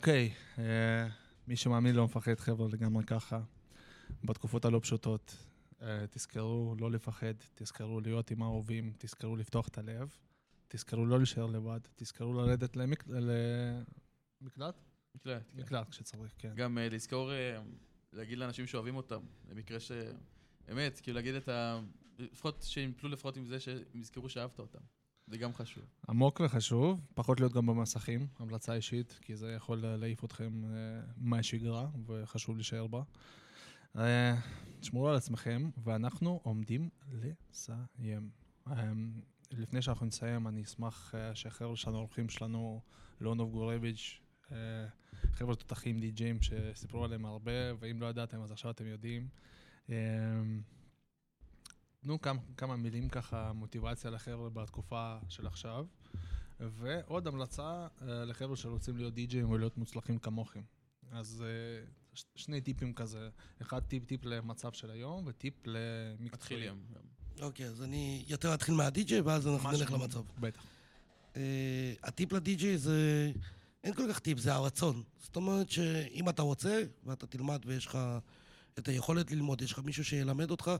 אוקיי. 0.00 0.32
אה, 0.58 1.08
מי 1.48 1.56
שמאמין 1.56 1.94
לא 1.96 2.04
מפחד, 2.04 2.34
חבר'ה, 2.40 2.68
לגמרי 2.72 3.04
ככה. 3.04 3.40
בתקופות 4.24 4.64
הלא 4.64 4.80
פשוטות, 4.82 5.36
אה, 5.82 6.06
תזכרו 6.10 6.74
לא 6.78 6.90
לפחד, 6.90 7.34
תזכרו 7.54 8.00
להיות 8.00 8.30
עם 8.30 8.42
האהובים, 8.42 8.92
תזכרו 8.98 9.36
לפתוח 9.36 9.68
את 9.68 9.78
הלב, 9.78 10.16
תזכרו 10.68 11.06
לא 11.06 11.18
להישאר 11.18 11.46
לבד, 11.46 11.80
תזכרו 11.96 12.32
לרדת 12.32 12.76
למק- 12.76 13.04
למקלט? 14.40 14.74
מקלט, 15.14 15.42
כן. 15.52 15.60
מקלט 15.62 15.88
כשצריך, 15.88 16.32
כן. 16.38 16.52
גם 16.54 16.78
אה, 16.78 16.88
לזכור, 16.88 17.32
אה, 17.32 17.62
להגיד 18.12 18.38
לאנשים 18.38 18.66
שאוהבים 18.66 18.96
אותם, 18.96 19.20
למקרה 19.48 19.80
ש... 19.80 19.92
אמת, 20.72 21.00
כאילו 21.00 21.14
להגיד 21.14 21.34
את 21.34 21.48
ה... 21.48 21.80
לפחות 22.18 22.62
שהם 22.62 22.90
יפלו 22.90 23.08
לפחות 23.08 23.36
עם 23.36 23.44
זה 23.44 23.60
שהם 23.60 23.82
יזכרו 23.94 24.28
שאהבת 24.28 24.58
אותם. 24.58 24.80
זה 25.30 25.38
גם 25.38 25.54
חשוב. 25.54 25.84
עמוק 26.08 26.40
וחשוב, 26.44 27.00
פחות 27.14 27.40
להיות 27.40 27.52
גם 27.52 27.66
במסכים, 27.66 28.26
המלצה 28.38 28.74
אישית, 28.74 29.18
כי 29.22 29.36
זה 29.36 29.52
יכול 29.52 29.78
להעיף 29.78 30.24
אתכם 30.24 30.64
אה, 30.64 30.70
מהשגרה, 31.16 31.88
וחשוב 32.06 32.56
להישאר 32.56 32.86
בה. 32.86 33.02
אה, 33.96 34.36
תשמרו 34.80 35.08
על 35.08 35.16
עצמכם, 35.16 35.70
ואנחנו 35.84 36.40
עומדים 36.42 36.88
לסיים. 37.12 38.30
אה, 38.70 38.92
לפני 39.50 39.82
שאנחנו 39.82 40.06
נסיים, 40.06 40.48
אני 40.48 40.62
אשמח 40.62 41.14
אה, 41.14 41.34
שהחבר'ה 41.34 41.76
שלנו, 41.76 41.96
האורחים 41.96 42.28
שלנו, 42.28 42.80
לונוב 43.20 43.50
גורביץ', 43.50 44.20
אה, 44.52 44.56
חבר'ה 45.32 45.54
תותחים 45.54 46.00
די-ג'ים 46.00 46.42
שסיפרו 46.42 47.04
עליהם 47.04 47.24
הרבה, 47.24 47.52
ואם 47.78 48.00
לא 48.00 48.06
ידעתם 48.06 48.42
אז 48.42 48.52
עכשיו 48.52 48.70
אתם 48.70 48.86
יודעים. 48.86 49.28
תנו 52.00 52.20
כמה, 52.20 52.40
כמה 52.56 52.76
מילים 52.76 53.08
ככה, 53.08 53.52
מוטיבציה 53.52 54.10
לחבר'ה 54.10 54.50
בתקופה 54.50 55.16
של 55.28 55.46
עכשיו. 55.46 55.86
ועוד 56.60 57.26
המלצה 57.26 57.62
אה, 58.02 58.24
לחבר'ה 58.24 58.56
שרוצים 58.56 58.96
להיות 58.96 59.14
די-ג'ים 59.14 59.50
ולהיות 59.50 59.76
מוצלחים 59.78 60.18
כמוכם. 60.18 60.60
אז 61.12 61.44
אה, 61.46 61.86
ש- 62.14 62.24
שני 62.34 62.60
טיפים 62.60 62.94
כזה, 62.94 63.28
אחד 63.62 63.80
טיפ 63.80 64.04
טיפ 64.04 64.24
למצב 64.24 64.72
של 64.72 64.90
היום 64.90 65.24
וטיפ 65.26 65.54
למקצועי. 65.66 66.68
אוקיי, 67.40 67.66
אז 67.66 67.82
אני 67.82 68.24
יותר 68.28 68.54
אתחיל 68.54 68.74
מהדי-ג'יי, 68.74 69.20
ואז 69.20 69.46
אנחנו 69.48 69.68
משהו- 69.68 69.80
נלך 69.80 69.92
למצב. 69.92 70.20
בטח. 70.40 70.62
אה, 71.36 71.92
הטיפ 72.02 72.32
לדי-ג'יי 72.32 72.78
זה... 72.78 73.32
אין 73.84 73.94
כל 73.94 74.02
כך 74.10 74.18
טיפ, 74.18 74.38
זה 74.38 74.54
הרצון. 74.54 75.02
זאת 75.22 75.36
אומרת 75.36 75.70
שאם 75.70 76.28
אתה 76.28 76.42
רוצה, 76.42 76.82
ואתה 77.04 77.26
תלמד 77.26 77.62
ויש 77.66 77.86
לך 77.86 77.98
את 78.78 78.88
היכולת 78.88 79.30
ללמוד, 79.30 79.62
יש 79.62 79.72
לך 79.72 79.78
מישהו 79.78 80.04
שילמד 80.04 80.50
אותך, 80.50 80.70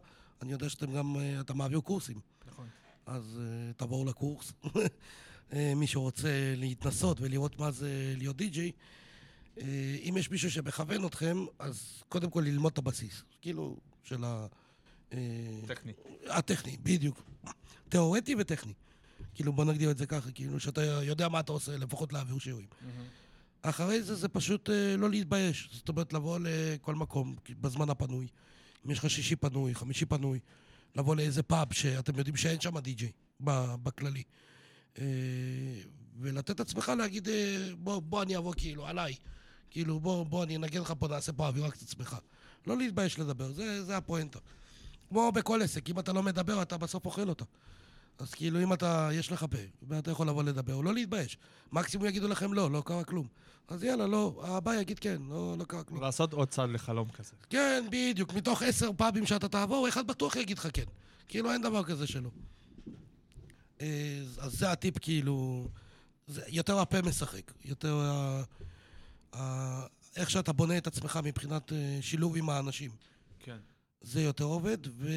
אני 0.42 0.52
יודע 0.52 0.68
שאתם 0.68 0.92
גם, 0.92 1.16
אה, 1.16 1.40
אתה 1.40 1.54
מעביר 1.54 1.80
קורסים. 1.80 2.20
נכון. 2.46 2.68
אז 3.06 3.40
uh, 3.40 3.74
תבואו 3.76 4.04
לקורס. 4.04 4.52
אה, 5.52 5.72
מי 5.76 5.86
שרוצה 5.86 6.54
להתנסות 6.56 7.20
ולראות 7.20 7.58
מה 7.58 7.70
זה 7.70 8.14
להיות 8.16 8.36
די-ג'יי, 8.36 8.72
אה, 9.58 9.64
אם 10.08 10.14
יש 10.16 10.30
מישהו 10.30 10.50
שמכוון 10.50 11.06
אתכם, 11.06 11.44
אז 11.58 12.02
קודם 12.08 12.30
כל 12.30 12.40
ללמוד 12.40 12.72
את 12.72 12.78
הבסיס. 12.78 13.22
כאילו, 13.40 13.76
של 14.02 14.24
ה... 14.24 14.46
אה, 15.12 15.18
טכני. 15.66 15.92
הטכני, 16.26 16.76
בדיוק. 16.82 17.22
תיאורטי 17.88 18.34
וטכני. 18.38 18.72
כאילו, 19.34 19.52
בוא 19.52 19.64
נגדיר 19.64 19.90
את 19.90 19.98
זה 19.98 20.06
ככה, 20.06 20.30
כאילו, 20.30 20.60
שאתה 20.60 20.82
יודע 20.82 21.28
מה 21.28 21.40
אתה 21.40 21.52
עושה, 21.52 21.76
לפחות 21.76 22.12
להעביר 22.12 22.38
שיעורים. 22.38 22.66
אחרי 23.62 24.02
זה, 24.02 24.14
זה 24.14 24.28
פשוט 24.28 24.70
אה, 24.70 24.96
לא 24.96 25.10
להתבייש. 25.10 25.68
זאת 25.72 25.88
אומרת, 25.88 26.12
לבוא 26.12 26.38
לכל 26.42 26.94
מקום 26.94 27.36
בזמן 27.60 27.90
הפנוי. 27.90 28.26
אם 28.86 28.90
יש 28.90 28.98
לך 28.98 29.10
שישי 29.10 29.36
פנוי, 29.36 29.74
חמישי 29.74 30.06
פנוי, 30.06 30.38
לבוא 30.94 31.16
לאיזה 31.16 31.42
פאב 31.42 31.72
שאתם 31.72 32.18
יודעים 32.18 32.36
שאין 32.36 32.60
שם 32.60 32.78
די-ג'יי, 32.78 33.12
בכללי. 33.40 34.22
אה, 34.98 35.04
ולתת 36.20 36.60
עצמך 36.60 36.92
להגיד, 36.98 37.28
אה, 37.28 37.68
בוא, 37.78 38.02
בוא 38.02 38.22
אני 38.22 38.36
אבוא 38.36 38.54
כאילו, 38.56 38.86
עליי. 38.86 39.14
כאילו, 39.70 40.00
בוא, 40.00 40.24
בוא 40.26 40.44
אני 40.44 40.56
אנגן 40.56 40.80
לך 40.80 40.92
פה, 40.98 41.08
נעשה 41.08 41.32
פה 41.32 41.46
אווירה 41.46 41.70
קצת 41.70 41.82
עצמך. 41.82 42.16
לא 42.66 42.78
להתבייש 42.78 43.18
לדבר, 43.18 43.52
זה, 43.52 43.84
זה 43.84 43.96
הפואנטה. 43.96 44.38
כמו 45.08 45.32
בכל 45.32 45.62
עסק, 45.62 45.90
אם 45.90 45.98
אתה 45.98 46.12
לא 46.12 46.22
מדבר, 46.22 46.62
אתה 46.62 46.78
בסוף 46.78 47.06
אוכל 47.06 47.28
אותה. 47.28 47.44
אז 48.20 48.34
כאילו, 48.34 48.62
אם 48.62 48.72
אתה, 48.72 49.08
יש 49.12 49.32
לך 49.32 49.46
פה, 49.50 49.58
ואתה 49.82 50.10
יכול 50.10 50.28
לבוא 50.28 50.42
לדבר, 50.42 50.74
או 50.74 50.82
לא 50.82 50.94
להתבייש. 50.94 51.38
מקסימום 51.72 52.06
יגידו 52.06 52.28
לכם 52.28 52.54
לא, 52.54 52.70
לא 52.70 52.82
קרה 52.86 53.04
כלום. 53.04 53.26
אז 53.68 53.84
יאללה, 53.84 54.06
לא, 54.06 54.42
הבא 54.44 54.74
יגיד 54.74 54.98
כן, 54.98 55.22
לא, 55.28 55.56
לא 55.58 55.64
קרה 55.64 55.84
כלום. 55.84 56.02
לעשות 56.02 56.32
עוד 56.32 56.48
צעד 56.48 56.70
לחלום 56.70 57.08
כזה. 57.08 57.32
כן, 57.50 57.84
בדיוק. 57.90 58.34
מתוך 58.34 58.62
עשר 58.62 58.90
פאבים 58.96 59.26
שאתה 59.26 59.48
תעבור, 59.48 59.88
אחד 59.88 60.06
בטוח 60.06 60.36
יגיד 60.36 60.58
לך 60.58 60.68
כן. 60.72 60.84
כאילו, 61.28 61.52
אין 61.52 61.62
דבר 61.62 61.84
כזה 61.84 62.06
שלא. 62.06 62.30
אה, 63.80 64.20
אז 64.38 64.52
זה 64.52 64.72
הטיפ, 64.72 64.98
כאילו... 64.98 65.68
זה 66.26 66.42
יותר 66.48 66.78
הפה 66.78 67.02
משחק. 67.02 67.52
יותר 67.64 67.96
ה... 68.00 68.42
ה... 69.36 69.86
איך 70.16 70.30
שאתה 70.30 70.52
בונה 70.52 70.78
את 70.78 70.86
עצמך 70.86 71.20
מבחינת 71.24 71.72
אה, 71.72 71.98
שילוב 72.00 72.36
עם 72.36 72.50
האנשים. 72.50 72.90
כן. 73.38 73.56
זה 74.00 74.22
יותר 74.22 74.44
עובד, 74.44 74.78
ו... 74.86 75.08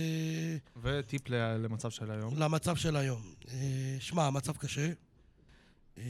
וטיפ 0.82 1.30
למצב 1.30 1.90
של 1.90 2.12
היום. 2.12 2.38
למצב 2.38 2.76
של 2.76 2.96
היום. 2.96 3.22
אה, 3.48 3.96
שמע, 4.00 4.26
המצב 4.26 4.58
קשה. 4.58 4.92
אה, 5.98 6.04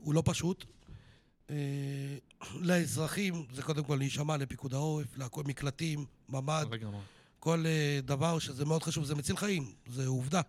הוא 0.00 0.14
לא 0.14 0.22
פשוט. 0.24 0.64
אה, 1.50 1.56
לאזרחים 2.60 3.46
זה 3.52 3.62
קודם 3.62 3.84
כל 3.84 3.96
להישמע 3.96 4.36
לפיקוד 4.36 4.74
העורף, 4.74 5.16
להכל 5.16 5.42
מקלטים, 5.44 6.04
ממ"ד. 6.28 6.66
כל 7.38 7.64
דבר 8.02 8.38
שזה 8.38 8.64
מאוד 8.64 8.82
חשוב, 8.82 9.04
זה 9.04 9.14
מציל 9.14 9.36
חיים, 9.36 9.72
זה 9.86 10.06
עובדה. 10.06 10.40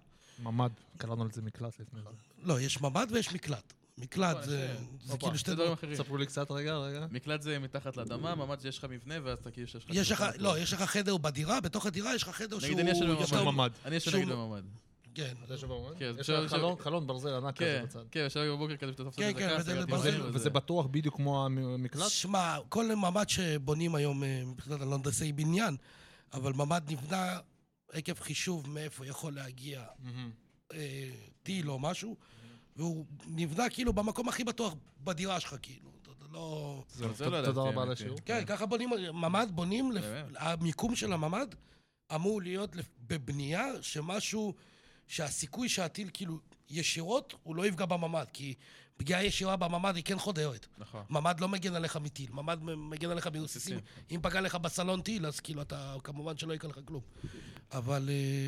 ממ"ד, 0.43 0.71
קראנו 0.97 1.25
לזה 1.25 1.41
מקלט 1.41 1.79
לפני 1.79 2.01
זה. 2.01 2.09
לא, 2.43 2.61
יש 2.61 2.81
ממ"ד 2.81 3.07
ויש 3.11 3.33
מקלט. 3.33 3.73
מקלט 3.97 4.43
זה 4.43 4.75
כאילו 5.19 5.37
שתי 5.37 5.53
דברים. 5.55 5.71
אחרים. 5.71 5.95
ספרו 5.95 6.17
לי 6.17 6.25
קצת 6.25 6.51
רגע, 6.51 6.77
רגע. 6.77 7.05
מקלט 7.11 7.41
זה 7.41 7.59
מתחת 7.59 7.97
לאדמה, 7.97 8.35
ממ"ד 8.35 8.59
זה 8.59 8.67
יש 8.67 8.77
לך 8.77 8.85
מבנה, 8.89 9.15
ואז 9.23 9.37
אתה 9.41 9.51
כאילו 9.51 9.67
שיש 9.67 9.85
לך... 9.85 9.91
יש 9.93 10.11
לך, 10.11 10.25
לא, 10.37 10.59
יש 10.59 10.73
לך 10.73 10.81
חדר 10.81 11.17
בדירה, 11.17 11.61
בתוך 11.61 11.85
הדירה 11.85 12.15
יש 12.15 12.23
לך 12.23 12.29
חדר 12.29 12.59
שהוא... 12.59 12.71
נגיד 12.71 12.79
אני 12.79 12.91
ישן 12.91 13.07
בממ"ד. 13.07 13.43
ממ"ד. 13.45 13.71
אני 13.85 13.95
ישן 13.95 14.15
נגיד 14.15 14.29
בממ"ד. 14.29 14.61
כן. 15.15 15.33
אתה 15.45 15.53
יושב 15.53 15.67
בממ"ד? 15.67 15.97
כן, 15.99 16.11
יש 16.19 16.29
לך 16.29 16.49
חלון- 16.51 16.75
חלון 16.79 17.07
ברזל 17.07 17.33
ענק 17.33 17.55
כזה 17.57 17.77
כן, 17.79 17.85
בצד. 17.85 17.99
כן, 18.11 18.23
ישר 18.27 18.55
בבוקר 18.55 18.77
כזה 18.77 18.91
שאתה 18.91 19.03
תופס 19.03 19.17
כן, 19.17 19.29
את 19.29 19.35
כן, 19.37 19.49
הדקה, 19.49 20.29
וזה 20.33 20.49
בטוח 20.49 20.85
בדיוק 20.85 21.15
כמו 21.15 21.45
המקלט? 21.45 22.09
שמע, 22.09 22.57
כל 22.69 22.95
ממ"ד 22.95 23.29
שבונים 23.29 23.95
היום 23.95 24.23
אה, 24.23 24.41
מבחינת 24.45 24.81
הנדסי 24.81 25.31
בניין, 25.33 25.75
אבל 26.33 26.53
ממ"ד 26.53 26.91
נבנה 26.91 27.39
עקב 27.91 28.13
חישוב 28.19 28.69
מאיפה 28.69 29.05
יכול 29.07 29.33
להגיע. 29.33 29.83
אה, 30.73 31.09
טיל 31.43 31.69
או 31.69 31.79
משהו, 31.79 32.15
והוא 32.77 33.05
נבנה 33.27 33.69
כאילו 33.69 33.93
במקום 33.93 34.29
הכי 34.29 34.43
בטוח 34.43 34.73
בדירה 35.03 35.39
שלך, 35.39 35.55
כאילו. 35.61 35.87
לא... 36.31 36.83
תודה 37.45 37.61
רבה 37.61 37.81
על 37.81 37.91
השיעור. 37.91 38.19
כן, 38.25 38.45
ככה 38.45 38.65
בונים, 38.65 38.89
ממ"ד 39.13 39.47
בונים? 39.51 39.91
המיקום 40.37 40.95
של 40.95 41.13
הממ"ד 41.13 41.47
אמור 42.15 42.41
להיות 42.41 42.75
בבנייה 43.07 43.65
שמשהו, 43.81 44.53
שהסיכוי 45.07 45.69
שהטיל 45.69 46.09
כאילו 46.13 46.39
ישירות, 46.69 47.33
הוא 47.43 47.55
לא 47.55 47.65
יפגע 47.65 47.85
בממ"ד, 47.85 48.25
כי 48.33 48.53
פגיעה 48.97 49.23
ישירה 49.23 49.55
בממ"ד 49.55 49.95
היא 49.95 50.03
כן 50.03 50.19
חודרת. 50.19 50.67
נכון. 50.77 51.03
ממ"ד 51.09 51.39
לא 51.39 51.47
מגן 51.47 51.75
עליך 51.75 51.97
מטיל, 51.97 52.31
ממ"ד 52.31 52.63
מגן 52.63 53.09
עליך 53.09 53.27
מרסיסים. 53.27 53.79
אם 54.11 54.19
פגע 54.23 54.41
לך 54.41 54.55
בסלון 54.55 55.01
טיל, 55.01 55.25
אז 55.25 55.39
כאילו 55.39 55.61
אתה, 55.61 55.95
כמובן 56.03 56.37
שלא 56.37 56.53
יקרה 56.53 56.71
לך 56.71 56.79
כלום. 56.85 57.01
אבל 57.71 58.09
אה, 58.09 58.47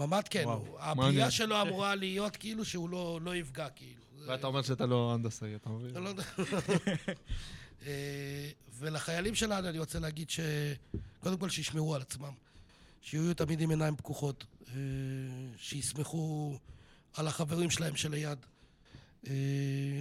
ממ"ד 0.00 0.28
כן, 0.30 0.42
וואו. 0.46 0.76
הבנייה 0.78 1.30
שלו 1.30 1.62
אמורה 1.62 1.94
להיות 1.94 2.36
כאילו 2.36 2.64
שהוא 2.64 2.90
לא 2.90 3.20
לא 3.22 3.36
יפגע, 3.36 3.68
כאילו. 3.68 4.00
ואתה 4.26 4.46
אומר 4.46 4.62
שאתה 4.62 4.86
לא 4.86 5.14
הנדסאי, 5.14 5.54
אתה 5.54 5.70
מבין? 5.70 6.02
לא 6.02 6.08
יודע. 6.08 6.22
אה, 7.86 8.50
ולחיילים 8.78 9.34
שלנו 9.34 9.68
אני 9.68 9.78
רוצה 9.78 9.98
להגיד 9.98 10.30
ש... 10.30 10.40
קודם 11.20 11.36
כל 11.36 11.48
שישמרו 11.48 11.94
על 11.94 12.02
עצמם. 12.02 12.32
שיהיו 13.02 13.34
תמיד 13.34 13.60
עם 13.60 13.70
עיניים 13.70 13.96
פקוחות. 13.96 14.44
אה, 14.68 14.74
שיסמכו 15.56 16.58
על 17.14 17.28
החברים 17.28 17.70
שלהם 17.70 17.96
שליד. 17.96 18.38
אה, 19.26 19.32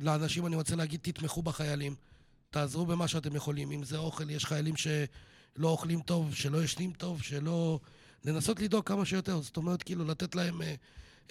לאנשים 0.01 0.45
אני 0.45 0.55
רוצה 0.55 0.75
להגיד, 0.75 0.99
תתמכו 1.03 1.41
בחיילים. 1.41 1.95
תעזרו 2.49 2.85
במה 2.85 3.07
שאתם 3.07 3.35
יכולים. 3.35 3.71
אם 3.71 3.83
זה 3.83 3.97
אוכל, 3.97 4.29
יש 4.29 4.45
חיילים 4.45 4.75
שלא 4.77 5.67
אוכלים 5.67 6.01
טוב, 6.01 6.35
שלא 6.35 6.63
ישנים 6.63 6.93
טוב, 6.93 7.21
שלא... 7.21 7.79
לנסות 8.25 8.59
לדאוג 8.59 8.85
כמה 8.85 9.05
שיותר. 9.05 9.41
זאת 9.41 9.57
אומרת, 9.57 9.83
כאילו, 9.83 10.05
לתת 10.05 10.35
להם 10.35 10.61
אה, 10.61 10.75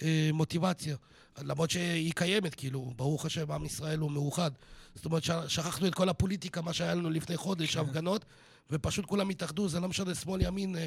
אה, 0.01 0.29
מוטיבציה. 0.33 0.95
למרות 1.41 1.69
שהיא 1.69 2.13
קיימת, 2.15 2.55
כאילו, 2.55 2.93
ברוך 2.95 3.25
השם, 3.25 3.51
עם 3.51 3.65
ישראל 3.65 3.99
הוא 3.99 4.11
מאוחד. 4.11 4.51
זאת 4.95 5.05
אומרת, 5.05 5.23
שכחנו 5.47 5.87
את 5.87 5.95
כל 5.95 6.09
הפוליטיקה, 6.09 6.61
מה 6.61 6.73
שהיה 6.73 6.95
לנו 6.95 7.09
לפני 7.09 7.37
חודש, 7.37 7.75
הפגנות, 7.77 8.25
ופשוט 8.71 9.05
כולם 9.05 9.29
התאחדו, 9.29 9.69
זה 9.69 9.79
לא 9.79 9.87
משנה 9.87 10.15
שמאל 10.15 10.41
ימין, 10.41 10.75
אה, 10.75 10.85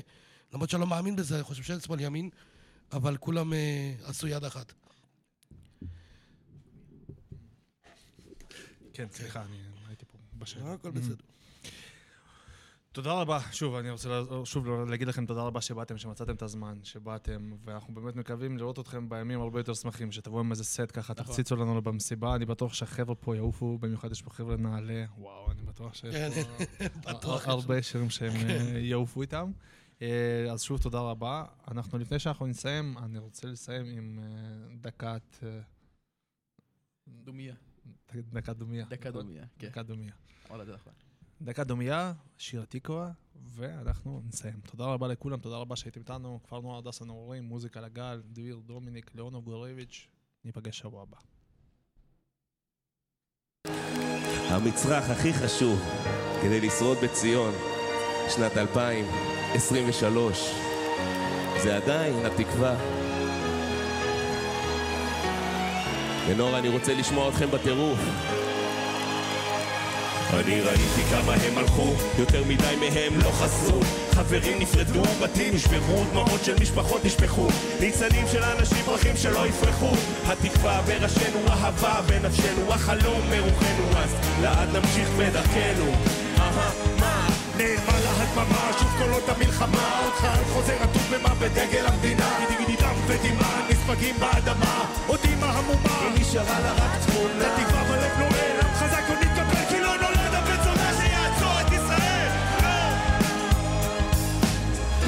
למרות 0.53 0.71
שאני 0.71 0.81
לא 0.81 0.87
מאמין 0.87 1.17
בזה, 1.17 1.35
אני 1.35 1.43
חושב 1.45 1.63
שאין 1.63 1.81
שמאל 1.81 2.01
ימין, 2.01 2.31
אבל 2.93 3.17
כולם 3.17 3.53
אה, 3.53 3.95
עשו 4.05 4.29
יד 4.29 4.45
אחת. 4.45 4.73
כן, 8.93 9.07
סליחה, 9.13 9.43
אני 9.43 9.57
הייתי 9.89 10.05
פה 10.05 10.19
בשאלה. 10.39 10.73
הכל 10.73 10.91
בסדר. 10.91 11.32
תודה 12.93 13.13
רבה. 13.13 13.41
שוב, 13.53 13.75
אני 13.75 13.91
רוצה 13.91 14.23
שוב 14.45 14.69
להגיד 14.69 15.09
לכם 15.09 15.27
תודה 15.27 15.43
רבה 15.43 15.61
שבאתם, 15.61 15.99
שמצאתם 15.99 16.35
את 16.35 16.43
הזמן, 16.43 16.79
שבאתם, 16.83 17.53
ואנחנו 17.65 17.95
באמת 17.95 18.17
מקווים 18.17 18.59
לראות 18.59 18.79
אתכם 18.79 19.09
בימים 19.09 19.41
הרבה 19.41 19.61
יותר 19.61 19.75
שמחים, 19.75 20.13
שתבואו 20.13 20.41
עם 20.41 20.51
איזה 20.51 20.65
סט 20.65 20.93
ככה, 20.93 21.13
נכון. 21.13 21.27
תפציצו 21.27 21.57
לנו 21.57 21.83
במסיבה, 21.83 22.35
אני 22.35 22.47
בטוח 22.47 22.75
שהחבר'ה 22.75 23.15
פה 23.15 23.37
יעופו, 23.37 23.79
במיוחד 23.79 24.13
יש 24.13 24.23
פה 24.23 24.31
חבר'ה 24.31 24.57
נעלה, 24.57 25.05
וואו, 25.19 25.51
אני 25.51 25.63
בטוח 25.63 25.95
שיש 25.95 26.15
כן, 26.15 26.31
פה. 27.03 27.39
הרבה 27.51 27.83
שירים 27.83 28.11
שהם 28.11 28.51
אה, 28.51 28.79
יעופו 28.79 29.23
איתם. 29.23 29.53
אה, 30.03 30.47
אז 30.53 30.63
שוב, 30.63 30.83
תודה 30.83 31.01
רבה. 31.01 31.45
אנחנו, 31.69 31.99
לפני 31.99 32.19
שאנחנו 32.19 32.47
נסיים, 32.47 32.99
אני 32.99 33.19
רוצה 33.19 33.49
לסיים 33.49 33.87
עם 33.87 34.19
אה, 34.23 34.77
דקת... 34.81 35.45
דומיה. 37.09 37.55
דקת 38.33 38.57
דומיה. 38.57 38.87
דקה 38.89 39.11
דומיה, 39.11 39.45
כן. 39.59 39.69
דקת 39.69 39.87
דומיה. 39.87 40.13
דקה 41.45 41.65
דומיה, 41.65 42.13
שיר 42.39 42.63
התקווה, 42.63 43.11
ואנחנו 43.55 44.23
נסיים. 44.29 44.61
תודה 44.71 44.85
רבה 44.85 45.09
לכולם, 45.09 45.41
תודה 45.41 45.57
רבה 45.57 45.77
שהייתם 45.77 46.01
איתנו. 46.01 46.41
כפר 46.45 46.61
נוער 46.61 46.79
הדסה 46.79 47.05
נעורים, 47.05 47.45
מוזיקה 47.45 47.81
לגל, 47.81 48.23
דביר 48.33 48.61
דומיניק, 48.67 49.11
ליאונוב 49.15 49.45
גורביץ'. 49.45 50.09
ניפגש 50.45 50.79
שבוע 50.79 51.03
הבא. 51.03 51.17
המצרך 54.51 55.11
הכי 55.11 55.33
חשוב 55.33 55.81
כדי 56.43 56.61
לשרוד 56.61 56.99
בציון, 57.05 57.55
שנת 58.29 58.57
2023, 58.57 60.39
זה 61.63 61.77
עדיין 61.77 62.27
התקווה. 62.27 62.77
ונור, 66.29 66.59
אני 66.59 66.69
רוצה 66.69 66.95
לשמוע 66.95 67.29
אתכם 67.29 67.51
בטירוף. 67.51 67.99
אני 70.31 70.61
ראיתי 70.61 71.03
כמה 71.11 71.35
הם 71.35 71.59
הלכו, 71.59 71.93
יותר 72.19 72.43
מדי 72.49 72.77
מהם 72.81 73.21
לא 73.21 73.31
חזרו. 73.31 73.81
חברים 74.13 74.59
נפרדו, 74.59 75.03
בתים 75.23 75.55
נשברו, 75.55 76.05
דמעות 76.11 76.45
של 76.45 76.55
משפחות 76.61 77.05
נשפכו. 77.05 77.49
ניצנים 77.81 78.27
של 78.33 78.43
אנשים, 78.45 78.85
פרחים 78.85 79.17
שלא 79.17 79.47
יפרחו. 79.47 79.91
התקווה 80.27 80.83
בראשינו, 80.83 81.39
אהבה 81.49 82.01
בנפשנו, 82.07 82.73
החלום 82.73 83.21
ברוחנו, 83.31 83.85
אז 83.97 84.11
לאט 84.43 84.69
נמשיך 84.73 85.09
בדרכנו. 85.19 85.93
אהה, 86.39 86.71
מה? 87.01 87.29
נאמר 87.57 88.01
לה 88.05 88.11
הדממה, 88.23 88.71
שוב 88.79 88.89
קולות 88.99 89.29
המלחמה, 89.29 90.01
עוד 90.05 90.13
חייל 90.13 90.45
חוזר 90.53 90.83
עטוף 90.83 91.11
במה 91.11 91.35
בדגל 91.35 91.87
המדינה. 91.87 92.39
דם 92.83 92.95
ודמעה, 93.07 93.61
נספגים 93.71 94.15
באדמה, 94.19 94.85
עוד 95.07 95.21
אימא 95.25 95.45
המומה, 95.45 96.09
נשארה 96.15 96.61
לה 96.61 96.73
רק 96.73 97.07
תמונה. 97.07 97.35
לתקווה 97.39 97.85
בלב 97.85 98.19
נועל, 98.19 98.61
עם 98.61 98.75
חזק 98.75 99.03
עוד 99.09 99.19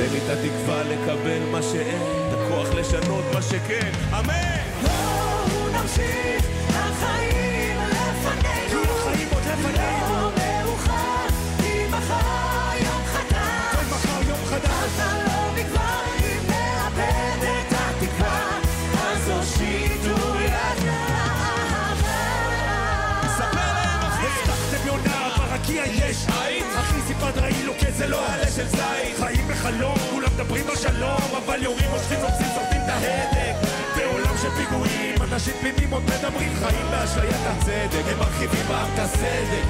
תן 0.05 0.13
לי 0.13 0.19
את 0.19 0.31
התקווה 0.31 0.83
לקבל 0.83 1.43
מה 1.51 1.63
שאין, 1.63 2.03
את 2.29 2.39
הכוח 2.39 2.75
לשנות 2.75 3.25
מה 3.35 3.43
שכן, 3.43 3.93
אמן! 4.13 4.33
בואו 4.83 5.69
נמשיך, 5.69 6.47
החיים 6.69 7.79
לפנינו. 7.91 8.83
החיים 8.83 9.29
עוד 9.33 9.43
לפנינו. 9.43 10.13
לא 10.13 10.31
מאוחר, 10.37 11.27
כי 11.59 11.87
מחר 11.91 12.77
יום 12.85 13.05
חדש. 13.05 13.75
כל 13.75 13.95
מחר 13.95 14.29
יום 14.29 14.39
חדש. 14.47 14.71
החלום 14.71 15.55
נגמר 15.57 16.03
אם 16.19 16.41
נאבד 16.49 17.43
את 17.43 17.73
התקווה. 17.73 18.59
אז 19.03 19.29
הושיטו 19.29 20.41
יד! 20.41 20.89
הבטחתם 24.03 24.87
יונה, 24.87 25.29
ברקיע 25.37 25.83
יש 25.87 26.27
עין 26.29 26.65
אחי 26.77 27.01
סיפרת 27.07 27.39
ראי 27.39 27.63
לו 27.65 27.73
כזה 27.81 28.07
לא 28.07 28.33
עלה 28.33 28.51
של 28.51 28.69
זית 28.69 29.21
בחלום, 29.65 29.95
כולם 30.11 30.29
מדברים 30.35 30.69
על 30.69 30.77
שלום 30.77 31.31
אבל 31.45 31.63
יורים, 31.63 31.91
מושכים, 31.91 32.19
נופסים, 32.21 32.47
שורפים 32.55 32.81
את 32.85 32.89
ההדק. 32.89 33.69
בעולם 33.97 34.37
של 34.43 34.51
פיגועים, 34.51 35.23
אנשים 35.23 35.55
תמימים 35.61 35.91
עוד 35.91 36.03
מדברים 36.03 36.53
חיים 36.55 36.87
באשליית 36.91 37.47
הצדק. 37.47 38.05
הם 38.13 38.19
מרחיבים 38.19 38.67
בעם 38.69 38.89
את 38.95 38.99
הסדק. 38.99 39.65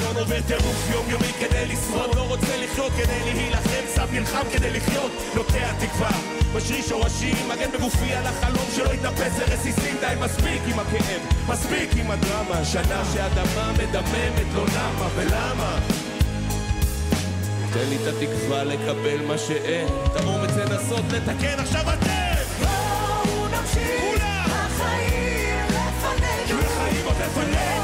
ג'ון 0.00 0.16
עובר 0.16 0.40
טירוף 0.46 0.90
יומיומי 0.92 1.32
כדי 1.40 1.66
לשרוד. 1.66 2.16
לא 2.16 2.22
רוצה 2.22 2.56
לחיות 2.64 2.92
כדי 2.92 3.32
להילחם, 3.32 3.84
סב 3.94 4.12
נלחם 4.12 4.46
כדי 4.52 4.70
לחיות. 4.70 5.12
נוטע 5.34 5.72
תקווה, 5.78 6.10
משריש 6.56 6.88
שורשים 6.88 7.48
מגן 7.48 7.70
בגופי 7.70 8.14
על 8.14 8.26
החלום 8.26 8.66
שלא 8.76 8.94
יתנפץ 8.94 9.32
לרסיסים 9.38 9.96
די 10.00 10.14
מספיק 10.20 10.62
עם 10.72 10.78
הכאב, 10.78 11.20
מספיק 11.48 11.90
עם 11.96 12.10
הדרמה. 12.10 12.64
שנה 12.64 13.02
שאדמה 13.12 13.72
מדממת 13.72 14.54
לא 14.54 14.64
למה 14.76 15.08
ולמה 15.16 16.03
תן 17.74 17.88
לי 17.88 17.96
את 17.96 18.14
התקווה 18.14 18.64
לקבל 18.64 19.26
מה 19.26 19.38
שאין. 19.38 19.88
את 19.88 20.16
האומץ 20.16 20.50
לנסות 20.50 21.04
לתקן 21.12 21.58
עכשיו 21.58 21.80
אתם! 21.80 22.64
בואו 22.64 23.48
נמשיך, 23.48 24.00
כולם! 24.00 24.44
לפנינו. 26.08 26.60
עוד 27.04 27.16
לפנינו. 27.20 27.74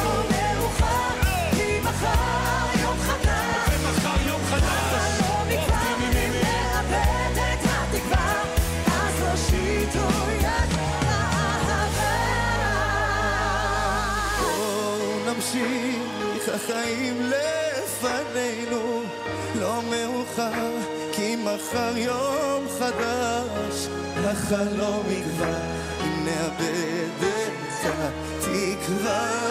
החיים 16.55 17.30
לפנינו, 17.30 19.03
לא 19.55 19.82
מאוחר, 19.90 20.76
כי 21.12 21.36
מחר 21.36 21.96
יום 21.96 22.64
חדש, 22.78 23.88
החלום 24.24 25.07
יגבר, 25.11 25.61
אם 26.05 26.24
נאבד 26.24 27.24
את 27.24 27.90
התקווה. 27.98 29.51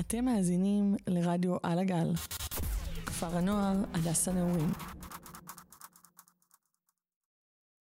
אתם 0.00 0.24
מאזינים 0.24 0.96
לרדיו 1.06 1.56
על 1.62 1.78
הגל. 1.78 2.12
כפר 3.06 3.36
הנוער 3.36 3.76
הדס 3.94 4.28
הנעורים. 4.28 4.72